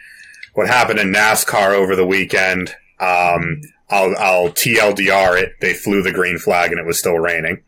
what 0.54 0.68
happened 0.68 1.00
in 1.00 1.12
NASCAR 1.14 1.74
over 1.74 1.96
the 1.96 2.06
weekend. 2.06 2.70
Um, 3.00 3.62
I'll, 3.90 4.16
I'll 4.18 4.50
TLDR 4.50 5.42
it. 5.42 5.54
They 5.62 5.74
flew 5.74 6.02
the 6.02 6.12
green 6.14 6.38
flag 6.38 6.72
and 6.72 6.80
it 6.80 6.86
was 6.86 6.98
still 6.98 7.20
raining. 7.20 7.62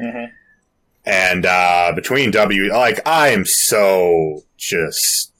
Mhm. 0.00 0.30
And 1.08 1.46
uh, 1.46 1.92
between 1.94 2.30
W, 2.32 2.72
like 2.72 3.00
I 3.06 3.28
am 3.28 3.44
so 3.46 4.42
just 4.58 5.32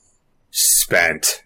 spent 0.51 1.43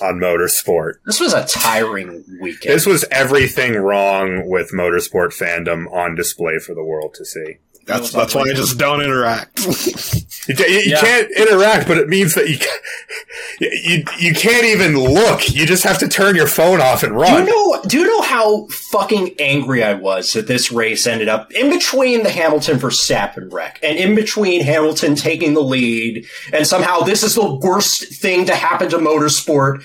on 0.00 0.14
motorsport. 0.14 0.94
This 1.04 1.20
was 1.20 1.34
a 1.34 1.44
tiring 1.44 2.24
weekend. 2.40 2.74
This 2.74 2.86
was 2.86 3.04
everything 3.10 3.74
wrong 3.74 4.48
with 4.48 4.72
motorsport 4.72 5.36
fandom 5.38 5.92
on 5.92 6.14
display 6.14 6.58
for 6.58 6.74
the 6.74 6.82
world 6.82 7.14
to 7.14 7.24
see. 7.24 7.58
That's 7.90 8.12
that's 8.12 8.34
why 8.34 8.42
I 8.42 8.52
just 8.54 8.78
don't 8.78 9.02
interact. 9.02 9.60
You, 10.48 10.54
you- 10.66 10.80
Yeah. 10.86 11.00
can't 11.00 11.30
interact, 11.32 11.86
but 11.86 11.98
it 11.98 12.08
means 12.08 12.34
that 12.34 12.48
you, 13.60 13.68
you 13.70 14.04
you 14.18 14.34
can't 14.34 14.64
even 14.64 14.96
look. 14.98 15.48
You 15.52 15.66
just 15.66 15.84
have 15.84 15.98
to 15.98 16.08
turn 16.08 16.34
your 16.34 16.46
phone 16.46 16.80
off 16.80 17.02
and 17.02 17.14
run. 17.14 17.44
Do 17.44 17.50
you 17.50 17.56
know? 17.56 17.82
Do 17.86 17.98
you 17.98 18.06
know 18.06 18.22
how 18.22 18.66
fucking 18.68 19.34
angry 19.38 19.84
I 19.84 19.94
was 19.94 20.32
that 20.32 20.46
this 20.46 20.72
race 20.72 21.06
ended 21.06 21.28
up 21.28 21.52
in 21.52 21.68
between 21.70 22.22
the 22.22 22.30
Hamilton 22.30 22.78
for 22.78 22.90
and 23.36 23.52
wreck 23.52 23.78
and 23.82 23.98
in 23.98 24.14
between 24.14 24.62
Hamilton 24.62 25.14
taking 25.14 25.54
the 25.54 25.62
lead, 25.62 26.26
and 26.52 26.66
somehow 26.66 27.00
this 27.00 27.22
is 27.22 27.34
the 27.34 27.54
worst 27.56 28.04
thing 28.14 28.46
to 28.46 28.54
happen 28.54 28.88
to 28.90 28.96
motorsport 28.98 29.82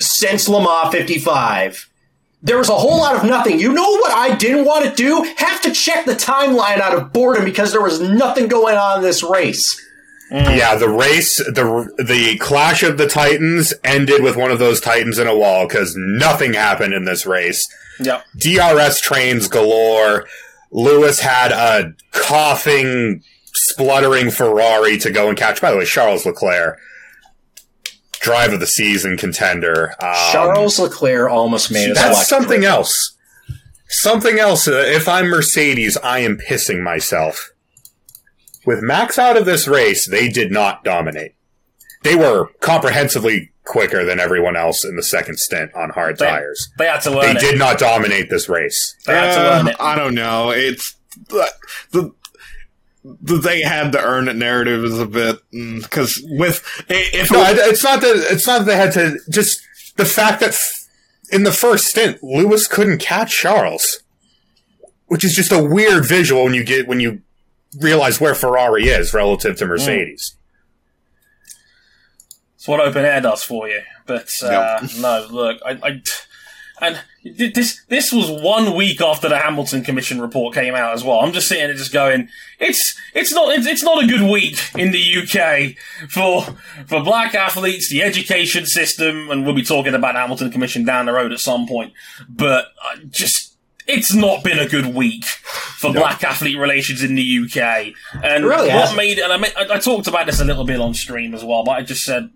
since 0.00 0.48
Le 0.48 0.60
Mans 0.62 0.90
'55. 0.92 1.87
There 2.40 2.58
was 2.58 2.68
a 2.68 2.74
whole 2.74 2.98
lot 2.98 3.16
of 3.16 3.24
nothing. 3.24 3.58
You 3.58 3.72
know 3.72 3.90
what 3.90 4.12
I 4.12 4.36
didn't 4.36 4.64
want 4.64 4.84
to 4.84 4.94
do? 4.94 5.22
Have 5.38 5.60
to 5.62 5.72
check 5.72 6.06
the 6.06 6.14
timeline 6.14 6.78
out 6.78 6.94
of 6.96 7.12
boredom 7.12 7.44
because 7.44 7.72
there 7.72 7.82
was 7.82 8.00
nothing 8.00 8.46
going 8.46 8.76
on 8.76 8.98
in 8.98 9.02
this 9.02 9.22
race. 9.22 9.84
Mm. 10.30 10.56
Yeah, 10.56 10.76
the 10.76 10.88
race, 10.88 11.38
the 11.38 11.92
the 11.98 12.36
clash 12.38 12.82
of 12.82 12.98
the 12.98 13.08
Titans 13.08 13.72
ended 13.82 14.22
with 14.22 14.36
one 14.36 14.50
of 14.50 14.58
those 14.58 14.80
Titans 14.80 15.18
in 15.18 15.26
a 15.26 15.36
wall 15.36 15.66
because 15.66 15.94
nothing 15.96 16.52
happened 16.52 16.92
in 16.92 17.06
this 17.06 17.24
race. 17.26 17.66
Yep. 18.00 18.24
DRS 18.36 19.00
trains 19.00 19.48
galore. 19.48 20.26
Lewis 20.70 21.20
had 21.20 21.50
a 21.50 21.94
coughing, 22.12 23.22
spluttering 23.54 24.30
Ferrari 24.30 24.98
to 24.98 25.10
go 25.10 25.28
and 25.30 25.38
catch. 25.38 25.62
By 25.62 25.70
the 25.70 25.78
way, 25.78 25.86
Charles 25.86 26.26
Leclerc, 26.26 26.78
drive 28.20 28.52
of 28.52 28.60
the 28.60 28.66
season 28.66 29.16
contender. 29.16 29.94
Um, 30.02 30.14
Charles 30.32 30.78
Leclerc 30.78 31.30
almost 31.30 31.70
made 31.70 31.90
us 31.90 31.98
That's 31.98 32.16
watch 32.18 32.26
something 32.26 32.48
cricket. 32.60 32.68
else. 32.68 33.16
Something 33.88 34.38
else. 34.38 34.68
Uh, 34.68 34.82
if 34.86 35.08
I'm 35.08 35.26
Mercedes, 35.28 35.96
I 35.98 36.18
am 36.20 36.36
pissing 36.38 36.82
myself. 36.82 37.50
With 38.66 38.82
Max 38.82 39.18
out 39.18 39.36
of 39.36 39.46
this 39.46 39.66
race, 39.66 40.06
they 40.06 40.28
did 40.28 40.52
not 40.52 40.84
dominate. 40.84 41.34
They 42.02 42.14
were 42.14 42.48
comprehensively 42.60 43.50
quicker 43.64 44.04
than 44.04 44.20
everyone 44.20 44.56
else 44.56 44.84
in 44.84 44.96
the 44.96 45.02
second 45.02 45.38
stint 45.38 45.74
on 45.74 45.90
hard 45.90 46.18
They, 46.18 46.26
tires. 46.26 46.68
they 46.78 46.86
had 46.86 47.00
to 47.02 47.10
They 47.10 47.30
it. 47.32 47.40
did 47.40 47.58
not 47.58 47.78
dominate 47.78 48.30
this 48.30 48.48
race. 48.48 48.94
They 49.06 49.14
had 49.14 49.34
to 49.34 49.40
Uh, 49.40 49.56
learn 49.56 49.66
it. 49.68 49.76
I 49.80 49.96
don't 49.96 50.14
know. 50.14 50.50
It's 50.50 50.94
the 51.28 51.50
the, 51.92 52.02
the 52.02 52.12
they 53.22 53.60
had 53.62 53.92
to 53.92 54.02
earn 54.02 54.28
it 54.28 54.36
narrative 54.36 54.84
is 54.84 54.98
a 54.98 55.06
bit 55.06 55.38
because 55.50 56.20
with 56.24 56.62
if 56.88 57.30
No, 57.30 57.42
it- 57.44 57.58
it's 57.58 57.82
not 57.84 58.00
that. 58.00 58.16
It's 58.30 58.46
not 58.46 58.60
that 58.60 58.64
they 58.66 58.76
had 58.76 58.92
to. 58.94 59.18
Just 59.30 59.60
the 59.96 60.04
fact 60.04 60.40
that 60.40 60.56
in 61.30 61.42
the 61.44 61.52
first 61.52 61.86
stint, 61.86 62.22
Lewis 62.22 62.66
couldn't 62.66 62.98
catch 62.98 63.36
Charles, 63.36 64.00
which 65.06 65.24
is 65.24 65.34
just 65.34 65.52
a 65.52 65.62
weird 65.62 66.06
visual 66.06 66.44
when 66.44 66.54
you 66.54 66.64
get 66.64 66.86
when 66.88 67.00
you 67.00 67.22
realize 67.80 68.20
where 68.20 68.34
Ferrari 68.34 68.88
is 68.88 69.12
relative 69.12 69.56
to 69.58 69.66
Mercedes. 69.66 70.34
It's 72.56 72.66
what 72.66 72.80
open 72.80 73.04
air 73.04 73.20
does 73.20 73.42
for 73.42 73.68
you. 73.68 73.82
But 74.06 74.30
uh, 74.42 74.86
no, 75.00 75.26
look, 75.30 75.60
I, 75.64 75.72
I 75.82 76.02
and 76.80 77.00
this 77.24 77.84
this 77.88 78.12
was 78.12 78.30
one 78.30 78.74
week 78.74 79.00
after 79.00 79.28
the 79.28 79.38
Hamilton 79.38 79.82
Commission 79.82 80.20
report 80.20 80.54
came 80.54 80.74
out 80.74 80.92
as 80.92 81.04
well. 81.04 81.20
I'm 81.20 81.32
just 81.32 81.48
sitting 81.48 81.66
there 81.66 81.74
just 81.74 81.92
going, 81.92 82.28
it's 82.58 82.98
it's 83.14 83.32
not 83.32 83.54
it's, 83.56 83.66
it's 83.66 83.82
not 83.82 84.02
a 84.02 84.06
good 84.06 84.30
week 84.30 84.58
in 84.76 84.92
the 84.92 85.22
UK 85.22 85.76
for 86.10 86.42
for 86.86 87.02
black 87.02 87.34
athletes, 87.34 87.90
the 87.90 88.02
education 88.02 88.66
system, 88.66 89.30
and 89.30 89.44
we'll 89.44 89.54
be 89.54 89.62
talking 89.62 89.94
about 89.94 90.14
the 90.14 90.20
Hamilton 90.20 90.50
Commission 90.50 90.84
down 90.84 91.06
the 91.06 91.12
road 91.12 91.32
at 91.32 91.40
some 91.40 91.66
point. 91.66 91.92
But 92.28 92.66
uh, 92.84 92.98
just. 93.10 93.46
It's 93.90 94.12
not 94.12 94.44
been 94.44 94.58
a 94.58 94.68
good 94.68 94.94
week 94.94 95.24
for 95.24 95.90
black 95.94 96.22
athlete 96.22 96.58
relations 96.58 97.02
in 97.02 97.14
the 97.14 97.22
UK, 97.22 97.94
and 98.22 98.44
really 98.44 98.68
what 98.68 98.94
made. 98.94 99.18
And 99.18 99.32
I 99.32 99.74
I 99.74 99.78
talked 99.78 100.06
about 100.06 100.26
this 100.26 100.40
a 100.40 100.44
little 100.44 100.66
bit 100.66 100.78
on 100.78 100.92
stream 100.92 101.32
as 101.32 101.42
well, 101.42 101.64
but 101.64 101.70
I 101.70 101.80
just 101.80 102.04
said 102.04 102.30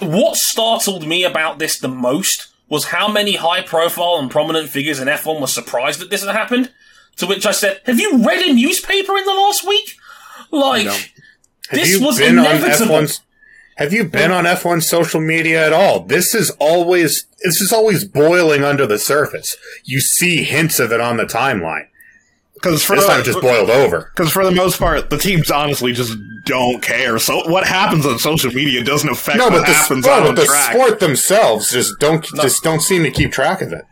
what 0.00 0.36
startled 0.36 1.06
me 1.06 1.24
about 1.24 1.58
this 1.58 1.78
the 1.78 1.88
most 1.88 2.48
was 2.68 2.86
how 2.86 3.08
many 3.08 3.36
high 3.36 3.62
profile 3.62 4.16
and 4.16 4.30
prominent 4.30 4.68
figures 4.68 5.00
in 5.00 5.08
F1 5.08 5.40
were 5.40 5.46
surprised 5.46 6.00
that 6.00 6.10
this 6.10 6.24
had 6.24 6.34
happened. 6.34 6.72
To 7.16 7.26
which 7.26 7.46
I 7.46 7.52
said, 7.52 7.80
Have 7.86 8.00
you 8.00 8.24
read 8.24 8.44
a 8.44 8.52
newspaper 8.52 9.16
in 9.16 9.24
the 9.24 9.34
last 9.34 9.66
week? 9.66 9.96
Like, 10.50 11.12
this 11.70 12.00
was 12.00 12.18
inevitable. 12.20 13.06
Have 13.76 13.92
you 13.92 14.04
been 14.04 14.30
on 14.30 14.44
F1 14.44 14.82
social 14.82 15.20
media 15.20 15.66
at 15.66 15.72
all? 15.72 16.00
This 16.04 16.34
is 16.34 16.50
always 16.60 17.26
this 17.42 17.60
is 17.60 17.72
always 17.72 18.04
boiling 18.04 18.64
under 18.64 18.86
the 18.86 18.98
surface. 18.98 19.56
You 19.84 20.00
see 20.00 20.44
hints 20.44 20.78
of 20.78 20.92
it 20.92 21.00
on 21.00 21.16
the 21.16 21.24
timeline. 21.24 21.88
Because 22.64 22.82
for 22.82 22.96
This 22.96 23.06
time 23.06 23.20
it 23.20 23.24
the, 23.24 23.32
just 23.32 23.40
boiled 23.42 23.70
over. 23.70 24.10
because 24.16 24.32
for 24.32 24.44
the 24.44 24.50
most 24.50 24.78
part 24.78 25.10
the 25.10 25.18
teams 25.18 25.50
honestly 25.50 25.92
just 25.92 26.16
don't 26.46 26.82
care. 26.82 27.18
So 27.18 27.48
what 27.50 27.66
happens 27.66 28.04
on 28.06 28.18
social 28.18 28.50
media 28.52 28.82
doesn't 28.82 29.08
affect 29.08 29.38
No, 29.38 29.44
what 29.44 29.52
but 29.52 29.66
the, 29.66 29.72
happens 29.72 30.06
no, 30.06 30.12
on 30.12 30.22
but 30.22 30.34
the 30.36 30.40
the 30.42 30.46
track. 30.46 30.72
sport 30.72 31.00
themselves 31.00 31.70
just 31.70 31.98
don't 32.00 32.24
just 32.24 32.62
don't 32.62 32.80
seem 32.80 33.02
to 33.04 33.10
keep 33.10 33.32
track 33.32 33.60
of 33.62 33.72
it. 33.72 33.84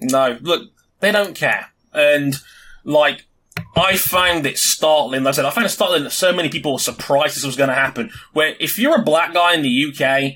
No, 0.00 0.38
look, 0.40 0.70
they 1.00 1.12
don't 1.12 1.34
care. 1.34 1.68
And, 1.92 2.34
like, 2.84 3.26
I 3.76 3.96
found 3.96 4.46
it 4.46 4.58
startling. 4.58 5.22
Like 5.22 5.32
I 5.34 5.36
said, 5.36 5.44
I 5.44 5.50
found 5.50 5.66
it 5.66 5.70
startling 5.70 6.04
that 6.04 6.10
so 6.10 6.32
many 6.32 6.48
people 6.48 6.72
were 6.72 6.78
surprised 6.78 7.36
this 7.36 7.44
was 7.44 7.54
going 7.56 7.68
to 7.68 7.74
happen. 7.74 8.10
Where 8.32 8.56
if 8.58 8.78
you're 8.78 8.96
a 9.00 9.02
black 9.04 9.32
guy 9.34 9.54
in 9.54 9.62
the 9.62 9.86
UK 9.92 10.32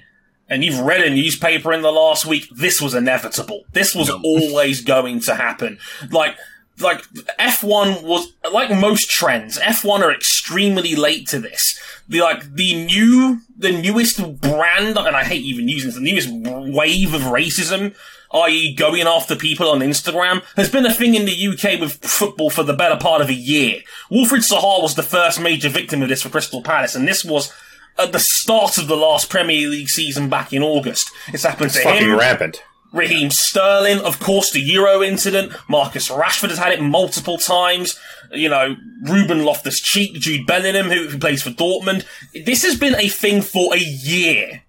and 0.48 0.62
you've 0.62 0.78
read 0.80 1.00
a 1.02 1.10
newspaper 1.10 1.72
in 1.72 1.82
the 1.82 1.90
last 1.90 2.26
week, 2.26 2.46
this 2.54 2.80
was 2.80 2.94
inevitable. 2.94 3.64
This 3.72 3.94
was 3.94 4.08
always 4.10 4.82
going 4.82 5.18
to 5.20 5.34
happen. 5.34 5.78
Like, 6.10 6.36
like 6.80 7.02
F1 7.38 8.02
was 8.02 8.32
like 8.52 8.70
most 8.70 9.10
trends. 9.10 9.58
F1 9.58 10.00
are 10.00 10.12
extremely 10.12 10.94
late 10.94 11.26
to 11.28 11.38
this. 11.38 11.80
The 12.08 12.20
like 12.20 12.54
the 12.54 12.84
new, 12.84 13.40
the 13.56 13.72
newest 13.72 14.40
brand, 14.40 14.96
and 14.96 15.16
I 15.16 15.24
hate 15.24 15.44
even 15.44 15.68
using 15.68 15.88
this, 15.88 15.96
the 15.96 16.02
newest 16.02 16.74
wave 16.74 17.14
of 17.14 17.22
racism, 17.22 17.94
i.e., 18.32 18.74
going 18.74 19.06
after 19.06 19.34
people 19.36 19.68
on 19.68 19.80
Instagram, 19.80 20.42
has 20.56 20.70
been 20.70 20.86
a 20.86 20.92
thing 20.94 21.14
in 21.14 21.24
the 21.24 21.48
UK 21.48 21.80
with 21.80 21.94
football 22.04 22.50
for 22.50 22.62
the 22.62 22.74
better 22.74 22.96
part 22.96 23.22
of 23.22 23.28
a 23.28 23.34
year. 23.34 23.80
Wilfried 24.10 24.48
Zaha 24.48 24.82
was 24.82 24.94
the 24.94 25.02
first 25.02 25.40
major 25.40 25.68
victim 25.68 26.02
of 26.02 26.08
this 26.08 26.22
for 26.22 26.28
Crystal 26.28 26.62
Palace, 26.62 26.94
and 26.94 27.08
this 27.08 27.24
was 27.24 27.52
at 27.98 28.12
the 28.12 28.18
start 28.20 28.76
of 28.78 28.88
the 28.88 28.96
last 28.96 29.30
Premier 29.30 29.68
League 29.68 29.88
season 29.88 30.28
back 30.28 30.52
in 30.52 30.62
August. 30.62 31.10
It's 31.28 31.44
happened 31.44 31.70
to 31.72 31.80
Fucking 31.80 32.10
him. 32.10 32.18
rampant. 32.18 32.62
Raheem 32.92 33.30
Sterling, 33.30 34.00
of 34.00 34.18
course, 34.20 34.50
the 34.50 34.60
Euro 34.60 35.02
incident. 35.02 35.52
Marcus 35.68 36.08
Rashford 36.08 36.50
has 36.50 36.58
had 36.58 36.72
it 36.72 36.80
multiple 36.80 37.38
times. 37.38 37.98
You 38.32 38.48
know, 38.48 38.76
Ruben 39.02 39.44
Loftus 39.44 39.80
Cheek, 39.80 40.14
Jude 40.14 40.46
Bellingham, 40.46 40.86
who, 40.86 41.08
who 41.08 41.18
plays 41.18 41.42
for 41.42 41.50
Dortmund. 41.50 42.04
This 42.44 42.62
has 42.62 42.78
been 42.78 42.94
a 42.94 43.08
thing 43.08 43.42
for 43.42 43.74
a 43.74 43.78
year. 43.78 44.62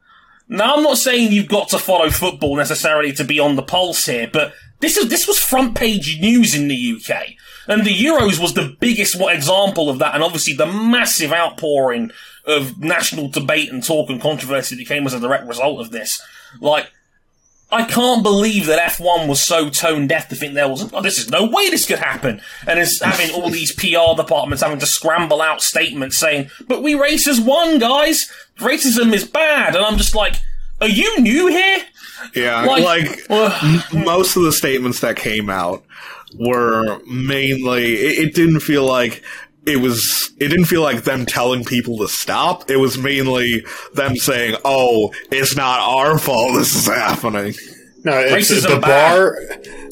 Now, 0.50 0.76
I'm 0.76 0.84
not 0.84 0.98
saying 0.98 1.32
you've 1.32 1.50
got 1.50 1.70
to 1.70 1.80
follow 1.80 2.10
football 2.10 2.56
necessarily 2.56 3.12
to 3.14 3.24
be 3.24 3.40
on 3.40 3.56
the 3.56 3.64
pulse 3.64 4.06
here, 4.06 4.30
but 4.32 4.54
this 4.80 4.96
is 4.96 5.10
this 5.10 5.28
was 5.28 5.40
front 5.40 5.76
page 5.76 6.20
news 6.22 6.56
in 6.56 6.68
the 6.68 6.96
UK, 6.96 7.34
and 7.68 7.86
the 7.86 7.94
Euros 7.94 8.40
was 8.40 8.54
the 8.54 8.76
biggest 8.80 9.16
example 9.20 9.90
of 9.90 10.00
that, 10.00 10.14
and 10.14 10.24
obviously 10.24 10.54
the 10.54 10.66
massive 10.66 11.34
outpouring 11.34 12.12
of 12.46 12.80
national 12.80 13.28
debate 13.28 13.72
and 13.72 13.84
talk 13.84 14.10
and 14.10 14.22
controversy 14.22 14.76
that 14.76 14.88
came 14.88 15.06
as 15.06 15.14
a 15.14 15.20
direct 15.20 15.48
result 15.48 15.82
of 15.82 15.92
this. 15.92 16.22
Like, 16.62 16.92
I 17.70 17.84
can't 17.84 18.24
believe 18.24 18.66
that 18.68 18.92
F1 18.94 19.28
was 19.28 19.42
so 19.46 19.70
tone 19.70 20.08
deaf 20.08 20.30
to 20.30 20.36
think 20.36 20.54
there 20.54 20.70
wasn't. 20.70 20.94
Oh, 20.94 21.02
this 21.02 21.20
is 21.20 21.30
no 21.30 21.46
way 21.46 21.70
this 21.70 21.86
could 21.86 22.00
happen, 22.00 22.40
and 22.66 22.80
is 22.80 23.02
having 23.02 23.32
all 23.36 23.50
these 23.50 23.74
PR 23.74 24.16
departments 24.16 24.64
having 24.64 24.80
to 24.80 24.86
scramble 24.86 25.42
out 25.42 25.62
statements 25.62 26.18
saying, 26.18 26.50
"But 26.68 26.82
we 26.82 26.96
racers 26.96 27.42
won, 27.42 27.78
guys. 27.80 28.32
Racism 28.60 29.14
is 29.14 29.26
bad," 29.26 29.76
and 29.76 29.84
I'm 29.84 29.98
just 29.98 30.16
like, 30.16 30.36
"Are 30.80 30.88
you 30.88 31.20
new 31.20 31.48
here?" 31.48 31.84
Yeah, 32.34 32.62
Like- 32.64 32.84
like, 32.84 33.22
Ugh. 33.30 33.84
m- 33.94 34.04
most 34.06 34.36
of 34.38 34.44
the 34.44 34.52
statements 34.54 35.02
that 35.02 35.18
came 35.18 35.50
out 35.50 35.84
were 36.40 37.00
mainly. 37.06 37.96
It, 37.96 38.28
it 38.30 38.34
didn't 38.34 38.62
feel 38.62 38.86
like 38.86 39.22
it 39.68 39.78
was. 39.82 40.32
It 40.40 40.48
didn't 40.48 40.66
feel 40.66 40.82
like 40.82 41.04
them 41.04 41.26
telling 41.26 41.64
people 41.64 41.98
to 42.00 42.08
stop. 42.08 42.70
It 42.70 42.78
was 42.78 42.98
mainly 42.98 43.66
them 43.94 44.16
saying, 44.16 44.56
"Oh, 44.64 45.14
it's 45.30 45.56
not 45.56 45.80
our 45.80 46.18
fault. 46.18 46.56
This 46.56 46.74
is 46.74 46.88
happening." 46.88 47.54
No, 48.04 48.18
it's, 48.18 48.50
Racism 48.50 48.76
the 48.76 48.80
bad. 48.80 49.12
bar. 49.12 49.38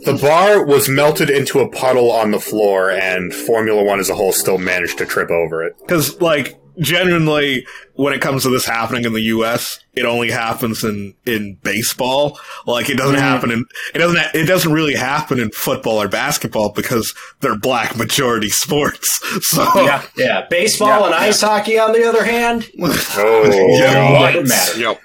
The 0.05 0.19
bar 0.21 0.65
was 0.65 0.87
melted 0.87 1.29
into 1.29 1.59
a 1.59 1.69
puddle 1.69 2.11
on 2.11 2.31
the 2.31 2.39
floor, 2.39 2.89
and 2.89 3.33
Formula 3.33 3.83
One 3.83 3.99
as 3.99 4.09
a 4.09 4.15
whole 4.15 4.31
still 4.31 4.57
managed 4.57 4.97
to 4.99 5.05
trip 5.05 5.29
over 5.29 5.63
it. 5.63 5.75
Because, 5.79 6.21
like, 6.21 6.57
genuinely, 6.79 7.65
when 7.93 8.13
it 8.13 8.21
comes 8.21 8.43
to 8.43 8.49
this 8.49 8.65
happening 8.65 9.05
in 9.05 9.13
the 9.13 9.21
U.S., 9.21 9.79
it 9.95 10.05
only 10.05 10.29
happens 10.31 10.83
in 10.83 11.13
in 11.25 11.57
baseball. 11.63 12.37
Like, 12.65 12.89
it 12.89 12.97
doesn't 12.97 13.17
happen 13.19 13.51
in 13.51 13.65
it 13.93 13.97
doesn't 13.99 14.17
ha- 14.17 14.31
it 14.33 14.45
doesn't 14.45 14.71
really 14.73 14.95
happen 14.95 15.39
in 15.39 15.51
football 15.51 16.01
or 16.01 16.07
basketball 16.07 16.71
because 16.73 17.13
they're 17.41 17.57
black 17.57 17.95
majority 17.97 18.49
sports. 18.49 19.19
So 19.41 19.63
Yeah, 19.75 20.01
Yeah, 20.17 20.45
baseball 20.49 20.87
Yeah, 20.89 21.05
and 21.05 21.11
yeah. 21.13 21.19
ice 21.29 21.41
hockey, 21.41 21.77
on 21.79 21.91
the 21.93 22.07
other 22.07 22.23
hand, 22.25 22.69
Oh, 22.79 23.77
Yeah. 23.79 24.11
White. 24.19 24.45
matter. 24.45 24.79
Yep. 24.79 24.99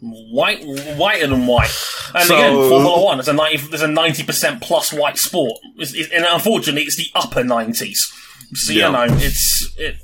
white, 0.00 0.62
whiter 0.96 1.26
than 1.26 1.46
white. 1.46 1.74
And 2.14 2.24
So- 2.28 2.36
again, 2.36 2.52
Formula 2.54 3.04
One 3.04 3.20
is 3.20 3.28
a 3.28 3.32
ninety. 3.32 3.56
There's 3.66 3.82
a 3.82 3.88
ninety 3.88 4.22
percent 4.22 4.60
plus 4.60 4.92
white 4.92 5.18
sport, 5.18 5.58
It's- 5.76 5.94
it's- 5.94 6.10
and 6.14 6.24
unfortunately, 6.28 6.82
it's 6.82 6.96
the 6.96 7.08
upper 7.14 7.42
nineties. 7.44 8.06
So 8.54 8.72
Yeah. 8.72 8.86
you 8.86 8.92
know, 8.92 9.16
it's 9.18 9.72
it. 9.76 9.96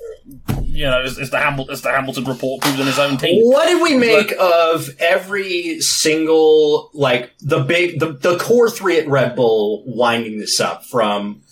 You 0.64 0.84
know, 0.86 1.02
it's, 1.02 1.18
it's 1.18 1.30
the 1.30 1.38
Hamilton, 1.38 1.72
it's 1.72 1.82
the 1.82 1.90
Hamilton 1.90 2.24
report 2.24 2.62
proved 2.62 2.80
on 2.80 2.86
his 2.86 2.98
own 2.98 3.18
team. 3.18 3.42
What 3.44 3.66
did 3.68 3.82
we 3.82 3.96
make 3.96 4.32
of 4.40 4.88
every 4.98 5.80
single 5.80 6.90
like 6.94 7.30
the 7.40 7.60
big 7.60 8.00
the, 8.00 8.12
the 8.14 8.38
core 8.38 8.70
three 8.70 8.98
at 8.98 9.06
Red 9.08 9.36
Bull 9.36 9.84
winding 9.86 10.38
this 10.38 10.60
up 10.60 10.84
from 10.86 11.42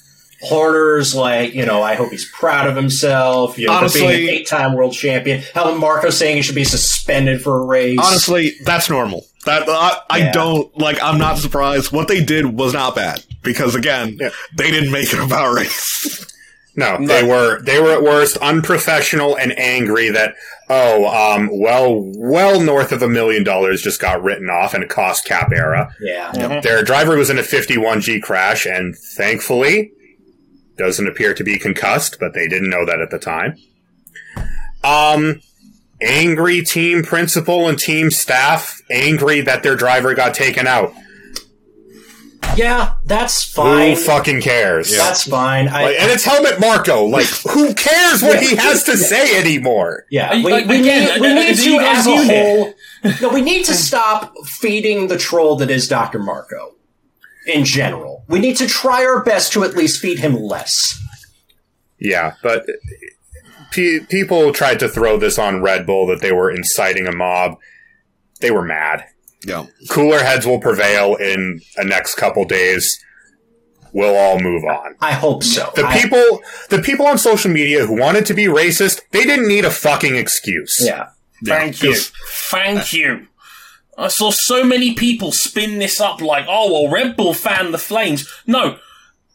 Horner's 0.42 1.14
like, 1.14 1.52
you 1.54 1.66
know, 1.66 1.82
I 1.82 1.96
hope 1.96 2.10
he's 2.10 2.30
proud 2.30 2.66
of 2.66 2.74
himself, 2.74 3.58
you 3.58 3.66
know, 3.66 3.74
for 3.86 3.92
being 3.92 4.06
Honestly- 4.06 4.28
an 4.28 4.34
eight 4.34 4.46
time 4.46 4.72
world 4.74 4.94
champion. 4.94 5.42
Helmut 5.54 5.78
Marko 5.78 6.08
saying 6.08 6.36
he 6.36 6.42
should 6.42 6.54
be 6.54 6.64
suspended 6.64 7.42
for 7.42 7.60
a 7.60 7.66
race. 7.66 7.98
Honestly, 8.02 8.54
that's 8.64 8.88
normal. 8.88 9.26
That 9.44 9.68
I, 9.68 9.98
I 10.08 10.18
Yeah. 10.18 10.32
don't 10.32 10.74
like. 10.78 11.02
I'm 11.02 11.18
not 11.18 11.36
surprised. 11.38 11.92
What 11.92 12.08
they 12.08 12.24
did 12.24 12.46
was 12.58 12.72
not 12.72 12.94
bad 12.94 13.22
because 13.42 13.74
again, 13.74 14.16
Yeah. 14.18 14.30
they 14.56 14.70
didn't 14.70 14.90
make 14.92 15.12
it 15.12 15.18
about 15.18 15.54
race. 15.54 16.26
No, 16.76 17.04
they 17.04 17.22
were 17.24 17.60
they 17.62 17.80
were 17.80 17.90
at 17.92 18.02
worst 18.02 18.36
unprofessional 18.38 19.36
and 19.36 19.52
angry 19.58 20.08
that 20.10 20.34
oh 20.68 21.06
um 21.08 21.50
well 21.52 22.00
well 22.16 22.60
north 22.60 22.92
of 22.92 23.02
a 23.02 23.08
million 23.08 23.42
dollars 23.42 23.82
just 23.82 24.00
got 24.00 24.22
written 24.22 24.48
off 24.48 24.74
in 24.74 24.82
a 24.82 24.86
cost 24.86 25.24
cap 25.24 25.50
era. 25.52 25.92
yeah. 26.36 26.60
Their 26.60 26.82
driver 26.84 27.16
was 27.16 27.28
in 27.28 27.38
a 27.38 27.42
51G 27.42 28.22
crash 28.22 28.66
and 28.66 28.96
thankfully 28.96 29.92
doesn't 30.78 31.06
appear 31.08 31.34
to 31.34 31.44
be 31.44 31.58
concussed, 31.58 32.18
but 32.20 32.32
they 32.34 32.46
didn't 32.48 32.70
know 32.70 32.86
that 32.86 33.00
at 33.00 33.10
the 33.10 33.18
time. 33.18 33.56
Um 34.84 35.40
angry 36.00 36.62
team 36.62 37.02
principal 37.02 37.68
and 37.68 37.78
team 37.78 38.10
staff 38.10 38.80
angry 38.90 39.40
that 39.42 39.62
their 39.62 39.76
driver 39.76 40.14
got 40.14 40.34
taken 40.34 40.66
out. 40.66 40.94
Yeah, 42.60 42.96
that's 43.06 43.42
fine. 43.42 43.96
Who 43.96 43.96
fucking 43.96 44.42
cares? 44.42 44.94
That's 44.94 45.26
fine. 45.26 45.66
I, 45.66 45.84
Like, 45.84 45.96
and 45.98 46.10
it's 46.10 46.24
Helmut 46.24 46.60
Marko. 46.60 47.04
Like, 47.06 47.26
who 47.50 47.72
cares 47.72 48.22
what 48.22 48.42
he 48.42 48.54
has 48.54 48.84
to 48.84 48.98
say 48.98 49.38
anymore? 49.40 50.04
Yeah, 50.10 50.34
we, 50.44 50.52
like, 50.52 50.66
we 50.66 50.80
again, 50.80 51.08
need, 51.08 51.20
we 51.22 51.28
uh, 51.28 51.34
need 51.34 51.56
do 51.56 51.62
to, 51.62 51.70
you 51.70 51.80
guys 51.80 51.98
as 52.00 52.06
a 52.06 52.10
use 52.10 52.26
whole, 52.26 52.74
no, 53.22 53.28
we 53.30 53.40
need 53.40 53.64
to 53.64 53.74
stop 53.88 54.34
feeding 54.44 55.08
the 55.08 55.16
troll 55.16 55.56
that 55.56 55.70
is 55.70 55.88
Dr. 55.88 56.18
Marko. 56.18 56.74
In 57.46 57.64
general, 57.64 58.26
we 58.28 58.38
need 58.38 58.58
to 58.58 58.66
try 58.66 59.06
our 59.06 59.24
best 59.24 59.54
to 59.54 59.64
at 59.64 59.74
least 59.74 59.98
feed 59.98 60.18
him 60.18 60.34
less. 60.34 61.02
Yeah, 61.98 62.34
but 62.42 62.66
pe- 63.72 64.00
people 64.00 64.52
tried 64.52 64.80
to 64.80 64.88
throw 64.88 65.16
this 65.16 65.38
on 65.38 65.62
Red 65.62 65.86
Bull 65.86 66.06
that 66.08 66.20
they 66.20 66.32
were 66.32 66.50
inciting 66.50 67.06
a 67.06 67.12
mob. 67.12 67.58
They 68.42 68.50
were 68.50 68.62
mad. 68.62 69.06
Yeah. 69.44 69.66
Cooler 69.88 70.18
heads 70.18 70.46
will 70.46 70.60
prevail 70.60 71.16
in 71.16 71.60
the 71.76 71.84
next 71.84 72.16
couple 72.16 72.44
days. 72.44 73.02
We'll 73.92 74.16
all 74.16 74.38
move 74.38 74.64
on. 74.64 74.94
I 75.00 75.12
hope 75.12 75.42
so. 75.42 75.72
The 75.74 75.84
I- 75.84 76.00
people, 76.00 76.42
the 76.68 76.80
people 76.80 77.06
on 77.06 77.18
social 77.18 77.50
media 77.50 77.86
who 77.86 77.98
wanted 77.98 78.26
to 78.26 78.34
be 78.34 78.44
racist, 78.44 79.00
they 79.10 79.24
didn't 79.24 79.48
need 79.48 79.64
a 79.64 79.70
fucking 79.70 80.14
excuse. 80.16 80.80
yeah, 80.84 81.08
Thank 81.44 81.82
you. 81.82 81.94
Thank 82.50 82.92
you. 82.92 83.26
I 83.98 84.08
saw 84.08 84.30
so 84.30 84.62
many 84.64 84.94
people 84.94 85.32
spin 85.32 85.78
this 85.78 86.00
up 86.00 86.20
like, 86.20 86.46
oh, 86.48 86.72
well, 86.72 86.92
Red 86.92 87.16
Bull 87.16 87.34
fan 87.34 87.72
the 87.72 87.78
flames. 87.78 88.30
No. 88.46 88.78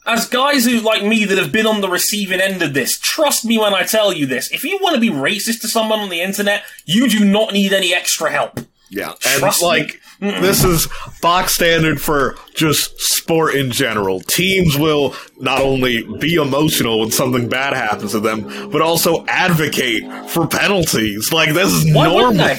As 0.07 0.27
guys 0.27 0.65
who, 0.65 0.79
like 0.79 1.03
me, 1.03 1.25
that 1.25 1.37
have 1.37 1.51
been 1.51 1.65
on 1.67 1.81
the 1.81 1.89
receiving 1.89 2.39
end 2.39 2.61
of 2.61 2.73
this, 2.73 2.97
trust 2.99 3.43
me 3.43 3.57
when 3.57 3.73
I 3.73 3.83
tell 3.83 4.13
you 4.13 4.25
this. 4.25 4.51
If 4.51 4.63
you 4.63 4.79
want 4.81 4.95
to 4.95 5.01
be 5.01 5.09
racist 5.09 5.61
to 5.61 5.67
someone 5.67 5.99
on 5.99 6.09
the 6.09 6.21
internet, 6.21 6.63
you 6.85 7.09
do 7.09 7.25
not 7.25 7.53
need 7.53 7.73
any 7.73 7.93
extra 7.93 8.31
help. 8.31 8.59
Yeah, 8.89 9.11
and 9.25 9.39
Trust 9.39 9.61
me. 9.61 9.67
like 9.67 10.01
this 10.19 10.63
is 10.63 10.87
box 11.21 11.55
standard 11.55 11.99
for 11.99 12.35
just 12.55 12.99
sport 12.99 13.55
in 13.55 13.71
general. 13.71 14.21
Teams 14.21 14.77
will 14.77 15.15
not 15.39 15.61
only 15.61 16.03
be 16.19 16.35
emotional 16.35 16.99
when 17.01 17.11
something 17.11 17.49
bad 17.49 17.73
happens 17.73 18.11
to 18.11 18.19
them, 18.19 18.69
but 18.71 18.81
also 18.81 19.25
advocate 19.27 20.03
for 20.29 20.47
penalties. 20.47 21.33
Like 21.33 21.53
this 21.53 21.71
is 21.73 21.93
Why 21.93 22.07
normal. 22.07 22.55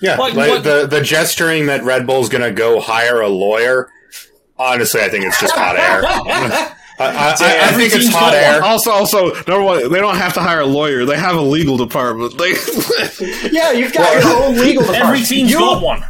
Yeah, 0.00 0.16
Like, 0.16 0.34
like, 0.34 0.62
the 0.64 0.86
the 0.86 1.00
gesturing 1.00 1.66
that 1.66 1.84
Red 1.84 2.06
Bull's 2.06 2.28
going 2.28 2.42
to 2.42 2.50
go 2.52 2.80
hire 2.80 3.20
a 3.20 3.28
lawyer. 3.28 3.88
Honestly, 4.58 5.00
I 5.00 5.08
think 5.08 5.24
it's 5.24 5.40
just 5.40 5.54
hot 5.54 5.76
air. 5.76 6.02
I, 6.98 7.04
I, 7.06 7.08
I, 7.08 7.68
I 7.68 7.72
think 7.72 7.94
it's 7.94 8.08
hot 8.08 8.34
air. 8.34 8.62
Also, 8.62 8.90
also, 8.90 9.32
number 9.34 9.62
one, 9.62 9.90
they 9.90 9.98
don't 9.98 10.16
have 10.16 10.34
to 10.34 10.40
hire 10.40 10.60
a 10.60 10.66
lawyer. 10.66 11.04
They 11.04 11.16
have 11.18 11.36
a 11.36 11.40
legal 11.40 11.76
department. 11.76 12.36
They, 12.38 12.50
yeah, 13.50 13.72
you've 13.72 13.92
got 13.92 14.22
your 14.22 14.44
own 14.44 14.54
legal 14.58 14.82
department. 14.82 15.04
Every 15.04 15.22
team's 15.22 15.50
You- 15.50 15.58
got 15.58 15.82
one. 15.82 16.02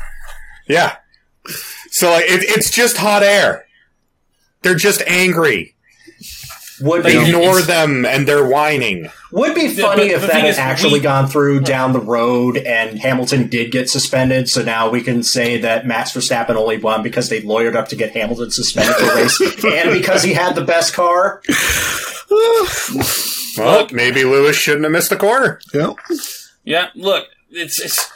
Yeah. 0.68 0.96
So 1.90 2.10
like, 2.10 2.24
it, 2.26 2.42
it's 2.44 2.70
just 2.70 2.96
hot 2.96 3.22
air. 3.22 3.66
They're 4.62 4.74
just 4.74 5.02
angry. 5.06 5.71
Would 6.82 7.04
be, 7.04 7.16
Ignore 7.16 7.60
it's- 7.60 7.66
them, 7.66 8.04
and 8.04 8.26
they're 8.26 8.44
whining. 8.46 9.08
would 9.30 9.54
be 9.54 9.68
funny 9.68 10.08
but 10.08 10.10
if 10.10 10.20
that 10.22 10.32
had 10.32 10.44
is, 10.46 10.58
actually 10.58 10.94
we- 10.94 11.00
gone 11.00 11.26
through 11.28 11.60
down 11.60 11.92
the 11.92 12.00
road 12.00 12.56
and 12.58 12.98
Hamilton 12.98 13.48
did 13.48 13.70
get 13.72 13.88
suspended. 13.88 14.48
So 14.48 14.62
now 14.62 14.90
we 14.90 15.00
can 15.02 15.22
say 15.22 15.58
that 15.58 15.86
Max 15.86 16.12
Verstappen 16.12 16.56
only 16.56 16.78
won 16.78 17.02
because 17.02 17.28
they 17.28 17.40
lawyered 17.42 17.74
up 17.76 17.88
to 17.88 17.96
get 17.96 18.10
Hamilton 18.12 18.50
suspended 18.50 18.94
for 18.96 19.14
race 19.14 19.40
and 19.64 19.90
because 19.92 20.22
he 20.22 20.32
had 20.34 20.54
the 20.54 20.64
best 20.64 20.92
car. 20.94 21.40
Well, 23.58 23.86
maybe 23.92 24.24
Lewis 24.24 24.56
shouldn't 24.56 24.84
have 24.84 24.92
missed 24.92 25.10
the 25.10 25.16
corner. 25.16 25.60
yeah. 25.74 25.92
Yeah, 26.64 26.88
look, 26.94 27.26
it's 27.50 27.80
it's. 27.80 28.08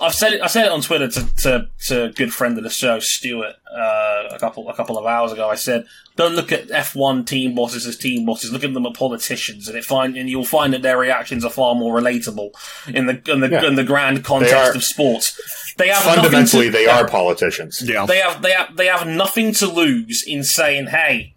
I've 0.00 0.14
said 0.14 0.34
it. 0.34 0.40
I 0.42 0.46
said 0.46 0.66
it 0.66 0.70
on 0.72 0.80
Twitter 0.80 1.08
to, 1.08 1.26
to, 1.42 1.68
to 1.88 2.04
a 2.04 2.08
good 2.10 2.32
friend 2.32 2.56
of 2.56 2.62
the 2.64 2.70
show, 2.70 3.00
Stuart, 3.00 3.56
uh, 3.76 4.28
a 4.30 4.38
couple 4.38 4.68
a 4.68 4.74
couple 4.74 4.96
of 4.96 5.06
hours 5.06 5.32
ago. 5.32 5.48
I 5.48 5.56
said, 5.56 5.86
"Don't 6.16 6.34
look 6.36 6.52
at 6.52 6.70
F 6.70 6.94
one 6.94 7.24
team 7.24 7.54
bosses 7.54 7.84
as 7.86 7.96
team 7.96 8.24
bosses. 8.24 8.52
Look 8.52 8.62
at 8.64 8.72
them 8.74 8.86
as 8.86 8.92
politicians, 8.96 9.66
and 9.68 9.76
it 9.76 9.84
find 9.84 10.16
and 10.16 10.30
you'll 10.30 10.44
find 10.44 10.72
that 10.72 10.82
their 10.82 10.98
reactions 10.98 11.44
are 11.44 11.50
far 11.50 11.74
more 11.74 11.98
relatable 12.00 12.50
in 12.94 13.06
the 13.06 13.20
in 13.32 13.40
the 13.40 13.48
Yeah. 13.48 13.64
in 13.66 13.74
the 13.74 13.84
grand 13.84 14.24
context 14.24 14.76
of 14.76 14.84
sports. 14.84 15.74
They 15.78 15.88
have 15.88 16.02
Fundamentally, 16.02 16.66
to- 16.66 16.72
they 16.72 16.86
are 16.86 17.06
politicians. 17.08 17.82
Yeah. 17.84 18.06
They 18.06 18.18
have 18.18 18.40
they 18.42 18.52
have 18.52 18.76
they 18.76 18.86
have 18.86 19.06
nothing 19.06 19.52
to 19.54 19.66
lose 19.66 20.22
in 20.26 20.44
saying, 20.44 20.88
"Hey." 20.88 21.34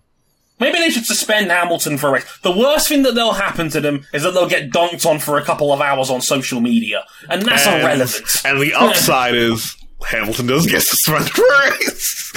Maybe 0.62 0.78
they 0.78 0.91
should 0.91 1.05
suspend 1.05 1.49
Hamilton 1.49 1.97
for 1.97 2.09
a 2.09 2.12
race. 2.12 2.39
The 2.43 2.55
worst 2.55 2.88
thing 2.88 3.01
that 3.01 3.16
they'll 3.16 3.34
happen 3.34 3.72
to 3.72 3.82
them 3.82 4.05
is 4.14 4.22
that 4.22 4.36
they'll 4.36 4.47
get 4.47 4.70
dunked 4.70 5.07
on 5.07 5.18
for 5.18 5.39
a 5.39 5.43
couple 5.43 5.74
of 5.74 5.82
hours 5.82 6.12
on 6.12 6.22
social 6.22 6.62
media, 6.62 7.03
and 7.30 7.41
that's 7.41 7.66
and, 7.66 7.82
irrelevant. 7.82 8.45
and 8.45 8.62
the 8.62 8.74
upside 8.78 9.34
is 9.34 9.76
Hamilton 10.05 10.45
does 10.45 10.68
get 10.68 10.84
suspended 10.84 11.32
for 11.32 11.41
a 11.41 11.72
race. 11.72 12.32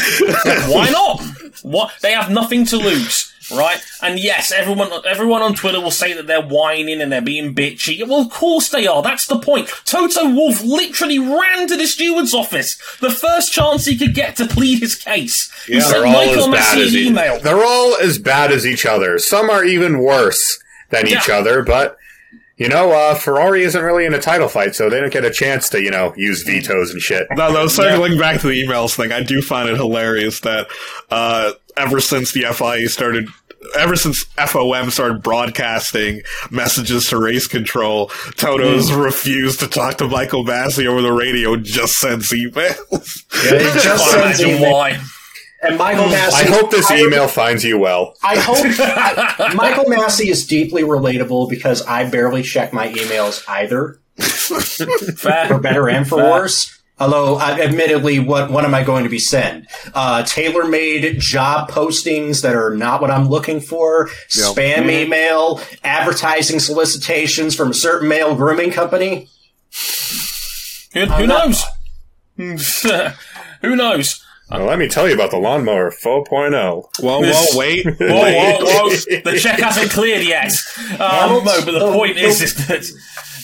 Why 0.73 0.89
not? 0.89 1.23
What 1.63 1.93
they 2.01 2.13
have 2.13 2.31
nothing 2.31 2.65
to 2.67 2.79
lose, 2.79 3.31
right? 3.51 3.83
And 4.03 4.19
yes, 4.19 4.53
everyone 4.53 4.91
everyone 5.07 5.43
on 5.43 5.55
Twitter 5.55 5.81
will 5.81 5.91
say 5.91 6.13
that 6.13 6.27
they're 6.27 6.43
whining 6.47 7.01
and 7.01 7.11
they're 7.13 7.21
being 7.21 7.55
bitchy. 7.55 8.07
Well, 8.07 8.21
of 8.21 8.31
course 8.31 8.69
they 8.69 8.87
are. 8.87 9.03
That's 9.03 9.27
the 9.27 9.39
point. 9.39 9.69
Toto 9.85 10.29
Wolff 10.31 10.63
literally 10.63 11.19
ran 11.19 11.67
to 11.69 11.77
the 11.77 11.87
steward's 11.87 12.35
office 12.35 12.77
the 13.01 13.11
first 13.11 13.53
chance 13.53 13.87
he 13.87 13.97
could 13.97 14.15
get 14.15 14.37
to 14.37 14.47
plead 14.47 14.81
his 14.81 14.95
case. 14.95 15.51
he 15.67 15.75
Yeah, 15.75 15.81
sent 15.81 15.93
They're 15.95 16.07
all 16.07 16.13
Michael 16.27 16.55
as 16.55 16.61
bad 16.61 16.79
Masi 16.79 16.83
as 16.87 16.95
an 16.95 17.01
e- 17.01 17.07
email. 17.07 17.41
They're 17.41 17.65
all 17.65 17.97
as 17.97 18.19
bad 18.19 18.53
as 18.53 18.67
each 18.67 18.87
other. 18.87 19.19
Some 19.19 19.51
are 19.51 19.65
even 19.65 19.99
worse 20.01 20.59
than 20.91 21.07
each 21.07 21.29
Yeah. 21.29 21.39
other, 21.39 21.63
but 21.63 21.97
you 22.57 22.69
know, 22.69 22.93
uh, 22.93 23.17
Ferrari 23.17 23.65
isn't 23.65 23.83
really 23.83 24.05
in 24.07 24.15
a 24.15 24.21
title 24.21 24.47
fight, 24.47 24.77
so 24.77 24.89
they 24.89 25.01
don't 25.01 25.13
get 25.13 25.25
a 25.25 25.31
chance 25.33 25.69
to, 25.71 25.83
you 25.83 25.91
know, 25.91 26.15
use 26.17 26.45
vetoes 26.45 26.93
and 26.93 27.01
shit. 27.01 27.27
No, 27.33 27.53
no, 27.53 27.67
circling 27.67 28.17
back 28.17 28.41
to 28.43 28.47
the 28.47 28.63
emails 28.63 28.95
thing, 28.95 29.11
I 29.11 29.25
do 29.25 29.43
find 29.43 29.69
it 29.69 29.75
hilarious 29.75 30.39
that 30.41 30.69
uh, 31.11 31.55
ever 31.77 32.01
since 32.01 32.33
the 32.33 32.43
FIA 32.53 32.89
started, 32.89 33.29
ever 33.77 33.97
since 33.97 34.25
FOM 34.37 34.91
started 34.91 35.23
broadcasting 35.23 36.23
messages 36.51 37.07
to 37.09 37.19
race 37.19 37.47
control, 37.47 38.09
Toto's 38.37 38.91
mm. 38.91 39.05
refused 39.05 39.61
to 39.61 39.69
talk 39.69 39.99
to 39.99 40.09
Michael 40.09 40.45
Masi 40.45 40.87
over 40.87 41.03
the 41.03 41.13
radio, 41.13 41.57
just 41.57 41.95
sends 41.95 42.31
emails. 42.31 43.25
It 43.33 43.73
just 43.75 43.85
Can't 43.85 44.01
sends 44.01 44.41
imagine 44.41 44.51
email. 44.59 44.73
why. 44.73 45.01
And 45.63 45.79
Michael 45.79 46.05
mm. 46.05 46.15
Masi. 46.15 46.33
I 46.33 46.45
hope 46.45 46.71
this 46.71 46.91
I- 46.91 46.99
email 46.99 47.27
finds 47.27 47.65
you 47.65 47.79
well. 47.79 48.15
I 48.23 48.37
hope 48.39 49.55
Michael 49.55 49.85
Masi 49.85 50.27
is 50.27 50.47
deeply 50.47 50.83
relatable 50.83 51.49
because 51.49 51.83
I 51.87 52.09
barely 52.09 52.43
check 52.43 52.73
my 52.73 52.89
emails 52.89 53.43
either, 53.49 53.99
for 54.19 55.59
better 55.59 55.89
and 55.89 56.07
for 56.07 56.19
worse. 56.19 56.83
Although, 57.01 57.37
uh, 57.41 57.59
admittedly, 57.61 58.21
what 58.21 58.51
what 58.53 58.65
am 58.65 58.73
I 58.75 58.85
going 58.85 59.03
to 59.05 59.11
be 59.11 59.19
sent? 59.19 59.67
Uh, 59.95 60.23
tailor-made 60.23 61.19
job 61.19 61.69
postings 61.71 62.43
that 62.43 62.55
are 62.55 62.75
not 62.77 63.01
what 63.01 63.11
I'm 63.11 63.29
looking 63.29 63.61
for, 63.61 64.09
spam 64.29 64.89
email, 64.91 65.61
advertising 65.83 66.61
solicitations 66.61 67.57
from 67.57 67.71
a 67.73 67.75
certain 67.75 68.09
male 68.09 68.37
grooming 68.37 68.71
company. 68.71 69.29
Who, 70.93 71.07
who 71.07 71.27
knows? 71.27 71.65
who 72.37 73.77
knows? 73.77 74.25
Well, 74.51 74.67
let 74.67 74.79
me 74.79 74.87
tell 74.89 75.09
you 75.09 75.15
about 75.15 75.31
the 75.33 75.39
lawnmower 75.39 75.91
4.0. 75.91 76.85
Whoa, 77.01 77.23
This- 77.23 77.53
whoa, 77.55 77.59
wait. 77.59 77.87
Whoa, 77.87 77.97
whoa, 77.99 78.59
whoa! 78.61 78.89
The 78.91 79.39
check 79.41 79.59
hasn't 79.59 79.91
cleared 79.91 80.25
yet. 80.25 80.53
Um, 80.95 80.99
no, 81.01 81.41
but 81.45 81.65
the 81.65 81.73
the- 81.73 81.93
point 81.93 82.15
the- 82.17 82.23
is, 82.23 82.41
is 82.41 82.55
that 82.69 82.85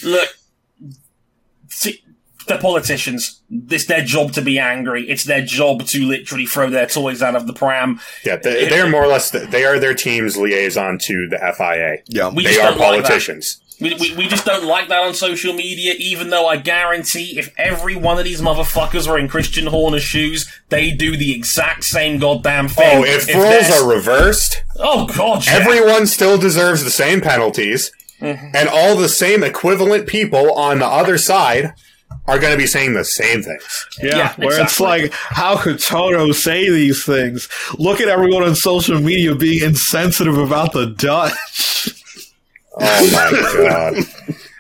look, 0.09 0.29
see, 0.29 0.40
they're 2.51 2.59
politicians. 2.59 3.41
It's 3.71 3.87
their 3.87 4.05
job 4.05 4.33
to 4.33 4.43
be 4.43 4.59
angry. 4.59 5.09
It's 5.09 5.25
their 5.25 5.43
job 5.45 5.87
to 5.87 6.05
literally 6.05 6.45
throw 6.47 6.69
their 6.69 6.87
toys 6.87 7.23
out 7.23 7.35
of 7.35 7.47
the 7.47 7.55
pram. 7.55 7.99
Yeah, 8.25 8.37
they, 8.37 8.69
they're 8.69 8.89
more 8.91 9.05
or 9.05 9.09
less 9.09 9.31
they 9.31 9.65
are 9.65 9.79
their 9.79 9.95
team's 9.95 10.37
liaison 10.37 10.99
to 10.99 11.29
the 11.31 11.39
FIA. 11.57 12.03
Yeah. 12.07 12.29
We 12.29 12.45
They 12.45 12.59
are 12.61 12.71
don't 12.73 12.79
like 12.79 13.03
politicians. 13.03 13.61
We, 13.81 13.95
we, 13.95 14.15
we 14.15 14.29
just 14.29 14.45
don't 14.45 14.67
like 14.67 14.89
that 14.89 15.03
on 15.03 15.15
social 15.15 15.55
media, 15.55 15.95
even 15.99 16.29
though 16.29 16.47
I 16.47 16.59
guarantee 16.59 17.39
if 17.39 17.51
every 17.57 17.97
one 17.97 18.19
of 18.19 18.25
these 18.25 18.43
motherfuckers 18.43 19.09
were 19.09 19.19
in 19.19 19.27
Christian 19.27 19.67
Horner's 19.69 20.03
shoes, 20.03 20.53
they 20.69 20.91
do 20.91 21.17
the 21.17 21.35
exact 21.35 21.85
same 21.85 22.19
goddamn 22.19 22.69
thing. 22.69 22.99
Oh, 22.99 23.05
if, 23.05 23.27
If 23.27 23.35
roles 23.37 23.71
are 23.81 23.89
reversed, 23.91 24.63
Oh, 24.79 25.07
God, 25.07 25.47
yeah. 25.47 25.55
everyone 25.55 26.07
still 26.07 26.37
deserves 26.37 26.85
the 26.85 26.91
same 26.91 27.23
penalties, 27.23 27.91
Mm-hmm. 28.21 28.55
and 28.55 28.69
all 28.69 28.97
the 28.97 29.09
same 29.09 29.43
equivalent 29.43 30.07
people 30.07 30.53
on 30.53 30.81
the 30.81 30.87
other 30.87 31.17
side 31.17 31.73
are 32.31 32.39
going 32.39 32.53
to 32.53 32.59
be 32.59 32.67
saying 32.67 32.95
the 32.95 33.05
same 33.05 33.43
things. 33.43 33.87
Yeah, 34.01 34.17
Yeah, 34.17 34.35
where 34.37 34.63
it's 34.63 34.79
like, 34.79 35.13
how 35.13 35.57
could 35.57 35.81
Toto 35.81 36.31
say 36.33 36.71
these 36.71 37.05
things? 37.05 37.49
Look 37.79 38.01
at 38.01 38.09
everyone 38.09 38.45
on 38.45 38.55
social 38.55 39.01
media 39.01 39.35
being 39.35 39.65
insensitive 39.65 40.39
about 40.39 40.73
the 40.73 40.87
Dutch. 40.87 41.91
Oh 42.77 43.11
my 43.13 43.69
god. 43.69 44.05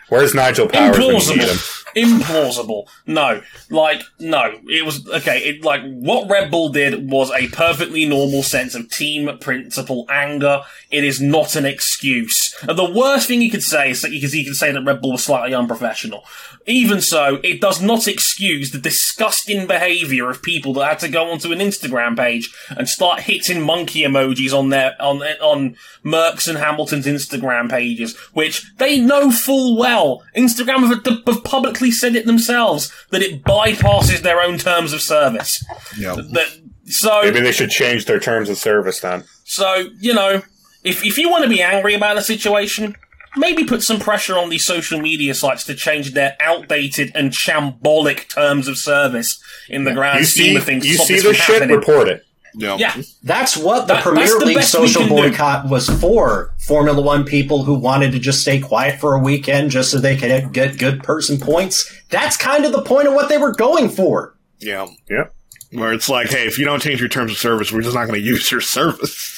Where's 0.09 0.35
Nigel 0.35 0.67
Powers 0.67 0.99
when 0.99 1.07
you 1.09 1.15
him? 1.15 1.49
implausible. 1.49 1.87
Implausible. 1.97 2.89
No, 3.07 3.43
like 3.71 4.03
no. 4.19 4.59
It 4.69 4.85
was 4.85 5.09
okay. 5.09 5.39
It 5.39 5.65
like 5.65 5.83
what 5.83 6.29
Red 6.29 6.51
Bull 6.51 6.71
did 6.71 7.11
was 7.11 7.31
a 7.31 7.49
perfectly 7.49 8.05
normal 8.05 8.43
sense 8.43 8.75
of 8.75 8.91
team 8.91 9.39
principal 9.39 10.07
anger. 10.09 10.63
It 10.91 11.05
is 11.05 11.21
not 11.21 11.57
an 11.57 11.65
excuse. 11.65 12.50
And 12.63 12.79
the 12.79 12.91
worst 12.91 13.29
thing 13.29 13.43
you 13.43 13.51
could 13.51 13.63
say 13.63 13.91
is 13.91 14.03
that 14.03 14.13
you 14.13 14.21
could, 14.21 14.33
you 14.33 14.45
could 14.45 14.57
say 14.57 14.73
that 14.73 14.83
Red 14.83 15.01
Bull 15.01 15.13
was 15.13 15.25
slightly 15.25 15.55
unprofessional. 15.55 16.25
Even 16.67 17.01
so, 17.01 17.41
it 17.43 17.61
does 17.61 17.81
not 17.81 18.07
excuse 18.07 18.71
the 18.71 18.79
disgusting 18.79 19.67
behaviour 19.67 20.29
of 20.29 20.43
people 20.43 20.75
that 20.75 20.89
had 20.89 20.99
to 21.01 21.09
go 21.09 21.31
onto 21.31 21.53
an 21.53 21.59
Instagram 21.59 22.17
page 22.17 22.55
and 22.69 22.89
start 22.89 23.21
hitting 23.21 23.63
monkey 23.63 24.03
emojis 24.03 24.57
on 24.57 24.69
their 24.69 24.95
on 25.01 25.23
on 25.41 25.77
Merc's 26.03 26.49
and 26.49 26.59
Hamilton's 26.59 27.07
Instagram 27.07 27.71
pages, 27.71 28.17
which 28.33 28.75
they 28.77 29.01
know 29.01 29.31
full 29.31 29.77
well. 29.77 30.23
Instagram 30.37 30.87
have, 30.89 31.27
have 31.27 31.45
publicly 31.45 31.91
said 31.91 32.15
it 32.15 32.27
themselves 32.27 32.93
that 33.11 33.23
it 33.23 33.43
bypasses 33.43 34.21
their 34.21 34.41
own 34.41 34.59
terms 34.59 34.93
of 34.93 35.01
service. 35.01 35.65
Yeah. 35.99 36.15
That 36.15 36.61
so 36.87 37.21
Maybe 37.23 37.41
they 37.41 37.53
should 37.53 37.71
change 37.71 38.07
their 38.07 38.21
terms 38.21 38.49
of 38.49 38.59
service 38.59 39.01
then. 39.01 39.25
so, 39.45 39.89
you 40.01 40.13
know, 40.13 40.43
if, 40.85 41.05
if 41.05 41.19
you 41.19 41.29
want 41.31 41.45
to 41.45 41.51
be 41.51 41.63
angry 41.63 41.95
about 41.95 42.15
the 42.17 42.23
situation, 42.23 42.97
maybe 43.37 43.65
put 43.65 43.83
some 43.83 44.01
pressure 44.01 44.37
on 44.37 44.49
these 44.51 44.65
social 44.65 45.01
media 45.01 45.35
sites 45.35 45.65
to 45.65 45.75
change 45.75 46.13
their 46.15 46.37
outdated 46.41 47.13
and 47.15 47.33
shambolic 47.33 48.29
terms 48.29 48.67
of 48.69 48.77
service 48.79 49.41
in 49.69 49.85
the 49.85 49.93
grand 49.93 50.21
You 50.21 50.25
scheme 50.27 50.45
see, 50.53 50.57
of 50.57 50.65
things. 50.65 50.87
you 50.87 50.97
see 50.97 51.21
the 51.21 51.35
shit, 51.35 51.55
happening. 51.61 51.77
report 51.77 52.09
it. 52.09 52.25
Yeah. 52.53 52.77
Yeah, 52.79 53.01
That's 53.23 53.57
what 53.57 53.87
the 53.87 53.95
That- 53.95 54.03
Premier 54.03 54.25
that's 54.27 54.39
the 54.41 54.45
League 54.47 54.63
social 54.65 55.03
can 55.07 55.11
do. 55.15 55.23
boycott 55.31 55.69
was 55.69 55.89
for. 55.89 56.53
Formula 56.67 57.01
One 57.01 57.23
people 57.25 57.63
who 57.63 57.75
wanted 57.75 58.11
to 58.11 58.19
just 58.19 58.41
stay 58.43 58.59
quiet 58.59 58.99
for 58.99 59.15
a 59.15 59.21
weekend 59.21 59.71
just 59.71 59.93
so 59.93 59.99
they 59.99 60.17
could 60.17 60.53
get 60.53 60.77
good 60.77 61.05
person 61.05 61.39
points. 61.39 61.89
That's 62.11 62.37
kind 62.37 62.65
of 62.65 62.73
the 62.73 62.83
point 62.83 63.07
of 63.07 63.15
what 63.15 63.29
they 63.29 63.39
were 63.39 63.55
going 63.55 63.89
for. 63.89 64.35
Yeah. 64.59 64.89
Yeah. 65.09 65.27
Where 65.71 65.93
it's 65.93 66.09
like, 66.09 66.31
hey, 66.31 66.49
if 66.49 66.59
you 66.59 66.65
don't 66.65 66.83
change 66.83 66.99
your 66.99 67.09
terms 67.09 67.31
of 67.31 67.39
service, 67.39 67.71
we're 67.71 67.83
just 67.83 67.95
not 67.95 68.09
going 68.09 68.21
to 68.21 68.27
use 68.27 68.51
your 68.51 68.61
service. 68.61 69.37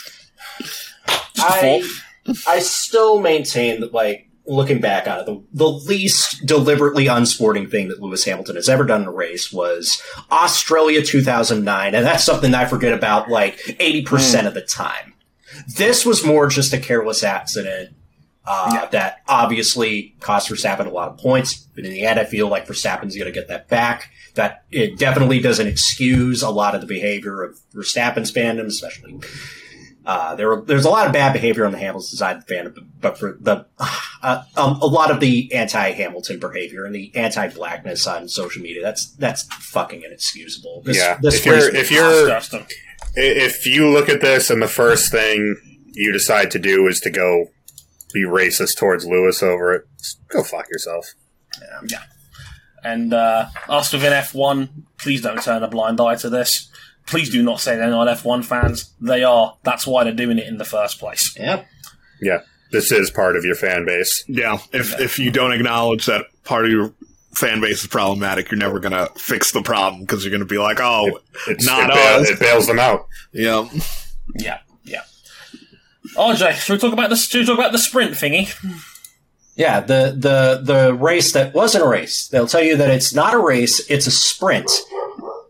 I, 1.43 1.83
I 2.47 2.59
still 2.61 3.21
maintain 3.21 3.81
that, 3.81 3.93
like, 3.93 4.29
looking 4.47 4.81
back 4.81 5.07
on 5.07 5.21
it, 5.21 5.27
the, 5.27 5.43
the 5.53 5.69
least 5.69 6.45
deliberately 6.45 7.07
unsporting 7.07 7.69
thing 7.69 7.89
that 7.89 8.01
Lewis 8.03 8.25
Hamilton 8.25 8.57
has 8.57 8.69
ever 8.69 8.85
done 8.85 9.03
in 9.03 9.09
a 9.09 9.13
race 9.13 9.53
was 9.53 10.03
Australia 10.31 11.03
2009, 11.03 11.95
and 11.95 12.05
that's 12.05 12.25
something 12.25 12.55
I 12.55 12.65
forget 12.67 12.93
about, 12.93 13.29
like, 13.29 13.57
80% 13.59 14.47
of 14.47 14.55
the 14.55 14.63
time. 14.63 15.15
This 15.77 16.05
was 16.05 16.25
more 16.25 16.49
just 16.49 16.73
a 16.73 16.79
careless 16.79 17.23
accident. 17.23 17.95
Uh, 18.45 18.87
That 18.91 19.23
obviously 19.29 20.17
cost 20.19 20.51
Verstappen 20.51 20.87
a 20.87 20.91
lot 20.91 21.09
of 21.11 21.19
points, 21.19 21.55
but 21.77 21.85
in 21.85 21.93
the 21.93 22.03
end, 22.03 22.19
I 22.19 22.25
feel 22.25 22.49
like 22.49 22.67
Verstappen's 22.67 23.15
going 23.15 23.27
to 23.27 23.33
get 23.33 23.47
that 23.49 23.69
back. 23.69 24.11
That 24.35 24.65
it 24.73 24.99
definitely 24.99 25.39
doesn't 25.39 25.67
excuse 25.69 26.43
a 26.43 26.51
lot 26.51 26.75
of 26.75 26.81
the 26.81 26.87
behavior 26.89 27.43
of 27.45 27.61
Verstappen's 27.73 28.33
fandom, 28.33 28.67
especially 28.67 29.21
uh, 30.05 30.35
there, 30.35 30.61
there's 30.63 30.85
a 30.85 30.91
lot 30.91 31.07
of 31.07 31.13
bad 31.13 31.33
behavior 31.33 31.65
on 31.65 31.73
the 31.73 31.79
Hamilton 31.79 32.17
side 32.17 32.37
of 32.37 32.47
the 32.47 32.55
fandom, 32.55 32.87
but 33.01 33.19
for 33.19 33.37
the 33.41 33.67
uh, 34.23 34.43
um, 34.57 34.81
a 34.81 34.87
lot 34.87 35.11
of 35.11 35.21
the 35.21 35.53
anti-Hamilton 35.53 36.41
behavior 36.41 36.85
and 36.85 36.95
the 36.95 37.15
anti-blackness 37.15 38.07
on 38.07 38.29
social 38.29 38.63
media, 38.63 38.83
that's 38.83 39.07
that's 39.13 39.43
fucking 39.45 40.03
inexcusable. 40.03 40.83
This, 40.85 40.97
Yeah. 40.97 41.19
this 41.21 41.37
If 41.37 41.47
you're 41.47 41.75
if 41.75 41.91
you're 41.91 42.11
disgusting. 42.11 42.67
if 43.15 43.67
you 43.67 43.89
look 43.89 44.09
at 44.09 44.21
this 44.21 44.51
and 44.51 44.61
the 44.61 44.69
first 44.69 45.13
thing 45.13 45.57
you 45.93 46.13
decide 46.13 46.51
to 46.53 46.59
do 46.59 46.87
is 46.87 47.01
to 47.01 47.11
go 47.11 47.47
be 48.13 48.25
racist 48.25 48.77
towards 48.77 49.07
Lewis 49.07 49.43
over 49.43 49.73
it, 49.75 49.85
go 50.29 50.43
fuck 50.43 50.69
yourself. 50.71 51.07
Yeah, 51.89 52.03
And 52.83 53.13
uh, 53.15 53.47
us 53.69 53.93
within 53.93 54.13
F1, 54.13 54.69
please 54.99 55.23
don't 55.23 55.43
turn 55.43 55.63
a 55.63 55.69
blind 55.69 56.01
eye 56.01 56.17
to 56.17 56.31
this. 56.31 56.71
Please 57.07 57.31
do 57.31 57.43
not 57.43 57.61
say 57.61 57.77
they're 57.77 57.91
not 57.91 58.07
F1 58.09 58.45
fans. 58.45 58.93
They 59.01 59.23
are. 59.25 59.57
That's 59.65 59.87
why 59.87 60.05
they're 60.05 60.13
doing 60.15 60.39
it 60.39 60.47
in 60.47 60.59
the 60.59 60.65
first 60.65 60.99
place. 60.99 61.35
yeah, 61.39 61.65
Yeah. 62.21 62.41
This 62.71 62.91
is 62.91 63.11
part 63.11 63.37
of 63.37 63.45
your 63.45 63.55
fan 63.55 63.85
base. 63.85 64.25
Yeah. 64.29 64.59
If, 64.73 64.99
if 64.99 65.19
you 65.19 65.31
don't 65.31 65.53
acknowledge 65.53 66.07
that 66.07 66.25
part 66.45 66.65
of 66.65 66.71
your 66.71 66.95
fan 67.35 67.61
base 67.61 67.83
is 67.83 67.87
problematic, 67.89 68.51
you're 68.51 68.59
never 68.59 68.79
going 68.81 68.93
to 68.93 69.13
fix 69.19 69.53
the 69.53 69.61
problem 69.63 70.03
because 70.03 70.25
you're 70.25 70.31
going 70.31 70.41
to 70.41 70.47
be 70.47 70.57
like, 70.59 70.79
oh, 70.81 71.19
It's, 71.49 71.67
Not 71.67 71.91
it, 71.91 71.95
bail- 71.95 72.21
us. 72.21 72.29
it 72.31 72.41
bails 72.41 72.67
them 72.67 72.79
out. 72.79 73.07
yeah. 73.33 73.69
Yeah, 74.37 74.59
yeah. 74.85 75.03
RJ, 76.17 76.53
should 76.55 76.73
we 76.75 76.79
talk 76.79 76.93
about 76.93 77.11
the 77.11 77.17
should 77.17 77.41
we 77.41 77.47
talk 77.47 77.59
about 77.59 77.73
the 77.73 77.79
sprint 77.79 78.13
thingy? 78.13 78.49
yeah. 79.57 79.81
The 79.81 80.15
the 80.17 80.61
the 80.63 80.95
race 80.95 81.33
that 81.33 81.53
wasn't 81.55 81.85
a 81.85 81.89
race. 81.89 82.29
They'll 82.29 82.47
tell 82.47 82.63
you 82.63 82.77
that 82.77 82.91
it's 82.91 83.15
not 83.15 83.35
a 83.35 83.39
race; 83.39 83.81
it's 83.91 84.07
a 84.07 84.11
sprint. 84.11 84.71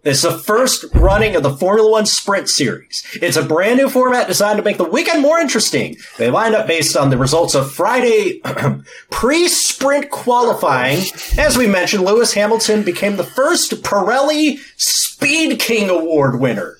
It's 0.05 0.23
the 0.23 0.37
first 0.37 0.85
running 0.95 1.37
of 1.37 1.45
the 1.45 1.57
Formula 1.57 1.89
One 1.89 2.07
Sprint 2.07 2.49
Series. 2.49 3.07
It's 3.23 3.37
a 3.37 3.45
brand 3.45 3.79
new 3.79 3.89
format 3.89 4.27
designed 4.27 4.57
to 4.57 4.65
make 4.65 4.77
the 4.77 4.83
weekend 4.85 5.23
more 5.23 5.39
interesting. 5.39 5.97
They 6.19 6.29
lined 6.29 6.57
up 6.57 6.67
based 6.67 6.97
on 6.97 7.11
the 7.11 7.17
results 7.17 7.55
of 7.55 7.71
Friday 7.71 8.41
pre-sprint 9.11 10.11
qualifying. 10.11 11.05
As 11.39 11.57
we 11.57 11.69
mentioned, 11.69 12.05
Lewis 12.05 12.35
Hamilton 12.35 12.83
became 12.83 13.17
the 13.17 13.23
first 13.23 13.81
Pirelli 13.85 14.59
Speed 14.77 15.61
King 15.61 15.89
Award 15.89 16.41
winner. 16.41 16.79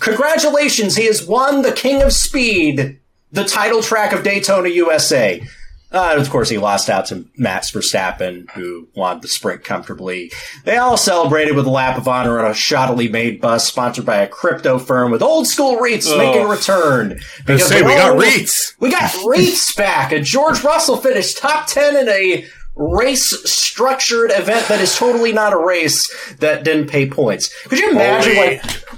Congratulations, 0.00 0.96
he 0.96 1.06
has 1.06 1.24
won 1.24 1.62
the 1.62 1.70
King 1.70 2.02
of 2.02 2.12
Speed, 2.12 2.98
the 3.30 3.44
title 3.44 3.82
track 3.82 4.12
of 4.12 4.24
Daytona, 4.24 4.68
USA. 4.68 5.46
Uh, 5.92 6.14
of 6.16 6.30
course, 6.30 6.48
he 6.48 6.58
lost 6.58 6.88
out 6.88 7.06
to 7.06 7.26
Max 7.36 7.70
Verstappen, 7.70 8.50
who 8.52 8.88
won 8.94 9.20
the 9.20 9.28
sprint 9.28 9.62
comfortably. 9.62 10.32
They 10.64 10.76
all 10.78 10.96
celebrated 10.96 11.54
with 11.54 11.66
a 11.66 11.70
lap 11.70 11.98
of 11.98 12.08
honor 12.08 12.38
on 12.40 12.46
a 12.46 12.54
shoddily 12.54 13.10
made 13.10 13.40
bus 13.40 13.66
sponsored 13.66 14.06
by 14.06 14.16
a 14.16 14.28
crypto 14.28 14.78
firm 14.78 15.12
with 15.12 15.22
old 15.22 15.46
school 15.46 15.76
REITs 15.76 16.16
making 16.16 16.42
a 16.42 16.48
return. 16.48 17.20
Because 17.38 17.68
say, 17.68 17.82
we 17.82 17.94
got 17.94 18.16
REITs. 18.16 18.74
We 18.80 18.90
got 18.90 19.10
REITs 19.10 19.76
back, 19.76 20.12
and 20.12 20.24
George 20.24 20.62
Russell 20.62 20.96
finished 20.96 21.38
top 21.38 21.66
10 21.66 21.96
in 21.96 22.08
a 22.08 22.46
race 22.74 23.30
structured 23.50 24.30
event 24.32 24.66
that 24.68 24.80
is 24.80 24.96
totally 24.96 25.32
not 25.32 25.52
a 25.52 25.58
race 25.58 26.34
that 26.36 26.64
didn't 26.64 26.88
pay 26.88 27.08
points. 27.08 27.52
Could 27.64 27.78
you 27.78 27.90
imagine, 27.90 28.36
Only, 28.36 28.56
like, 28.56 28.91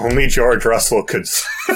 only 0.00 0.26
George 0.26 0.64
Russell 0.64 1.02
could 1.04 1.26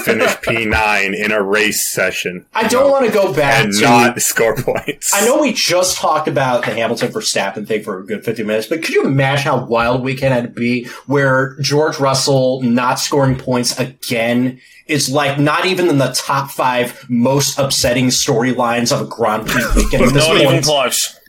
finish 0.03 0.29
P9 0.43 1.15
in 1.17 1.31
a 1.31 1.41
race 1.41 1.91
session 1.91 2.45
I 2.53 2.67
don't 2.67 2.89
want 2.91 3.05
to 3.05 3.11
go 3.11 3.33
back 3.33 3.63
and 3.65 3.73
to. 3.73 3.81
not 3.81 4.21
score 4.21 4.55
points. 4.55 5.11
I 5.13 5.25
know 5.25 5.39
we 5.41 5.53
just 5.53 5.97
talked 5.97 6.27
about 6.27 6.63
the 6.65 6.71
Hamilton 6.73 7.11
Verstappen 7.11 7.67
thing 7.67 7.83
for 7.83 7.99
a 7.99 8.05
good 8.05 8.23
50 8.23 8.43
minutes, 8.43 8.67
but 8.67 8.83
could 8.83 8.93
you 8.93 9.03
imagine 9.05 9.43
how 9.45 9.65
wild 9.65 10.03
weekend 10.03 10.33
had 10.33 10.43
to 10.43 10.49
be 10.49 10.85
where 11.07 11.55
George 11.61 11.99
Russell 11.99 12.61
not 12.61 12.99
scoring 12.99 13.35
points 13.37 13.77
again 13.79 14.59
is 14.87 15.09
like 15.09 15.39
not 15.39 15.65
even 15.65 15.87
in 15.87 15.97
the 15.99 16.11
top 16.11 16.51
five 16.51 17.05
most 17.09 17.57
upsetting 17.57 18.07
storylines 18.07 18.91
of 18.91 19.01
a 19.01 19.09
Grand 19.09 19.47
Prix 19.47 19.63
weekend 19.75 20.03
at 20.03 20.13
this 20.13 20.27
Not 20.27 20.35
even 20.37 20.47
point. 20.53 20.65
close. 20.65 21.19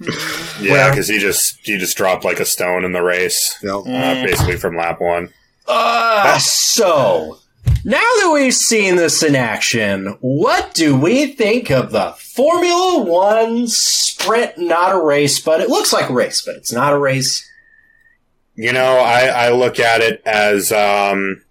Yeah, 0.61 0.91
because 0.91 1.07
he 1.09 1.19
just 1.19 1.59
he 1.63 1.79
just 1.79 1.97
dropped 1.97 2.25
like 2.25 2.41
a 2.41 2.45
stone 2.45 2.85
in 2.85 2.93
the 2.93 3.03
race, 3.03 3.57
Yeah. 3.63 3.77
uh, 3.77 4.25
basically 4.25 4.57
from 4.57 4.77
lap 4.77 5.01
one. 5.01 5.33
Uh, 5.67 6.39
so, 6.39 7.39
now 7.85 7.99
that 7.99 8.31
we've 8.33 8.55
seen 8.55 8.97
this 8.97 9.23
in 9.23 9.35
action, 9.37 10.17
what 10.21 10.75
do 10.75 10.97
we 10.97 11.27
think 11.27 11.71
of 11.71 11.93
the 11.93 12.13
Formula 12.19 13.03
One 13.03 13.67
sprint? 13.69 14.59
Not 14.59 14.95
a 14.95 15.03
race, 15.03 15.41
but 15.41 15.61
it 15.61 15.69
looks 15.69 15.93
like 15.93 16.11
a 16.11 16.13
race, 16.15 16.43
but 16.43 16.57
it's 16.57 16.73
not 16.73 16.93
a 16.93 16.99
race. 16.99 17.49
You 18.55 18.73
know, 18.73 18.99
I, 18.99 19.27
I 19.27 19.51
look 19.51 19.81
at 19.81 20.01
it 20.01 20.23
as, 20.27 20.71
um, 20.73 21.43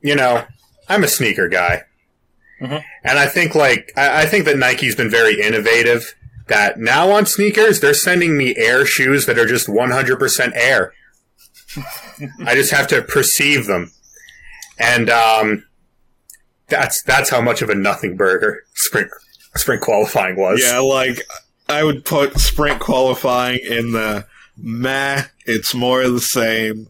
you 0.00 0.14
know, 0.14 0.44
I'm 0.88 1.04
a 1.04 1.08
sneaker 1.08 1.48
guy. 1.48 1.82
Mhm. 2.60 2.82
And 3.04 3.18
I 3.18 3.26
think 3.26 3.54
like, 3.54 3.92
I, 3.96 4.22
I 4.22 4.26
think 4.26 4.44
that 4.44 4.58
Nike's 4.58 4.94
been 4.94 5.10
very 5.10 5.40
innovative 5.40 6.14
that 6.48 6.78
now 6.78 7.10
on 7.10 7.26
sneakers 7.26 7.80
they're 7.80 7.94
sending 7.94 8.36
me 8.36 8.54
air 8.56 8.84
shoes 8.84 9.26
that 9.26 9.38
are 9.38 9.46
just 9.46 9.66
100% 9.68 10.52
air. 10.54 10.92
I 12.44 12.54
just 12.54 12.72
have 12.72 12.86
to 12.88 13.02
perceive 13.02 13.66
them, 13.66 13.92
and 14.78 15.08
um, 15.10 15.64
that's 16.68 17.02
that's 17.02 17.30
how 17.30 17.40
much 17.40 17.62
of 17.62 17.70
a 17.70 17.74
nothing 17.74 18.16
burger 18.16 18.62
sprint 18.74 19.10
sprint 19.56 19.82
qualifying 19.82 20.36
was. 20.36 20.62
Yeah, 20.64 20.78
like 20.80 21.22
I 21.68 21.84
would 21.84 22.04
put 22.04 22.38
sprint 22.38 22.80
qualifying 22.80 23.60
in 23.68 23.92
the 23.92 24.26
meh. 24.56 25.24
It's 25.46 25.74
more 25.74 26.02
of 26.02 26.12
the 26.12 26.20
same. 26.20 26.88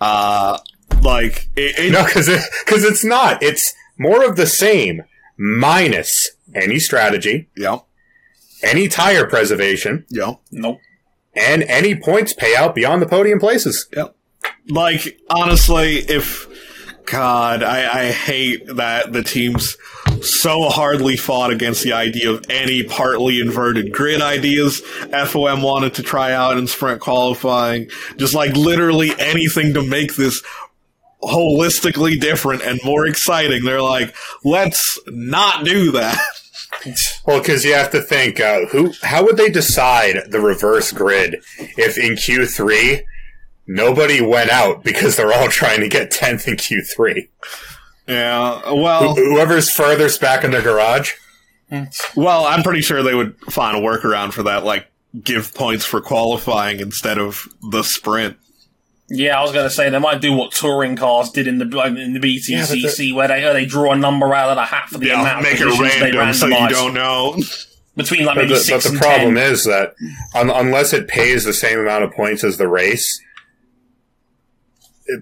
Uh, 0.00 0.58
like 1.02 1.48
it, 1.56 1.78
it, 1.78 1.92
No, 1.92 2.04
because 2.04 2.28
it, 2.28 2.40
cause 2.66 2.84
it's 2.84 3.04
not. 3.04 3.42
It's 3.42 3.74
more 3.98 4.24
of 4.24 4.36
the 4.36 4.46
same, 4.46 5.02
minus 5.38 6.30
any 6.54 6.78
strategy, 6.78 7.48
yeah, 7.56 7.78
any 8.62 8.88
tire 8.88 9.26
preservation, 9.26 10.04
yeah, 10.08 10.34
Nope. 10.52 10.78
and 11.34 11.62
any 11.64 11.94
points 11.94 12.32
payout 12.32 12.74
beyond 12.74 13.02
the 13.02 13.06
podium 13.06 13.38
places. 13.40 13.88
yeah. 13.96 14.08
Like 14.68 15.20
honestly, 15.30 15.98
if 15.98 16.46
God, 17.10 17.62
I, 17.62 18.08
I 18.08 18.12
hate 18.12 18.66
that 18.66 19.12
the 19.12 19.22
teams 19.22 19.76
so 20.20 20.68
hardly 20.68 21.16
fought 21.16 21.50
against 21.50 21.82
the 21.82 21.92
idea 21.92 22.30
of 22.30 22.44
any 22.50 22.82
partly 22.82 23.40
inverted 23.40 23.92
grid 23.92 24.20
ideas 24.20 24.82
FOM 25.10 25.62
wanted 25.62 25.94
to 25.94 26.02
try 26.02 26.32
out 26.32 26.58
in 26.58 26.66
sprint 26.66 27.00
qualifying. 27.00 27.88
Just 28.16 28.34
like 28.34 28.54
literally 28.56 29.12
anything 29.18 29.74
to 29.74 29.82
make 29.82 30.16
this 30.16 30.42
holistically 31.22 32.20
different 32.20 32.62
and 32.62 32.78
more 32.84 33.06
exciting. 33.06 33.64
They're 33.64 33.82
like, 33.82 34.14
let's 34.44 34.98
not 35.06 35.64
do 35.64 35.92
that. 35.92 36.18
Well, 37.26 37.40
because 37.40 37.64
you 37.64 37.74
have 37.74 37.90
to 37.90 38.02
think, 38.02 38.38
uh, 38.38 38.66
who, 38.66 38.92
how 39.02 39.24
would 39.24 39.36
they 39.36 39.50
decide 39.50 40.30
the 40.30 40.40
reverse 40.40 40.92
grid 40.92 41.42
if 41.76 41.98
in 41.98 42.12
Q3 42.12 43.02
nobody 43.68 44.20
went 44.20 44.50
out 44.50 44.82
because 44.82 45.16
they're 45.16 45.32
all 45.32 45.48
trying 45.48 45.80
to 45.80 45.88
get 45.88 46.10
10th 46.10 46.48
in 46.48 46.56
Q3? 46.56 47.28
Yeah, 48.08 48.72
well, 48.72 49.14
Whoever's 49.14 49.70
furthest 49.70 50.20
back 50.20 50.42
in 50.42 50.50
their 50.50 50.62
garage. 50.62 51.12
well, 52.16 52.46
I'm 52.46 52.62
pretty 52.62 52.80
sure 52.80 53.02
they 53.02 53.14
would 53.14 53.36
find 53.50 53.76
a 53.76 53.80
workaround 53.80 54.32
for 54.32 54.42
that, 54.44 54.64
like 54.64 54.86
give 55.22 55.54
points 55.54 55.84
for 55.84 56.00
qualifying 56.00 56.80
instead 56.80 57.18
of 57.18 57.46
the 57.70 57.82
sprint. 57.82 58.36
Yeah, 59.10 59.38
I 59.38 59.42
was 59.42 59.52
going 59.52 59.64
to 59.64 59.70
say 59.70 59.88
they 59.90 59.98
might 59.98 60.20
do 60.20 60.32
what 60.34 60.52
touring 60.52 60.96
cars 60.96 61.30
did 61.30 61.46
in 61.46 61.58
the 61.58 61.64
in 61.84 62.12
the 62.14 62.20
BTCC, 62.20 63.14
where 63.14 63.28
they 63.28 63.42
where 63.42 63.52
they 63.54 63.64
draw 63.66 63.92
a 63.92 63.96
number 63.96 64.34
out 64.34 64.50
of 64.50 64.56
the 64.56 64.64
hat 64.64 64.88
for 64.88 64.98
the 64.98 65.06
Yeah, 65.06 65.20
amount 65.20 65.42
make 65.42 65.54
of 65.60 65.68
it 65.68 65.76
positions 65.76 66.00
they 66.00 66.12
random 66.18 66.34
so 66.34 66.46
you 66.46 66.68
don't 66.68 66.92
know. 66.94 67.36
between 67.96 68.24
like 68.26 68.36
But 68.36 68.42
maybe 68.42 68.54
the, 68.54 68.60
six 68.60 68.84
but 68.84 68.88
the 68.90 68.94
and 68.96 68.98
problem 68.98 69.34
ten. 69.36 69.52
is 69.52 69.64
that 69.64 69.94
un- 70.34 70.50
unless 70.50 70.92
it 70.92 71.08
pays 71.08 71.44
the 71.44 71.54
same 71.54 71.78
amount 71.78 72.04
of 72.04 72.12
points 72.12 72.44
as 72.44 72.58
the 72.58 72.68
race, 72.68 73.18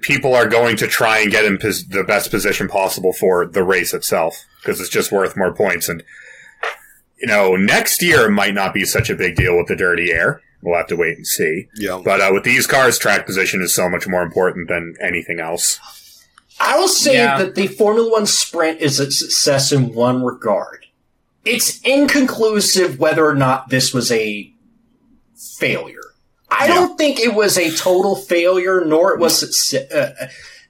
people 0.01 0.35
are 0.35 0.49
going 0.49 0.77
to 0.77 0.87
try 0.87 1.19
and 1.21 1.31
get 1.31 1.45
in 1.45 1.59
pos- 1.59 1.85
the 1.85 2.05
best 2.05 2.31
position 2.31 2.69
possible 2.69 3.13
for 3.13 3.47
the 3.47 3.63
race 3.63 3.95
itself 3.95 4.45
because 4.61 4.81
it's 4.81 4.91
just 4.91 5.13
worth 5.13 5.37
more 5.37 5.53
points. 5.55 5.89
And 5.89 6.03
you 7.21 7.27
know, 7.29 7.57
next 7.57 8.03
year 8.03 8.29
might 8.29 8.53
not 8.55 8.75
be 8.75 8.85
such 8.85 9.09
a 9.11 9.15
big 9.17 9.37
deal 9.37 9.57
with 9.57 9.69
the 9.69 9.77
dirty 9.77 10.13
air. 10.13 10.43
We'll 10.63 10.77
have 10.77 10.89
to 10.89 10.97
wait 10.97 11.17
and 11.17 11.27
see. 11.27 11.69
Yeah. 11.77 12.01
But 12.05 12.21
uh, 12.21 12.31
with 12.33 12.45
these 12.45 12.67
cars, 12.67 12.99
track 12.99 13.25
position 13.27 13.63
is 13.63 13.75
so 13.75 13.89
much 13.89 14.09
more 14.09 14.23
important 14.23 14.69
than 14.69 14.95
anything 15.01 15.39
else. 15.41 15.79
I 16.59 16.79
will 16.79 16.89
say 16.89 17.15
Yeah. 17.17 17.39
that 17.39 17.55
the 17.55 17.67
Formula 17.69 18.11
One 18.11 18.27
sprint 18.27 18.81
is 18.81 18.99
a 18.99 19.11
success 19.11 19.71
in 19.73 19.95
one 19.95 20.23
regard. 20.25 20.87
It's 21.45 21.81
inconclusive 21.83 22.99
whether 22.99 23.25
or 23.25 23.35
not 23.35 23.69
this 23.69 23.95
was 23.95 24.11
a 24.11 24.53
failure. 25.59 26.01
I 26.59 26.67
don't 26.67 26.97
think 26.97 27.21
it 27.21 27.35
was 27.35 27.57
a 27.59 27.71
total 27.77 28.17
failure, 28.17 28.85
nor 28.85 29.13
it 29.15 29.21
was. 29.21 29.75
Uh, 29.75 30.29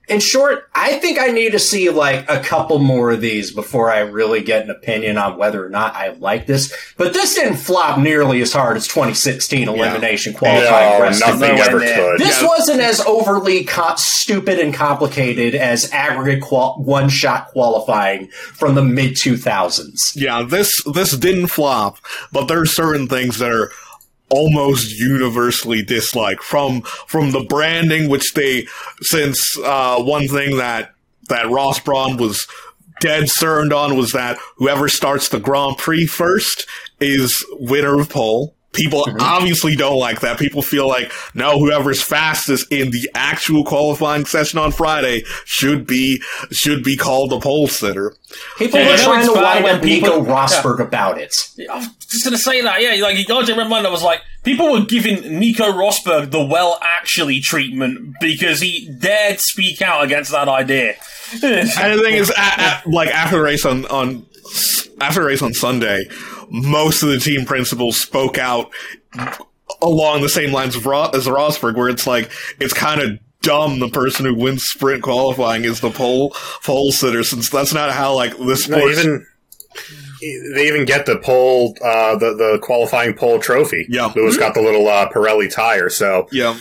in 0.08 0.20
short, 0.20 0.68
I 0.72 0.98
think 1.00 1.18
I 1.18 1.26
need 1.32 1.50
to 1.50 1.58
see 1.58 1.90
like 1.90 2.30
a 2.30 2.38
couple 2.38 2.78
more 2.78 3.10
of 3.10 3.20
these 3.20 3.50
before 3.50 3.90
I 3.90 3.98
really 4.02 4.40
get 4.40 4.62
an 4.62 4.70
opinion 4.70 5.18
on 5.18 5.36
whether 5.36 5.66
or 5.66 5.68
not 5.68 5.96
I 5.96 6.10
like 6.10 6.46
this. 6.46 6.72
But 6.96 7.12
this 7.12 7.34
didn't 7.34 7.56
flop 7.56 7.98
nearly 7.98 8.40
as 8.40 8.52
hard 8.52 8.76
as 8.76 8.86
2016 8.86 9.68
elimination 9.68 10.32
qualifying. 10.32 11.00
No, 11.00 11.26
nothing 11.26 11.58
ever 11.58 11.80
could. 11.80 12.20
This 12.20 12.40
Yeah. 12.40 12.46
wasn't 12.46 12.82
as 12.82 13.00
overly 13.00 13.64
co- 13.64 13.96
stupid 13.96 14.60
and 14.60 14.72
complicated 14.72 15.56
as 15.56 15.90
aggregate 15.90 16.40
qual- 16.40 16.76
one 16.84 17.08
shot 17.08 17.48
qualifying 17.48 18.28
from 18.54 18.76
the 18.76 18.82
mid 18.84 19.16
2000s. 19.16 20.12
Yeah, 20.14 20.44
this 20.48 20.84
this 20.84 21.16
didn't 21.16 21.48
flop, 21.48 21.98
but 22.30 22.46
there 22.46 22.60
are 22.60 22.66
certain 22.66 23.08
things 23.08 23.38
that 23.40 23.50
are 23.50 23.72
almost 24.28 24.90
universally 24.98 25.82
disliked 25.82 26.42
from 26.42 26.82
from 26.82 27.30
the 27.30 27.44
branding, 27.44 28.08
which 28.08 28.34
they 28.34 28.66
since 29.00 29.58
uh, 29.58 30.02
one 30.02 30.28
thing 30.28 30.56
that 30.56 30.92
that 31.28 31.50
Ross 31.50 31.80
Brawn 31.80 32.16
was 32.16 32.46
dead 33.00 33.28
certain 33.28 33.72
on 33.72 33.96
was 33.96 34.12
that 34.12 34.38
whoever 34.56 34.88
starts 34.88 35.28
the 35.28 35.40
Grand 35.40 35.78
Prix 35.78 36.06
first 36.06 36.66
is 37.00 37.44
winner 37.52 38.00
of 38.00 38.08
pole. 38.08 38.55
People 38.76 39.04
mm-hmm. 39.04 39.18
obviously 39.20 39.76
don't 39.76 39.98
like 39.98 40.20
that. 40.20 40.38
People 40.38 40.62
feel 40.62 40.86
like 40.88 41.12
no, 41.34 41.58
whoever's 41.58 42.02
fastest 42.02 42.70
in 42.70 42.90
the 42.90 43.08
actual 43.14 43.64
qualifying 43.64 44.24
session 44.26 44.58
on 44.58 44.72
Friday 44.72 45.24
should 45.44 45.86
be 45.86 46.22
should 46.52 46.82
be 46.84 46.96
called 46.96 47.30
the 47.30 47.40
pole 47.40 47.68
sitter. 47.68 48.14
People 48.58 48.80
Yeah, 48.80 48.90
were 48.92 48.96
trying 48.98 49.26
to 49.26 49.32
fine 49.34 49.42
wind 49.42 49.64
when 49.64 49.76
up 49.76 49.82
Nico 49.84 50.06
people- 50.20 50.24
Rosberg 50.24 50.80
about 50.80 51.18
it. 51.18 51.34
I 51.70 51.76
was 51.76 51.88
just 52.10 52.24
going 52.24 52.36
to 52.36 52.42
say 52.42 52.60
that, 52.62 52.80
yeah. 52.82 53.02
Like, 53.02 53.16
RJ 53.16 53.56
Redmond 53.56 53.90
was 53.90 54.02
like, 54.02 54.20
people 54.42 54.70
were 54.72 54.84
giving 54.84 55.38
Nico 55.38 55.64
Rosberg 55.72 56.30
the 56.30 56.44
well 56.44 56.78
actually 56.82 57.40
treatment 57.40 58.14
because 58.20 58.60
he 58.60 58.90
dared 59.00 59.40
speak 59.40 59.80
out 59.82 60.04
against 60.04 60.30
that 60.32 60.48
idea. 60.48 60.94
And 61.42 61.68
the 61.68 62.02
thing 62.02 62.14
is, 62.14 62.30
a 62.30 62.34
a- 62.40 62.82
like 62.86 63.08
after 63.08 63.36
the 63.36 63.42
race 63.42 63.64
on 63.64 63.84
on 63.86 64.26
after 65.00 65.20
the 65.20 65.26
race 65.26 65.42
on 65.42 65.52
Sunday, 65.54 66.04
most 66.50 67.02
of 67.02 67.08
the 67.08 67.18
team 67.18 67.44
principals 67.44 68.00
spoke 68.00 68.38
out 68.38 68.70
along 69.82 70.22
the 70.22 70.28
same 70.28 70.52
lines 70.52 70.76
of 70.76 70.86
Ro- 70.86 71.10
as 71.12 71.26
Rosberg, 71.26 71.76
where 71.76 71.88
it's 71.88 72.06
like 72.06 72.30
it's 72.60 72.72
kind 72.72 73.00
of 73.00 73.18
dumb 73.42 73.78
the 73.78 73.88
person 73.88 74.24
who 74.26 74.34
wins 74.34 74.64
sprint 74.64 75.02
qualifying 75.02 75.64
is 75.64 75.80
the 75.80 75.90
pole 75.90 76.34
pole 76.64 76.90
sitter, 76.92 77.22
since 77.22 77.48
that's 77.50 77.72
not 77.74 77.92
how 77.92 78.14
like 78.14 78.36
this 78.38 78.68
No, 78.68 78.78
sport. 78.78 78.92
even 78.92 79.26
they 80.54 80.66
even 80.68 80.84
get 80.86 81.06
the 81.06 81.18
pole, 81.18 81.76
uh, 81.84 82.16
the 82.16 82.34
the 82.34 82.58
qualifying 82.62 83.14
pole 83.14 83.38
trophy. 83.38 83.86
Yeah. 83.88 84.12
Lewis 84.16 84.36
got 84.36 84.54
the 84.54 84.62
little 84.62 84.88
uh, 84.88 85.08
Pirelli 85.10 85.52
tire, 85.52 85.90
so 85.90 86.26
yeah, 86.32 86.58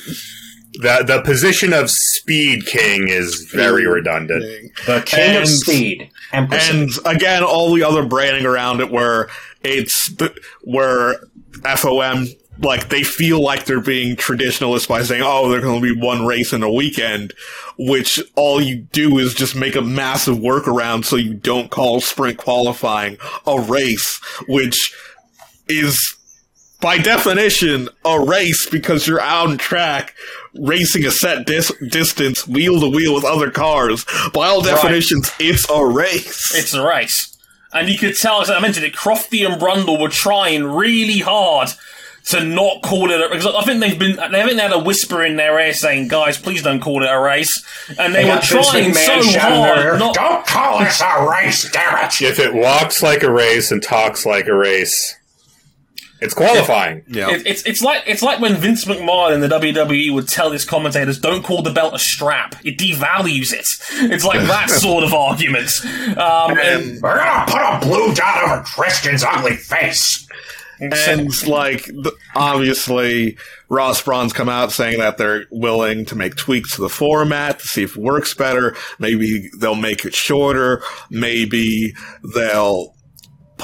the 0.73 1.03
the 1.07 1.21
position 1.23 1.71
of 1.73 1.89
speed 1.89 2.65
king 2.65 3.07
is 3.07 3.49
very 3.53 3.87
redundant. 3.87 4.43
The 4.85 5.01
king 5.05 5.37
of 5.41 5.47
speed. 5.47 6.09
Empress. 6.33 6.69
and 6.69 6.89
again, 7.05 7.43
all 7.43 7.73
the 7.73 7.83
other 7.83 8.05
branding 8.05 8.45
around 8.45 8.81
it, 8.81 8.91
where 8.91 9.29
it's 9.65 10.13
the, 10.15 10.33
where 10.63 11.15
FOM 11.61 12.27
like 12.59 12.89
they 12.89 13.03
feel 13.03 13.41
like 13.41 13.65
they're 13.65 13.81
being 13.81 14.15
traditionalist 14.15 14.87
by 14.87 15.03
saying, 15.03 15.23
"Oh, 15.25 15.49
there's 15.49 15.63
going 15.63 15.81
to 15.81 15.93
be 15.93 15.99
one 15.99 16.25
race 16.25 16.53
in 16.53 16.63
a 16.63 16.71
weekend," 16.71 17.33
which 17.77 18.19
all 18.35 18.61
you 18.61 18.77
do 18.77 19.17
is 19.17 19.33
just 19.33 19.55
make 19.55 19.75
a 19.75 19.81
massive 19.81 20.37
workaround 20.37 21.05
so 21.05 21.15
you 21.15 21.33
don't 21.33 21.69
call 21.69 21.99
sprint 21.99 22.37
qualifying 22.37 23.17
a 23.45 23.59
race, 23.59 24.19
which 24.47 24.93
is 25.67 26.15
by 26.81 26.97
definition 26.97 27.89
a 28.05 28.19
race 28.21 28.69
because 28.69 29.07
you're 29.07 29.21
out 29.21 29.47
on 29.47 29.57
track 29.57 30.13
racing 30.53 31.05
a 31.05 31.11
set 31.11 31.45
dis- 31.45 31.73
distance 31.89 32.47
wheel 32.47 32.79
to 32.79 32.87
wheel 32.87 33.13
with 33.13 33.25
other 33.25 33.51
cars. 33.51 34.05
By 34.33 34.47
all 34.47 34.61
definitions, 34.61 35.31
it's 35.39 35.69
a 35.69 35.85
race. 35.85 36.53
It's 36.55 36.73
a 36.73 36.85
race. 36.85 37.34
And 37.75 37.89
you 37.89 37.97
could 37.97 38.15
tell, 38.15 38.41
as 38.41 38.49
I 38.49 38.59
mentioned 38.59 38.85
it, 38.85 38.93
Crofty 38.93 39.45
and 39.45 39.61
Brundle 39.61 40.01
were 40.01 40.09
trying 40.09 40.63
really 40.63 41.19
hard 41.19 41.69
to 42.27 42.43
not 42.43 42.81
call 42.81 43.11
it 43.11 43.21
a 43.21 43.29
because 43.29 43.45
I 43.45 43.61
think 43.63 43.81
they've 43.81 43.99
been 43.99 44.15
they 44.15 44.39
haven't 44.39 44.57
had 44.57 44.71
a 44.71 44.79
whisper 44.79 45.23
in 45.23 45.35
their 45.35 45.59
ear 45.59 45.73
saying, 45.73 46.07
guys, 46.07 46.37
please 46.37 46.63
don't 46.63 46.79
call 46.79 47.03
it 47.03 47.07
a 47.07 47.19
race. 47.19 47.63
And 47.99 48.15
they, 48.15 48.23
They 48.23 48.29
were 48.29 48.39
trying 48.41 48.93
so 48.93 49.21
shouting 49.21 49.27
in 49.27 49.61
their 49.61 49.77
ear, 49.77 49.89
hard 49.89 49.99
not 49.99 50.15
Don't 50.15 50.45
call 50.45 50.79
this 50.79 51.01
a 51.01 51.27
race, 51.29 51.69
damn 51.69 52.03
it! 52.05 52.21
If 52.21 52.39
it 52.39 52.53
walks 52.53 53.03
like 53.03 53.21
a 53.21 53.31
race 53.31 53.71
and 53.71 53.83
talks 53.83 54.25
like 54.25 54.47
a 54.47 54.55
race, 54.55 55.15
it's 56.25 56.33
qualifying. 56.33 57.03
yeah. 57.07 57.29
It, 57.31 57.45
it's 57.47 57.63
it's 57.63 57.81
like 57.81 58.03
it's 58.05 58.21
like 58.21 58.39
when 58.39 58.55
Vince 58.55 58.85
McMahon 58.85 59.33
in 59.33 59.39
the 59.41 59.47
WWE 59.47 60.13
would 60.13 60.27
tell 60.27 60.51
his 60.51 60.65
commentators, 60.65 61.19
"Don't 61.19 61.43
call 61.43 61.61
the 61.61 61.71
belt 61.71 61.93
a 61.93 61.99
strap; 61.99 62.55
it 62.65 62.77
devalues 62.77 63.53
it." 63.53 63.67
It's 64.11 64.25
like 64.25 64.39
that 64.47 64.69
sort 64.69 65.03
of 65.03 65.13
argument. 65.13 65.69
Um, 66.17 66.57
and 66.59 67.01
We're 67.01 67.17
gonna 67.17 67.45
put 67.51 67.61
a 67.61 67.79
blue 67.89 68.13
dot 68.13 68.43
over 68.43 68.63
Christian's 68.63 69.23
ugly 69.23 69.55
face. 69.55 70.27
and 70.81 71.47
like 71.47 71.89
obviously 72.35 73.37
Ross 73.69 74.01
Brawn's 74.01 74.33
come 74.33 74.49
out 74.49 74.71
saying 74.71 74.99
that 74.99 75.17
they're 75.17 75.45
willing 75.51 76.05
to 76.05 76.15
make 76.15 76.35
tweaks 76.35 76.75
to 76.75 76.81
the 76.81 76.89
format 76.89 77.59
to 77.59 77.67
see 77.67 77.83
if 77.83 77.95
it 77.95 78.01
works 78.03 78.33
better. 78.33 78.75
Maybe 78.99 79.49
they'll 79.57 79.75
make 79.75 80.05
it 80.05 80.13
shorter. 80.13 80.83
Maybe 81.09 81.93
they'll 82.35 82.94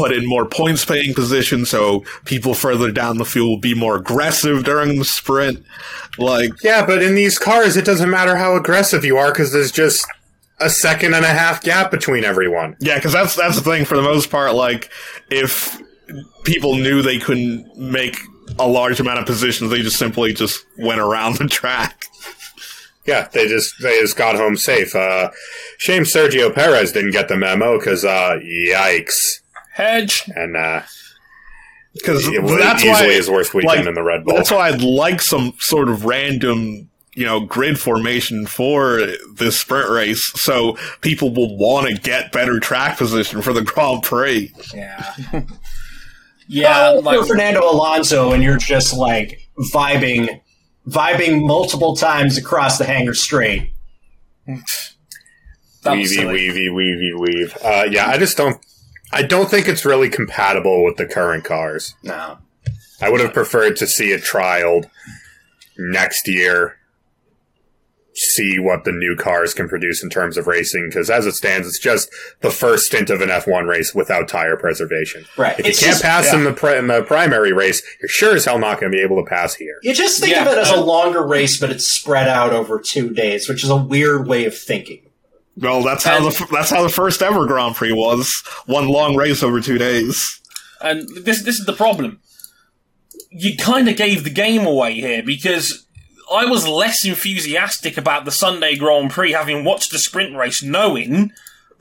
put 0.01 0.11
in 0.11 0.25
more 0.27 0.45
points 0.45 0.83
paying 0.85 1.13
position 1.13 1.65
so 1.65 2.03
people 2.25 2.53
further 2.53 2.91
down 2.91 3.17
the 3.17 3.25
field 3.25 3.47
will 3.49 3.57
be 3.59 3.73
more 3.75 3.95
aggressive 3.97 4.63
during 4.63 4.97
the 4.99 5.05
sprint. 5.05 5.63
Like, 6.17 6.51
Yeah, 6.63 6.85
but 6.85 7.01
in 7.03 7.15
these 7.15 7.37
cars, 7.37 7.77
it 7.77 7.85
doesn't 7.85 8.09
matter 8.09 8.35
how 8.37 8.55
aggressive 8.55 9.05
you 9.05 9.17
are 9.17 9.31
because 9.31 9.51
there's 9.51 9.71
just 9.71 10.05
a 10.59 10.69
second 10.69 11.13
and 11.13 11.25
a 11.25 11.29
half 11.29 11.61
gap 11.63 11.91
between 11.91 12.23
everyone. 12.23 12.75
yeah, 12.79 12.95
because 12.95 13.13
that's 13.13 13.35
that's 13.35 13.55
the 13.55 13.63
thing 13.63 13.85
for 13.85 13.95
the 13.95 14.03
most 14.03 14.29
part. 14.29 14.53
Like, 14.53 14.89
if 15.29 15.79
people 16.43 16.75
knew 16.75 17.01
they 17.01 17.19
couldn't 17.19 17.75
make 17.77 18.17
a 18.59 18.67
large 18.67 18.99
amount 18.99 19.19
of 19.19 19.25
positions, 19.25 19.71
they 19.71 19.81
just 19.81 19.97
simply 19.97 20.33
just 20.33 20.65
went 20.77 20.99
around 20.99 21.37
the 21.37 21.47
track. 21.47 22.05
Yeah, 23.05 23.27
they 23.31 23.47
just 23.47 23.73
they 23.81 23.99
just 23.99 24.15
got 24.15 24.35
home 24.35 24.55
safe. 24.55 24.95
Uh, 24.95 25.31
shame 25.79 26.03
Sergio 26.03 26.53
Perez 26.53 26.91
didn't 26.91 27.11
get 27.11 27.27
the 27.29 27.37
memo 27.37 27.79
because 27.79 28.05
uh, 28.05 28.37
yikes, 28.43 29.39
Hedge. 29.73 30.29
and 30.35 30.55
uh, 30.57 30.81
Because 31.93 32.25
that's 32.25 32.83
easily 32.83 33.07
why, 33.07 33.13
his 33.13 33.29
worst 33.29 33.53
weekend 33.53 33.79
like, 33.79 33.87
in 33.87 33.93
the 33.93 34.03
Red 34.03 34.23
Bull. 34.25 34.35
That's 34.35 34.51
why 34.51 34.69
I'd 34.69 34.81
like 34.81 35.21
some 35.21 35.53
sort 35.59 35.89
of 35.89 36.05
random, 36.05 36.89
you 37.15 37.25
know, 37.25 37.41
grid 37.41 37.79
formation 37.79 38.45
for 38.45 39.05
this 39.35 39.59
sprint 39.59 39.89
race, 39.89 40.31
so 40.35 40.77
people 41.01 41.33
will 41.33 41.57
want 41.57 41.87
to 41.87 41.93
get 42.01 42.31
better 42.31 42.59
track 42.59 42.97
position 42.97 43.41
for 43.41 43.53
the 43.53 43.61
Grand 43.61 44.03
Prix. 44.03 44.53
Yeah. 44.73 45.13
Yeah, 46.47 46.91
yeah. 46.93 46.97
if 46.99 47.05
you're 47.05 47.25
Fernando 47.25 47.61
Alonso, 47.61 48.33
and 48.33 48.43
you're 48.43 48.57
just 48.57 48.93
like 48.93 49.39
vibing, 49.73 50.41
vibing 50.85 51.47
multiple 51.47 51.95
times 51.95 52.37
across 52.37 52.77
the 52.77 52.83
hangar 52.83 53.13
straight. 53.13 53.71
that 54.45 54.57
was 55.85 55.85
weavy, 55.85 56.07
silly. 56.07 56.33
weavy, 56.49 56.69
weavy, 56.69 57.13
weave. 57.17 57.57
Uh, 57.63 57.87
yeah, 57.89 58.07
I 58.09 58.17
just 58.17 58.35
don't. 58.35 58.57
I 59.13 59.23
don't 59.23 59.49
think 59.49 59.67
it's 59.67 59.85
really 59.85 60.09
compatible 60.09 60.83
with 60.83 60.97
the 60.97 61.05
current 61.05 61.43
cars. 61.43 61.95
No, 62.03 62.37
I 63.01 63.09
would 63.09 63.19
have 63.21 63.33
preferred 63.33 63.75
to 63.77 63.87
see 63.87 64.11
it 64.11 64.21
trialed 64.21 64.89
next 65.77 66.27
year. 66.27 66.77
See 68.13 68.59
what 68.59 68.83
the 68.83 68.91
new 68.91 69.15
cars 69.15 69.53
can 69.53 69.69
produce 69.69 70.03
in 70.03 70.09
terms 70.09 70.35
of 70.35 70.45
racing, 70.45 70.89
because 70.89 71.09
as 71.09 71.25
it 71.25 71.31
stands, 71.31 71.65
it's 71.65 71.79
just 71.79 72.09
the 72.41 72.51
first 72.51 72.87
stint 72.87 73.09
of 73.09 73.21
an 73.21 73.29
F1 73.29 73.69
race 73.69 73.95
without 73.95 74.27
tire 74.27 74.57
preservation. 74.57 75.23
right? 75.37 75.57
If 75.57 75.65
you 75.65 75.71
can't 75.71 75.77
just- 75.77 76.03
pass 76.03 76.25
yeah. 76.25 76.35
in 76.39 76.43
the 76.43 76.51
pri- 76.51 76.75
in 76.77 76.87
the 76.87 77.03
primary 77.03 77.53
race, 77.53 77.81
you're 78.01 78.09
sure 78.09 78.35
as 78.35 78.43
hell 78.43 78.59
not 78.59 78.81
going 78.81 78.91
to 78.91 78.95
be 78.97 79.01
able 79.01 79.15
to 79.23 79.29
pass 79.29 79.55
here. 79.55 79.77
You 79.81 79.93
just 79.93 80.19
think 80.19 80.33
Yeah, 80.33 80.45
of 80.45 80.51
it 80.51 80.57
as 80.59 80.69
a 80.71 80.81
longer 80.81 81.25
race, 81.25 81.55
but 81.57 81.69
it's 81.69 81.87
spread 81.87 82.27
out 82.27 82.51
over 82.51 82.79
two 82.81 83.11
days, 83.11 83.47
which 83.47 83.63
is 83.63 83.69
a 83.69 83.77
weird 83.77 84.27
way 84.27 84.43
of 84.43 84.57
thinking. 84.57 85.03
Well, 85.61 85.83
that's 85.83 86.03
how 86.03 86.27
the 86.27 86.47
that's 86.51 86.71
how 86.71 86.81
the 86.81 86.89
first 86.89 87.21
ever 87.21 87.45
Grand 87.45 87.75
Prix 87.75 87.91
was. 87.91 88.43
One 88.65 88.87
long 88.87 89.15
race 89.15 89.43
over 89.43 89.61
two 89.61 89.77
days. 89.77 90.41
And 90.81 91.07
this 91.23 91.43
this 91.43 91.59
is 91.59 91.65
the 91.65 91.73
problem. 91.73 92.19
You 93.29 93.55
kind 93.55 93.87
of 93.87 93.95
gave 93.95 94.23
the 94.23 94.29
game 94.31 94.65
away 94.65 94.95
here 94.95 95.23
because 95.23 95.85
I 96.33 96.45
was 96.45 96.67
less 96.67 97.05
enthusiastic 97.05 97.97
about 97.97 98.25
the 98.25 98.31
Sunday 98.31 98.75
Grand 98.75 99.11
Prix 99.11 99.33
having 99.33 99.63
watched 99.63 99.91
the 99.91 99.99
sprint 99.99 100.35
race, 100.35 100.63
knowing 100.63 101.31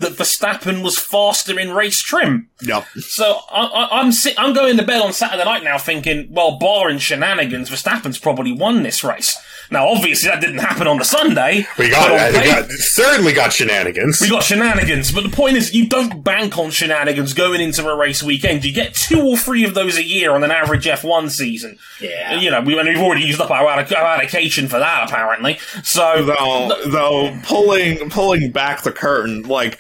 that 0.01 0.13
Verstappen 0.13 0.83
was 0.83 0.99
faster 0.99 1.59
in 1.59 1.73
race 1.73 2.01
trim. 2.03 2.49
Yep. 2.63 2.85
So 3.01 3.41
I, 3.51 3.65
I, 3.65 4.01
I'm 4.01 4.13
si- 4.13 4.35
I'm 4.37 4.53
going 4.53 4.77
to 4.79 4.83
bed 4.83 5.01
on 5.03 5.13
Saturday 5.13 5.45
night 5.45 5.63
now, 5.63 5.79
thinking, 5.79 6.29
well, 6.31 6.59
barring 6.59 6.99
shenanigans, 6.99 7.71
Verstappen's 7.71 8.19
probably 8.19 8.53
won 8.53 8.83
this 8.83 9.05
race. 9.05 9.39
Now, 9.73 9.87
obviously, 9.89 10.29
that 10.29 10.41
didn't 10.41 10.59
happen 10.59 10.89
on 10.89 10.99
the 10.99 11.05
Sunday. 11.05 11.65
We 11.79 11.91
got, 11.91 12.09
but 12.09 12.35
uh, 12.35 12.41
we 12.41 12.47
got 12.47 12.71
certainly 12.71 13.33
got 13.33 13.53
shenanigans. 13.53 14.21
we 14.21 14.29
got 14.29 14.43
shenanigans, 14.43 15.13
but 15.13 15.23
the 15.23 15.29
point 15.29 15.57
is, 15.57 15.73
you 15.73 15.87
don't 15.87 16.25
bank 16.25 16.59
on 16.59 16.71
shenanigans 16.73 17.35
going 17.35 17.61
into 17.61 17.89
a 17.89 17.97
race 17.97 18.21
weekend. 18.21 18.65
You 18.65 18.73
get 18.73 18.95
two 18.95 19.21
or 19.25 19.37
three 19.37 19.65
of 19.65 19.75
those 19.75 19.97
a 19.97 20.03
year 20.03 20.33
on 20.35 20.43
an 20.43 20.51
average 20.51 20.87
F1 20.87 21.31
season. 21.31 21.79
Yeah. 22.01 22.41
You 22.41 22.51
know, 22.51 22.61
we, 22.63 22.75
we've 22.75 22.97
already 22.99 23.25
used 23.25 23.41
up 23.41 23.51
our, 23.53 23.65
alloc- 23.65 23.97
our 23.97 24.05
allocation 24.19 24.67
for 24.67 24.81
that, 24.81 25.09
apparently. 25.09 25.59
So, 25.85 26.25
Though, 26.25 26.75
though 26.87 27.39
pulling 27.45 28.11
pulling 28.11 28.51
back 28.51 28.83
the 28.83 28.93
curtain, 28.93 29.43
like 29.43 29.79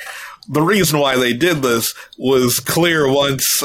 the 0.50 0.62
reason 0.62 0.98
why 0.98 1.16
they 1.16 1.32
did 1.32 1.62
this 1.62 1.94
was 2.18 2.58
clear 2.58 3.10
once 3.10 3.62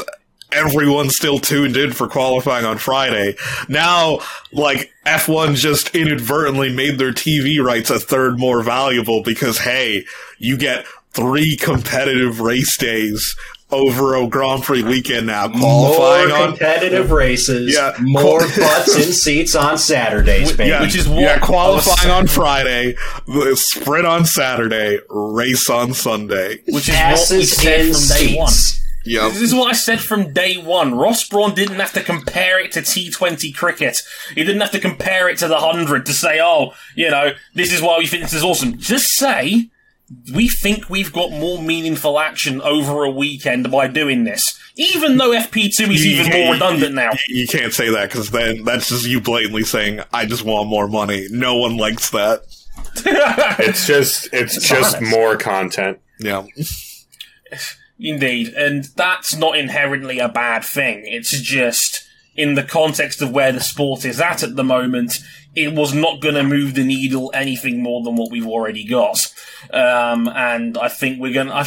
everyone 0.52 1.10
still 1.10 1.40
tuned 1.40 1.76
in 1.76 1.92
for 1.92 2.06
qualifying 2.06 2.64
on 2.64 2.78
Friday. 2.78 3.36
Now, 3.68 4.20
like 4.52 4.92
F1 5.04 5.56
just 5.56 5.94
inadvertently 5.96 6.72
made 6.72 6.98
their 6.98 7.12
TV 7.12 7.62
rights 7.62 7.90
a 7.90 7.98
third 7.98 8.38
more 8.38 8.62
valuable 8.62 9.22
because 9.24 9.58
hey, 9.58 10.04
you 10.38 10.56
get 10.56 10.86
three 11.10 11.56
competitive 11.56 12.40
race 12.40 12.76
days 12.76 13.36
over 13.70 14.14
a 14.14 14.26
Grand 14.28 14.62
Prix 14.62 14.82
weekend 14.84 15.26
now, 15.26 15.48
qualifying 15.48 16.28
more 16.28 16.38
on 16.38 16.48
competitive 16.50 17.10
races, 17.10 17.74
Yeah. 17.74 17.92
more 18.00 18.38
butts 18.56 18.94
in 18.96 19.12
seats 19.12 19.54
on 19.56 19.76
Saturdays, 19.78 20.56
baby. 20.56 20.70
Yeah, 20.70 20.82
Which 20.82 20.94
is 20.94 21.08
what 21.08 21.20
yeah, 21.20 21.38
qualifying 21.38 21.96
saying. 21.98 22.10
on 22.14 22.26
Friday, 22.28 22.94
the 23.26 23.56
sprint 23.56 24.06
on 24.06 24.24
Saturday, 24.24 25.00
race 25.08 25.68
on 25.68 25.94
Sunday. 25.94 26.58
which 26.68 26.88
is 26.88 26.94
what 26.94 27.30
we 27.30 27.44
said 27.44 27.80
in 27.86 27.92
from 27.94 28.16
day 28.16 28.36
one. 28.36 28.52
Yep. 29.08 29.32
This 29.34 29.42
is 29.42 29.54
what 29.54 29.70
I 29.70 29.72
said 29.74 30.00
from 30.00 30.32
day 30.32 30.56
one. 30.56 30.94
Ross 30.96 31.28
Brawn 31.28 31.54
didn't 31.54 31.76
have 31.78 31.92
to 31.92 32.02
compare 32.02 32.58
it 32.58 32.72
to 32.72 32.80
T20 32.80 33.54
cricket. 33.54 34.02
He 34.34 34.42
didn't 34.42 34.60
have 34.60 34.72
to 34.72 34.80
compare 34.80 35.28
it 35.28 35.38
to 35.38 35.46
the 35.48 35.54
100 35.54 36.06
to 36.06 36.12
say, 36.12 36.40
oh, 36.42 36.72
you 36.96 37.08
know, 37.10 37.32
this 37.54 37.72
is 37.72 37.80
why 37.80 37.98
we 37.98 38.08
think 38.08 38.24
this 38.24 38.32
is 38.34 38.42
awesome. 38.42 38.78
Just 38.78 39.10
say, 39.10 39.70
we 40.32 40.48
think 40.48 40.88
we've 40.88 41.12
got 41.12 41.30
more 41.30 41.60
meaningful 41.60 42.18
action 42.18 42.60
over 42.60 43.04
a 43.04 43.10
weekend 43.10 43.70
by 43.70 43.88
doing 43.88 44.24
this. 44.24 44.58
Even 44.76 45.16
though 45.16 45.30
FP2 45.30 45.92
is 45.92 46.06
even 46.06 46.30
more 46.32 46.52
redundant 46.52 46.94
now. 46.94 47.12
You 47.28 47.46
can't 47.46 47.72
say 47.72 47.90
that 47.90 48.08
because 48.08 48.30
then 48.30 48.62
that's 48.64 48.88
just 48.88 49.06
you 49.06 49.20
blatantly 49.20 49.64
saying, 49.64 50.00
"I 50.12 50.26
just 50.26 50.44
want 50.44 50.68
more 50.68 50.86
money." 50.86 51.26
No 51.30 51.56
one 51.56 51.76
likes 51.76 52.10
that. 52.10 52.42
It's 53.58 53.86
just 53.86 54.28
it's, 54.32 54.68
just 54.68 54.96
honest. 54.96 55.10
more 55.10 55.36
content. 55.36 55.98
Yeah, 56.18 56.46
Indeed, 57.98 58.48
and 58.54 58.84
that's 58.96 59.34
not 59.34 59.56
inherently 59.56 60.18
a 60.18 60.28
bad 60.28 60.64
thing. 60.64 61.02
It's 61.04 61.40
just 61.40 62.06
in 62.36 62.54
the 62.54 62.62
context 62.62 63.22
of 63.22 63.32
where 63.32 63.52
the 63.52 63.60
sport 63.60 64.04
is 64.04 64.20
at 64.20 64.42
at 64.42 64.56
the 64.56 64.64
moment, 64.64 65.18
it 65.56 65.72
was 65.72 65.94
not 65.94 66.20
going 66.20 66.34
to 66.34 66.44
move 66.44 66.74
the 66.74 66.84
needle 66.84 67.30
anything 67.34 67.82
more 67.82 68.02
than 68.04 68.14
what 68.14 68.30
we've 68.30 68.46
already 68.46 68.84
got. 68.84 69.32
Um, 69.72 70.28
and 70.28 70.76
I 70.78 70.88
think 70.88 71.18
we're 71.18 71.32
going 71.32 71.48
to. 71.48 71.66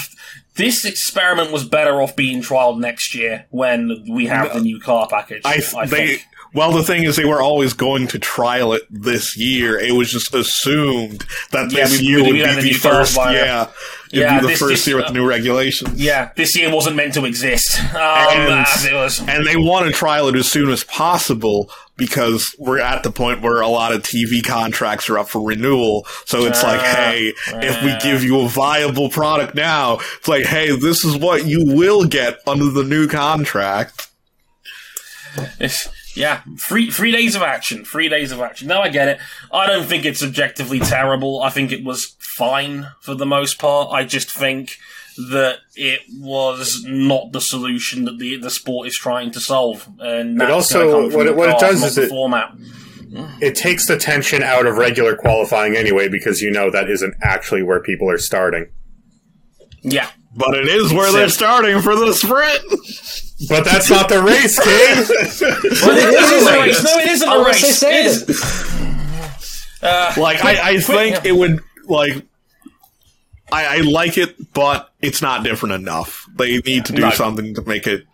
This 0.56 0.86
experiment 0.86 1.52
was 1.52 1.68
better 1.68 2.02
off 2.02 2.16
being 2.16 2.42
trialed 2.42 2.80
next 2.80 3.16
year 3.16 3.46
when 3.50 4.06
we 4.10 4.28
have 4.28 4.54
the 4.54 4.60
new 4.60 4.80
car 4.80 5.08
package. 5.10 5.42
I, 5.76 5.88
think. 5.88 6.26
Well, 6.54 6.72
the 6.72 6.84
thing 6.84 7.04
is, 7.04 7.16
they 7.16 7.26
were 7.26 7.42
always 7.42 7.74
going 7.74 8.08
to 8.08 8.18
trial 8.20 8.74
it 8.74 8.82
this 8.90 9.38
year. 9.38 9.78
It 9.80 9.94
was 9.94 10.12
just 10.12 10.34
assumed 10.34 11.24
that 11.52 11.72
Yeah, 11.72 11.84
this 11.86 12.00
we- 12.00 12.08
year 12.08 12.18
we- 12.24 12.24
would 12.24 12.34
be 12.34 12.40
the 12.56 12.62
the 12.62 12.74
first. 12.74 13.16
Yeah, 13.18 13.68
it'd 14.12 14.20
Yeah, 14.22 14.40
be 14.40 14.48
the 14.48 14.54
first 14.58 14.70
this, 14.70 14.88
year 14.88 14.96
with 14.96 15.06
uh, 15.06 15.08
the 15.10 15.14
new 15.14 15.26
regulations. 15.28 16.02
Yeah, 16.02 16.30
this 16.36 16.56
year 16.58 16.74
wasn't 16.74 16.96
meant 16.96 17.14
to 17.14 17.26
exist. 17.26 17.80
Um, 17.94 17.98
And- 18.02 18.66
as 18.68 18.84
it 18.86 18.94
was. 18.94 19.20
and 19.28 19.46
they 19.46 19.56
want 19.58 19.86
to 19.86 19.92
trial 19.92 20.28
it 20.28 20.36
as 20.36 20.48
soon 20.50 20.70
as 20.72 20.84
possible 20.84 21.70
because 21.98 22.56
we're 22.58 22.80
at 22.80 23.04
the 23.04 23.12
point 23.12 23.42
where 23.42 23.62
a 23.62 23.68
lot 23.68 23.92
of 23.92 24.02
TV 24.02 24.42
contracts 24.42 25.08
are 25.10 25.20
up 25.20 25.30
for 25.30 25.42
renewal. 25.46 26.08
So 26.26 26.46
it's 26.46 26.64
like, 26.64 26.80
Uh, 26.80 26.84
hey, 27.12 27.34
if 27.62 27.84
we 27.84 27.94
give 28.02 28.24
you 28.24 28.40
a 28.40 28.48
viable 28.50 29.10
product 29.10 29.54
now, 29.54 30.00
it's 30.18 30.28
like, 30.28 30.46
hey, 30.46 30.76
this 30.76 31.04
is 31.06 31.16
what 31.18 31.46
you 31.46 31.64
will 31.66 32.06
get 32.06 32.40
under 32.48 32.70
the 32.72 32.84
new 32.84 33.08
contract. 33.08 34.08
It's, 35.60 35.88
yeah, 36.20 36.42
three 36.60 36.92
three 36.92 37.12
days 37.12 37.36
of 37.36 37.42
action. 37.42 37.86
Three 37.86 38.10
days 38.10 38.32
of 38.32 38.42
action. 38.42 38.68
No, 38.68 38.82
I 38.82 38.90
get 38.90 39.08
it. 39.08 39.20
I 39.52 39.66
don't 39.68 39.86
think 39.86 40.06
it's 40.06 40.22
objectively 40.22 40.80
terrible. 40.80 41.42
I 41.42 41.50
think 41.50 41.72
it 41.72 41.84
was 41.84 42.16
fine 42.20 42.88
for 43.02 43.16
the 43.16 43.26
most 43.26 43.58
part. 43.60 43.92
I 43.92 44.04
just 44.04 44.30
think 44.30 44.76
that 45.32 45.58
it 45.76 46.02
was 46.18 46.84
not 46.88 47.32
the 47.32 47.42
solution 47.42 48.06
that 48.06 48.20
the 48.20 48.38
the 48.38 48.50
sport 48.50 48.88
is 48.88 48.96
trying 48.98 49.32
to 49.32 49.40
solve. 49.40 49.88
And 50.00 50.40
that's 50.40 50.52
also- 50.52 50.80
gonna 50.80 50.92
come 50.92 51.10
from 51.12 51.18
what 51.18 51.28
it- 51.28 51.30
the 51.32 51.36
what 51.36 51.50
it 51.50 51.60
does 51.60 51.84
is 51.84 51.96
the 51.96 52.04
it- 52.04 52.10
format. 52.10 52.52
It 53.42 53.56
takes 53.56 53.88
the 53.88 53.98
tension 53.98 54.44
out 54.44 54.68
of 54.68 54.78
regular 54.78 55.16
qualifying 55.16 55.76
anyway 55.76 56.10
because 56.10 56.42
you 56.44 56.52
know 56.52 56.70
that 56.70 56.90
isn't 56.92 57.16
actually 57.24 57.64
where 57.64 57.80
people 57.82 58.08
are 58.12 58.20
starting. 58.20 58.68
Yeah. 59.82 60.10
But 60.36 60.54
it 60.56 60.68
is 60.68 60.94
where 60.94 61.12
they're 61.12 61.30
starting 61.30 61.82
for 61.82 61.96
the 61.96 62.14
sprint. 62.14 62.62
But 63.48 63.64
that's 63.64 63.90
not 63.90 64.10
the 64.10 64.22
race, 64.22 64.60
King. 64.60 65.06
But 65.86 65.98
it 65.98 66.14
is 66.14 66.48
a 66.48 66.60
race. 66.62 66.84
No, 66.84 66.98
it 67.00 67.08
isn't 67.08 67.30
a 67.30 67.32
Unless 67.32 67.62
they 67.62 67.68
race. 67.68 67.78
say 67.80 68.00
It 68.02 68.06
is- 68.06 68.30
it. 68.30 69.84
Uh, 69.84 70.14
like, 70.18 70.44
I, 70.44 70.72
I 70.72 70.74
quick, 70.74 70.86
think 70.86 71.16
yeah. 71.16 71.22
it 71.32 71.36
would, 71.38 71.62
like, 71.86 72.26
I, 73.52 73.78
I 73.78 73.82
like 73.82 74.18
it, 74.18 74.36
but 74.54 74.90
it's 75.02 75.22
not 75.22 75.44
different 75.46 75.76
enough. 75.76 76.28
They 76.38 76.58
need 76.60 76.86
to 76.86 76.94
do 76.94 77.04
No. 77.04 77.12
something 77.12 77.54
to 77.56 77.62
make 77.62 77.88
it 77.88 78.06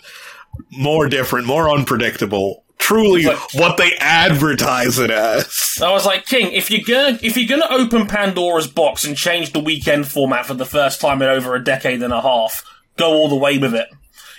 more 0.71 1.09
different, 1.09 1.47
more 1.47 1.69
unpredictable. 1.69 2.63
Truly, 2.78 3.23
But- 3.26 3.39
what 3.55 3.78
they 3.78 3.93
advertise 3.99 4.99
it 4.99 5.09
as. 5.09 5.78
I 5.82 5.91
was 5.91 6.05
like, 6.05 6.28
King, 6.28 6.51
if 6.51 6.69
you're 6.69 6.84
gonna 6.88 7.17
if 7.23 7.36
you're 7.36 7.47
gonna 7.57 7.73
open 7.73 8.05
Pandora's 8.05 8.67
box 8.67 9.03
and 9.03 9.17
change 9.17 9.53
the 9.53 9.59
weekend 9.59 10.07
format 10.07 10.45
for 10.45 10.53
the 10.53 10.65
first 10.65 11.01
time 11.01 11.19
in 11.23 11.28
over 11.30 11.55
a 11.55 11.63
decade 11.63 12.03
and 12.03 12.13
a 12.13 12.21
half, 12.21 12.63
go 12.95 13.11
all 13.13 13.28
the 13.28 13.36
way 13.36 13.57
with 13.57 13.73
it. 13.73 13.88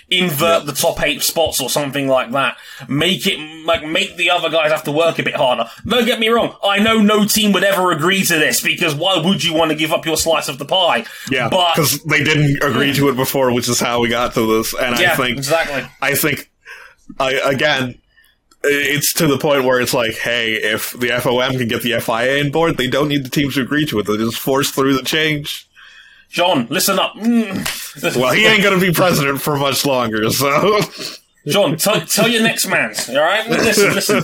Invert 0.09 0.65
the 0.65 0.71
top 0.71 1.01
eight 1.03 1.21
spots 1.21 1.61
or 1.61 1.69
something 1.69 2.07
like 2.07 2.31
that. 2.31 2.57
Make 2.87 3.27
it 3.27 3.39
like 3.65 3.85
make 3.85 4.15
the 4.15 4.29
other 4.29 4.49
guys 4.49 4.71
have 4.71 4.83
to 4.83 4.91
work 4.91 5.19
a 5.19 5.23
bit 5.23 5.35
harder. 5.35 5.69
Don't 5.85 6.05
get 6.05 6.19
me 6.19 6.29
wrong. 6.29 6.55
I 6.63 6.79
know 6.79 7.01
no 7.01 7.25
team 7.25 7.51
would 7.53 7.63
ever 7.63 7.91
agree 7.91 8.23
to 8.23 8.33
this 8.35 8.61
because 8.61 8.95
why 8.95 9.17
would 9.17 9.43
you 9.43 9.53
want 9.53 9.71
to 9.71 9.75
give 9.75 9.91
up 9.91 10.05
your 10.05 10.17
slice 10.17 10.47
of 10.47 10.57
the 10.57 10.65
pie? 10.65 11.05
Yeah, 11.29 11.49
but 11.49 11.75
because 11.75 12.01
they 12.03 12.23
didn't 12.23 12.63
agree 12.63 12.93
to 12.93 13.09
it 13.09 13.15
before, 13.15 13.51
which 13.53 13.67
is 13.67 13.79
how 13.79 13.99
we 13.99 14.09
got 14.09 14.33
to 14.35 14.57
this. 14.57 14.73
And 14.73 14.97
yeah, 14.99 15.13
I 15.13 15.15
think 15.15 15.37
exactly. 15.37 15.89
I 16.01 16.15
think, 16.15 16.49
I, 17.19 17.33
again, 17.51 17.99
it's 18.63 19.13
to 19.13 19.27
the 19.27 19.37
point 19.37 19.65
where 19.65 19.79
it's 19.79 19.93
like, 19.93 20.15
hey, 20.15 20.53
if 20.53 20.91
the 20.91 21.07
FOM 21.07 21.57
can 21.57 21.67
get 21.67 21.81
the 21.83 21.99
FIA 21.99 22.43
on 22.43 22.51
board, 22.51 22.77
they 22.77 22.87
don't 22.87 23.07
need 23.07 23.25
the 23.25 23.29
teams 23.29 23.55
to 23.55 23.61
agree 23.61 23.85
to 23.85 23.99
it. 23.99 24.07
They 24.07 24.17
just 24.17 24.39
force 24.39 24.71
through 24.71 24.95
the 24.95 25.03
change. 25.03 25.66
John, 26.29 26.67
listen 26.69 26.99
up. 26.99 27.13
Mm. 27.15 28.15
Well, 28.19 28.33
he 28.33 28.45
ain't 28.45 28.61
going 28.63 28.79
to 28.79 28.85
be 28.85 28.93
president 28.93 29.41
for 29.41 29.57
much 29.57 29.85
longer, 29.85 30.29
so. 30.29 30.79
John, 31.47 31.77
t- 31.77 31.99
tell 32.05 32.27
your 32.27 32.43
next 32.43 32.67
man, 32.67 32.93
all 33.09 33.15
right? 33.15 33.49
Listen, 33.49 33.93
listen. 33.95 34.23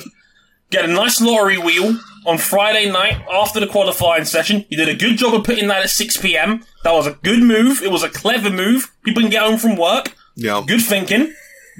Get 0.69 0.85
a 0.85 0.87
nice 0.87 1.21
lottery 1.21 1.57
wheel 1.57 1.97
on 2.25 2.37
Friday 2.37 2.91
night 2.91 3.23
after 3.31 3.59
the 3.59 3.67
qualifying 3.67 4.25
session. 4.25 4.65
You 4.69 4.77
did 4.77 4.89
a 4.89 4.95
good 4.95 5.17
job 5.17 5.33
of 5.33 5.43
putting 5.43 5.67
that 5.69 5.83
at 5.83 5.89
6 5.89 6.17
p.m. 6.17 6.63
That 6.83 6.93
was 6.93 7.07
a 7.07 7.11
good 7.23 7.41
move. 7.43 7.81
It 7.81 7.91
was 7.91 8.03
a 8.03 8.09
clever 8.09 8.49
move. 8.49 8.91
People 9.03 9.21
can 9.21 9.29
get 9.31 9.43
home 9.43 9.57
from 9.57 9.75
work. 9.77 10.13
Yeah. 10.35 10.63
Good 10.67 10.81
thinking. 10.81 11.33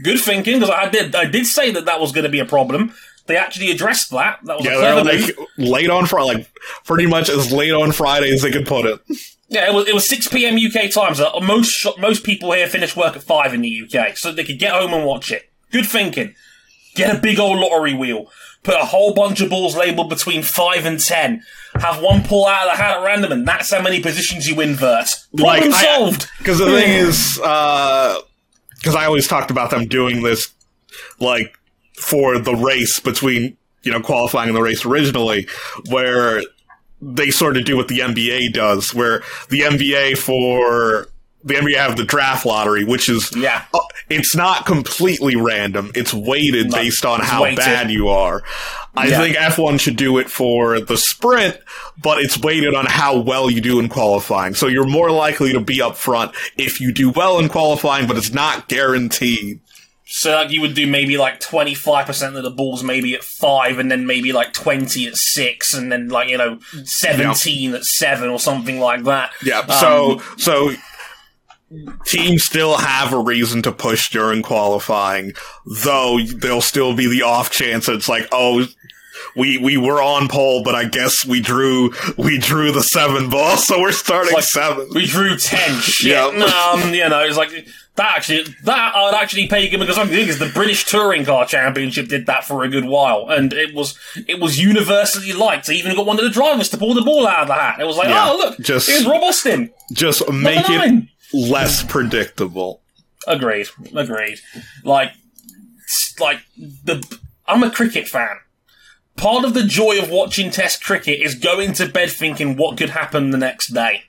Good 0.04 0.20
thinking, 0.20 0.60
because 0.60 0.70
I 0.74 0.90
did, 0.90 1.14
I 1.16 1.26
did 1.26 1.46
say 1.48 1.72
that 1.72 1.86
that 1.86 2.00
was 2.00 2.12
going 2.12 2.24
to 2.24 2.30
be 2.30 2.40
a 2.40 2.46
problem. 2.46 2.94
They 3.26 3.36
actually 3.38 3.72
addressed 3.72 4.10
that. 4.12 4.40
That 4.44 4.58
was 4.58 4.66
a 4.66 4.70
Yeah, 4.70 4.76
clever 4.78 5.04
they're 5.04 5.20
move. 5.20 5.38
like 5.38 5.48
late 5.58 5.90
on 5.90 6.06
Friday, 6.06 6.34
like 6.40 6.52
pretty 6.86 7.06
much 7.08 7.30
as 7.30 7.52
late 7.52 7.72
on 7.74 7.92
Friday 7.92 8.32
as 8.34 8.42
they 8.42 8.52
could 8.52 8.66
put 8.68 8.86
it. 8.86 9.00
Yeah, 9.54 9.70
it 9.70 9.74
was 9.74 9.88
it 9.88 9.94
was 9.94 10.10
six 10.10 10.28
p.m. 10.28 10.56
UK 10.56 10.90
time. 10.90 11.14
So 11.14 11.32
most 11.42 11.88
most 12.00 12.24
people 12.24 12.52
here 12.54 12.68
finish 12.68 12.96
work 12.96 13.16
at 13.16 13.24
five 13.24 13.54
in 13.54 13.62
the 13.62 13.84
UK, 13.84 14.18
so 14.18 14.32
they 14.32 14.44
could 14.44 14.60
get 14.60 14.72
home 14.72 14.94
and 14.94 15.06
watch 15.06 15.32
it. 15.32 15.52
Good 15.72 15.86
thinking. 15.86 16.34
Get 16.96 17.16
a 17.16 17.20
big 17.20 17.40
old 17.40 17.60
lottery 17.60 17.94
wheel. 17.94 18.32
Put 18.64 18.76
a 18.76 18.86
whole 18.86 19.14
bunch 19.14 19.42
of 19.42 19.50
balls 19.50 19.76
labeled 19.76 20.10
between 20.10 20.42
five 20.42 20.86
and 20.86 21.00
ten. 21.00 21.44
Have 21.76 22.02
one 22.02 22.24
pull 22.24 22.48
out 22.48 22.68
of 22.68 22.74
the 22.74 22.84
hat 22.84 22.98
at 22.98 23.04
random, 23.04 23.32
and 23.32 23.48
that's 23.48 23.72
how 23.72 23.82
many 23.82 24.02
positions 24.02 24.48
you 24.48 24.60
invert. 24.60 25.16
Problem 25.36 25.74
I- 25.74 25.84
solved. 25.84 26.30
Because 26.40 26.58
the 26.58 26.66
hmm. 26.66 26.72
thing 26.72 26.90
is, 26.90 27.40
uh, 27.44 28.20
because 28.78 28.96
I 28.96 29.06
always 29.06 29.28
talked 29.28 29.52
about 29.52 29.70
them 29.70 29.88
doing 29.88 30.24
this, 30.24 30.52
like 31.20 31.56
for 31.96 32.40
the 32.40 32.56
race 32.56 33.00
between 33.00 33.58
you 33.84 33.92
know 33.92 34.02
qualifying 34.02 34.50
and 34.50 34.58
the 34.58 34.62
race 34.62 34.84
originally, 34.84 35.48
where 35.90 36.42
they 37.06 37.30
sort 37.32 37.58
of 37.58 37.66
do 37.66 37.76
what 37.78 37.88
the 37.88 38.00
NBA 38.00 38.54
does, 38.54 38.94
where 38.94 39.22
the 39.50 39.62
NBA 39.62 40.18
for 40.18 41.08
the 41.46 41.56
NBA 41.56 41.76
have 41.76 41.98
the 41.98 42.06
draft 42.06 42.46
lottery, 42.46 42.86
which 42.86 43.10
is 43.10 43.30
Yeah. 43.36 43.64
uh, 43.74 43.80
it's 44.10 44.34
not 44.34 44.66
completely 44.66 45.36
random. 45.36 45.92
It's 45.94 46.14
weighted 46.14 46.72
No, 46.72 46.78
based 46.78 47.06
on 47.06 47.20
how 47.20 47.44
weighted. 47.44 47.58
bad 47.58 47.92
you 47.92 48.08
are. 48.08 48.44
I 48.96 49.08
Yeah. 49.08 49.20
think 49.20 49.36
F1 49.36 49.78
should 49.78 49.98
do 49.98 50.20
it 50.20 50.30
for 50.30 50.80
the 50.80 50.96
sprint, 50.96 51.58
but 52.02 52.20
it's 52.22 52.38
weighted 52.38 52.74
on 52.76 52.86
how 52.86 53.18
well 53.18 53.50
you 53.50 53.60
do 53.60 53.80
in 53.80 53.90
qualifying. 53.90 54.54
So 54.56 54.68
you're 54.68 54.86
more 54.86 55.12
likely 55.12 55.52
to 55.52 55.60
be 55.60 55.82
up 55.82 55.98
front 55.98 56.32
if 56.58 56.80
you 56.80 56.94
do 56.94 57.10
well 57.10 57.40
in 57.40 57.50
qualifying, 57.50 58.08
but 58.08 58.16
it's 58.16 58.32
not 58.32 58.70
guaranteed. 58.70 59.60
So 60.16 60.30
like 60.32 60.52
you 60.52 60.62
would 60.62 60.76
do 60.76 60.86
maybe 60.86 61.18
like 61.18 61.40
twenty 61.40 61.74
five 61.74 62.06
percent 62.06 62.36
of 62.36 62.44
the 62.44 62.52
balls 62.52 62.84
maybe 62.84 63.16
at 63.16 63.24
five, 63.24 63.80
and 63.80 63.90
then 63.90 64.06
maybe 64.06 64.32
like 64.32 64.54
twenty 64.54 65.08
at 65.08 65.16
six, 65.16 65.74
and 65.74 65.92
then 65.92 66.10
like 66.10 66.30
you 66.30 66.38
know 66.38 66.60
seventeen 66.84 67.74
at 67.74 67.84
seven 67.84 68.30
or 68.30 68.40
something 68.40 68.80
like 68.80 69.06
that. 69.06 69.32
Yeah. 69.44 69.62
Um, 69.62 69.70
So 69.72 70.22
so 70.38 70.72
teams 72.06 72.44
still 72.44 72.78
have 72.78 73.12
a 73.12 73.18
reason 73.18 73.64
to 73.64 73.72
push 73.72 74.12
during 74.12 74.44
qualifying, 74.44 75.34
though 75.84 76.20
there'll 76.38 76.62
still 76.62 76.96
be 76.96 77.08
the 77.08 77.24
off 77.24 77.50
chance 77.50 77.88
that 77.88 77.96
it's 77.96 78.08
like, 78.08 78.28
oh, 78.32 78.68
we 79.36 79.58
we 79.58 79.78
were 79.78 80.00
on 80.00 80.28
pole, 80.28 80.62
but 80.64 80.76
I 80.76 80.86
guess 80.86 81.26
we 81.26 81.40
drew 81.40 81.92
we 82.20 82.38
drew 82.38 82.72
the 82.72 82.84
seven 82.84 83.32
ball, 83.32 83.58
so 83.68 83.82
we're 83.82 83.92
starting 83.92 84.34
like, 84.34 84.44
seven. 84.44 84.90
We 84.94 85.08
drew 85.08 85.38
ten. 85.38 85.80
Shit. 85.80 86.12
Yeah. 86.12 86.26
Um, 86.28 86.94
you 86.94 87.10
know, 87.10 87.22
it's 87.24 87.36
like 87.36 87.50
that. 87.96 88.18
Actually, 88.18 88.44
that 88.64 88.96
I'd 88.96 89.14
actually 89.22 89.48
pay 89.48 89.68
him 89.68 89.80
because 89.80 89.98
I 89.98 90.02
something 90.02 90.18
because 90.20 90.40
the 90.40 90.52
British 90.54 90.86
Touring 90.86 91.26
Car 91.26 91.46
Championship 91.46 92.08
did 92.08 92.26
that 92.26 92.44
for 92.44 92.64
a 92.64 92.70
good 92.70 92.86
while, 92.86 93.28
and 93.30 93.54
it 93.54 93.74
was 93.74 93.98
it 94.28 94.40
was 94.40 94.60
universally 94.60 95.34
liked. 95.34 95.68
They 95.68 95.76
even 95.76 95.96
got 95.96 96.06
one 96.06 96.18
of 96.20 96.24
the 96.26 96.32
drivers 96.32 96.70
to 96.70 96.78
pull 96.78 96.94
the 96.94 97.02
ball 97.02 97.28
out 97.28 97.42
of 97.44 97.48
the 97.48 97.54
hat. 97.54 97.80
It 97.80 97.86
was 97.86 97.98
like, 97.98 98.10
Yeah, 98.10 98.30
oh 98.32 98.38
look, 98.38 98.60
just- 98.60 98.90
here's 98.90 99.06
Rob 99.06 99.24
Austin. 99.24 99.72
Just 99.92 100.28
make 100.32 100.66
it 100.68 101.04
less 101.34 101.84
predictable. 101.84 102.82
Agreed. 103.28 103.68
Agreed. 103.96 104.40
Like, 104.84 105.12
like 106.20 106.40
the 106.58 107.04
I'm 107.48 107.64
a 107.64 107.72
cricket 107.72 108.08
fan. 108.08 108.38
Part 109.16 109.46
of 109.46 109.54
the 109.54 109.64
joy 109.64 110.00
of 110.00 110.10
watching 110.10 110.50
Test 110.50 110.84
cricket 110.84 111.22
is 111.22 111.36
going 111.36 111.74
to 111.74 111.88
bed 111.88 112.10
thinking 112.10 112.58
what 112.58 112.78
could 112.78 112.90
happen 112.90 113.30
the 113.30 113.38
next 113.38 113.68
day, 113.68 114.06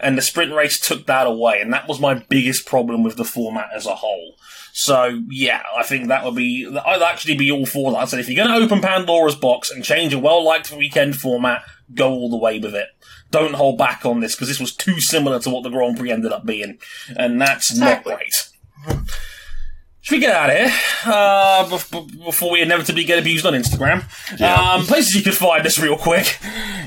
and 0.00 0.16
the 0.18 0.22
sprint 0.22 0.52
race 0.52 0.78
took 0.80 1.06
that 1.06 1.26
away, 1.26 1.60
and 1.60 1.72
that 1.72 1.88
was 1.88 2.00
my 2.00 2.14
biggest 2.14 2.66
problem 2.66 3.02
with 3.02 3.16
the 3.16 3.24
format 3.24 3.68
as 3.74 3.86
a 3.86 3.94
whole. 3.96 4.36
So 4.72 5.20
yeah, 5.30 5.62
I 5.76 5.84
think 5.84 6.08
that 6.08 6.24
would 6.24 6.34
be 6.34 6.66
I'd 6.66 7.02
actually 7.02 7.36
be 7.36 7.50
all 7.50 7.66
for 7.66 7.92
that. 7.92 7.98
I 7.98 8.04
said 8.06 8.18
if 8.20 8.28
you're 8.28 8.44
going 8.44 8.58
to 8.58 8.64
open 8.64 8.80
Pandora's 8.82 9.36
box 9.36 9.70
and 9.70 9.84
change 9.84 10.12
a 10.12 10.18
well-liked 10.18 10.72
weekend 10.72 11.16
format, 11.16 11.62
go 11.94 12.10
all 12.10 12.28
the 12.30 12.36
way 12.36 12.58
with 12.58 12.74
it. 12.74 12.88
Don't 13.30 13.54
hold 13.54 13.78
back 13.78 14.04
on 14.04 14.20
this 14.20 14.34
because 14.34 14.48
this 14.48 14.60
was 14.60 14.74
too 14.74 15.00
similar 15.00 15.38
to 15.40 15.50
what 15.50 15.62
the 15.62 15.70
Grand 15.70 15.96
Prix 15.96 16.10
ended 16.10 16.32
up 16.32 16.44
being, 16.44 16.78
and 17.16 17.40
that's 17.40 17.70
Exactly. 17.70 18.12
not 18.12 18.18
great. 18.18 18.32
Mm-hmm. 18.86 19.04
Should 20.04 20.16
we 20.16 20.20
get 20.20 20.34
out 20.36 20.50
of 20.50 20.56
here 20.56 20.70
uh, 21.06 21.64
bef- 21.64 22.24
before 22.26 22.52
we 22.52 22.60
inevitably 22.60 23.04
get 23.04 23.18
abused 23.18 23.46
on 23.46 23.54
Instagram? 23.54 24.04
Um, 24.38 24.84
places 24.84 25.14
you 25.14 25.22
could 25.22 25.34
find 25.34 25.64
us 25.66 25.78
real 25.78 25.96
quick. 25.96 26.24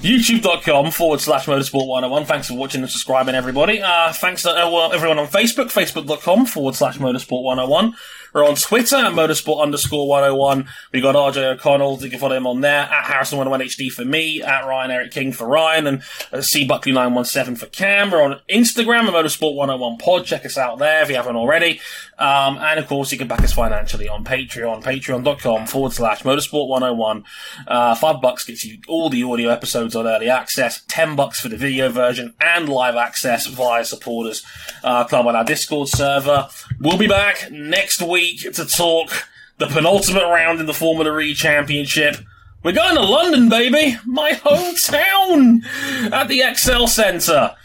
YouTube.com 0.01 0.91
forward 0.91 1.19
slash 1.19 1.47
motorsport 1.47 1.87
101. 1.87 2.25
Thanks 2.25 2.47
for 2.47 2.53
watching 2.53 2.81
and 2.81 2.91
subscribing, 2.91 3.33
everybody. 3.33 3.81
Uh, 3.81 4.13
thanks 4.13 4.43
to 4.43 4.51
uh, 4.51 4.69
well, 4.69 4.93
everyone 4.93 5.17
on 5.17 5.25
Facebook, 5.25 5.71
facebook.com 5.71 6.45
forward 6.45 6.75
slash 6.75 6.99
motorsport 6.99 7.41
101. 7.41 7.95
We're 8.33 8.45
on 8.45 8.55
Twitter 8.55 8.97
at 8.97 9.13
motorsport 9.13 9.61
underscore 9.61 10.07
101. 10.07 10.67
We've 10.91 11.03
got 11.03 11.15
RJ 11.15 11.55
O'Connell. 11.55 11.99
You 12.01 12.09
can 12.09 12.19
follow 12.19 12.35
him 12.35 12.47
on 12.47 12.61
there 12.61 12.81
at 12.81 13.05
Harrison101HD 13.05 13.91
for 13.91 14.05
me, 14.05 14.41
at 14.41 14.65
Ryan 14.65 14.91
Eric 14.91 15.11
King 15.11 15.31
for 15.31 15.47
Ryan, 15.47 15.87
and 15.87 16.03
C 16.45 16.67
Buckley917 16.67 17.57
for 17.57 17.67
Cam. 17.67 18.11
We're 18.11 18.21
on 18.21 18.39
Instagram 18.49 19.05
at 19.05 19.13
motorsport 19.13 19.55
101 19.55 19.97
pod. 19.97 20.25
Check 20.25 20.45
us 20.45 20.57
out 20.57 20.79
there 20.79 21.03
if 21.03 21.09
you 21.09 21.15
haven't 21.15 21.35
already. 21.35 21.79
Um, 22.19 22.57
and 22.57 22.79
of 22.79 22.87
course, 22.87 23.11
you 23.11 23.17
can 23.17 23.27
back 23.27 23.41
us 23.41 23.53
financially 23.53 24.07
on 24.07 24.23
Patreon, 24.23 24.83
patreon.com 24.83 25.67
forward 25.67 25.93
slash 25.93 26.23
motorsport 26.23 26.67
101. 26.67 27.23
Uh, 27.67 27.95
five 27.95 28.21
bucks 28.21 28.43
gets 28.43 28.65
you 28.65 28.79
all 28.87 29.09
the 29.09 29.23
audio 29.23 29.49
episodes 29.49 29.95
on 29.95 30.07
early 30.07 30.29
access, 30.29 30.83
ten 30.87 31.15
bucks 31.15 31.39
for 31.39 31.49
the 31.49 31.57
video 31.57 31.89
version, 31.89 32.33
and 32.41 32.69
live 32.69 32.95
access 32.95 33.47
via 33.47 33.85
supporters 33.85 34.43
uh, 34.83 35.03
club 35.05 35.27
on 35.27 35.35
our 35.35 35.45
Discord 35.45 35.87
server. 35.87 36.49
We'll 36.79 36.97
be 36.97 37.07
back 37.07 37.51
next 37.51 38.01
week 38.01 38.26
to 38.35 38.65
talk 38.65 39.11
the 39.57 39.67
penultimate 39.67 40.23
round 40.23 40.59
in 40.59 40.65
the 40.65 40.73
Formula 40.73 41.17
E 41.19 41.33
Championship. 41.33 42.17
We're 42.63 42.73
going 42.73 42.95
to 42.95 43.01
London, 43.01 43.49
baby! 43.49 43.97
My 44.05 44.31
hometown! 44.31 45.63
At 46.11 46.27
the 46.27 46.41
Excel 46.41 46.87
Centre. 46.87 47.55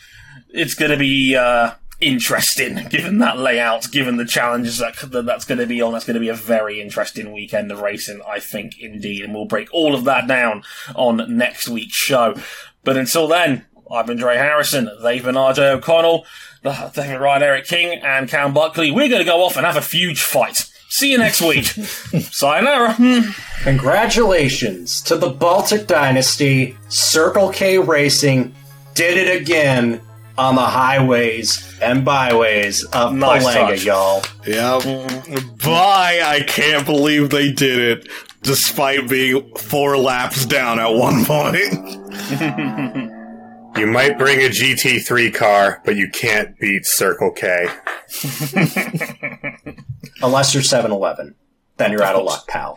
It's 0.50 0.74
going 0.74 0.90
to 0.90 0.96
be, 0.96 1.34
uh, 1.34 1.72
interesting, 2.02 2.88
given 2.88 3.18
that 3.18 3.38
layout, 3.38 3.90
given 3.90 4.16
the 4.16 4.24
challenges 4.24 4.78
that, 4.78 4.96
that 5.12 5.24
that's 5.24 5.44
going 5.44 5.58
to 5.58 5.66
be 5.66 5.80
on. 5.80 5.92
That's 5.92 6.04
going 6.04 6.14
to 6.14 6.20
be 6.20 6.28
a 6.28 6.34
very 6.34 6.80
interesting 6.80 7.32
weekend 7.32 7.70
of 7.70 7.80
racing, 7.80 8.20
I 8.28 8.40
think, 8.40 8.78
indeed. 8.78 9.24
And 9.24 9.32
we'll 9.32 9.46
break 9.46 9.72
all 9.72 9.94
of 9.94 10.04
that 10.04 10.26
down 10.26 10.62
on 10.94 11.36
next 11.36 11.68
week's 11.68 11.96
show. 11.96 12.34
But 12.84 12.96
until 12.96 13.28
then, 13.28 13.66
I've 13.92 14.06
been 14.06 14.16
Dre 14.16 14.36
Harrison. 14.36 14.88
They've 15.02 15.22
been 15.22 15.34
RJ 15.34 15.74
O'Connell. 15.76 16.24
They've 16.62 16.94
been 16.94 17.20
Ryan 17.20 17.42
Eric 17.42 17.66
King 17.66 18.00
and 18.02 18.28
Cam 18.28 18.54
Buckley. 18.54 18.90
We're 18.90 19.08
going 19.08 19.20
to 19.20 19.24
go 19.24 19.44
off 19.44 19.56
and 19.56 19.66
have 19.66 19.76
a 19.76 19.80
huge 19.80 20.22
fight. 20.22 20.68
See 20.88 21.10
you 21.12 21.18
next 21.18 21.40
week. 21.42 21.64
Sayonara. 21.66 22.96
Congratulations 23.62 25.00
to 25.02 25.16
the 25.16 25.28
Baltic 25.28 25.86
Dynasty. 25.86 26.76
Circle 26.88 27.50
K 27.50 27.78
Racing 27.78 28.54
did 28.94 29.16
it 29.16 29.40
again 29.40 30.00
on 30.38 30.54
the 30.54 30.62
highways 30.62 31.78
and 31.82 32.04
byways 32.04 32.84
of 32.84 33.14
Nice 33.14 33.44
Palanga, 33.44 33.68
touch. 33.68 33.84
y'all. 33.84 34.22
Yeah. 34.46 34.78
Bye. 35.64 36.20
I 36.24 36.42
can't 36.46 36.86
believe 36.86 37.30
they 37.30 37.52
did 37.52 37.78
it, 37.78 38.08
despite 38.42 39.08
being 39.08 39.54
four 39.56 39.98
laps 39.98 40.46
down 40.46 40.78
at 40.78 40.88
one 40.88 41.24
point. 41.24 41.58
You 43.76 43.86
might 43.86 44.18
bring 44.18 44.40
a 44.40 44.48
GT3 44.50 45.34
car, 45.34 45.80
but 45.84 45.96
you 45.96 46.08
can't 46.10 46.58
beat 46.58 46.84
Circle 46.84 47.32
K. 47.32 47.68
Unless 50.22 50.54
you're 50.54 50.62
7 50.62 50.90
Eleven. 50.90 51.34
Then 51.78 51.90
you're 51.92 52.02
out 52.02 52.14
of 52.16 52.24
luck, 52.24 52.46
pal. 52.46 52.70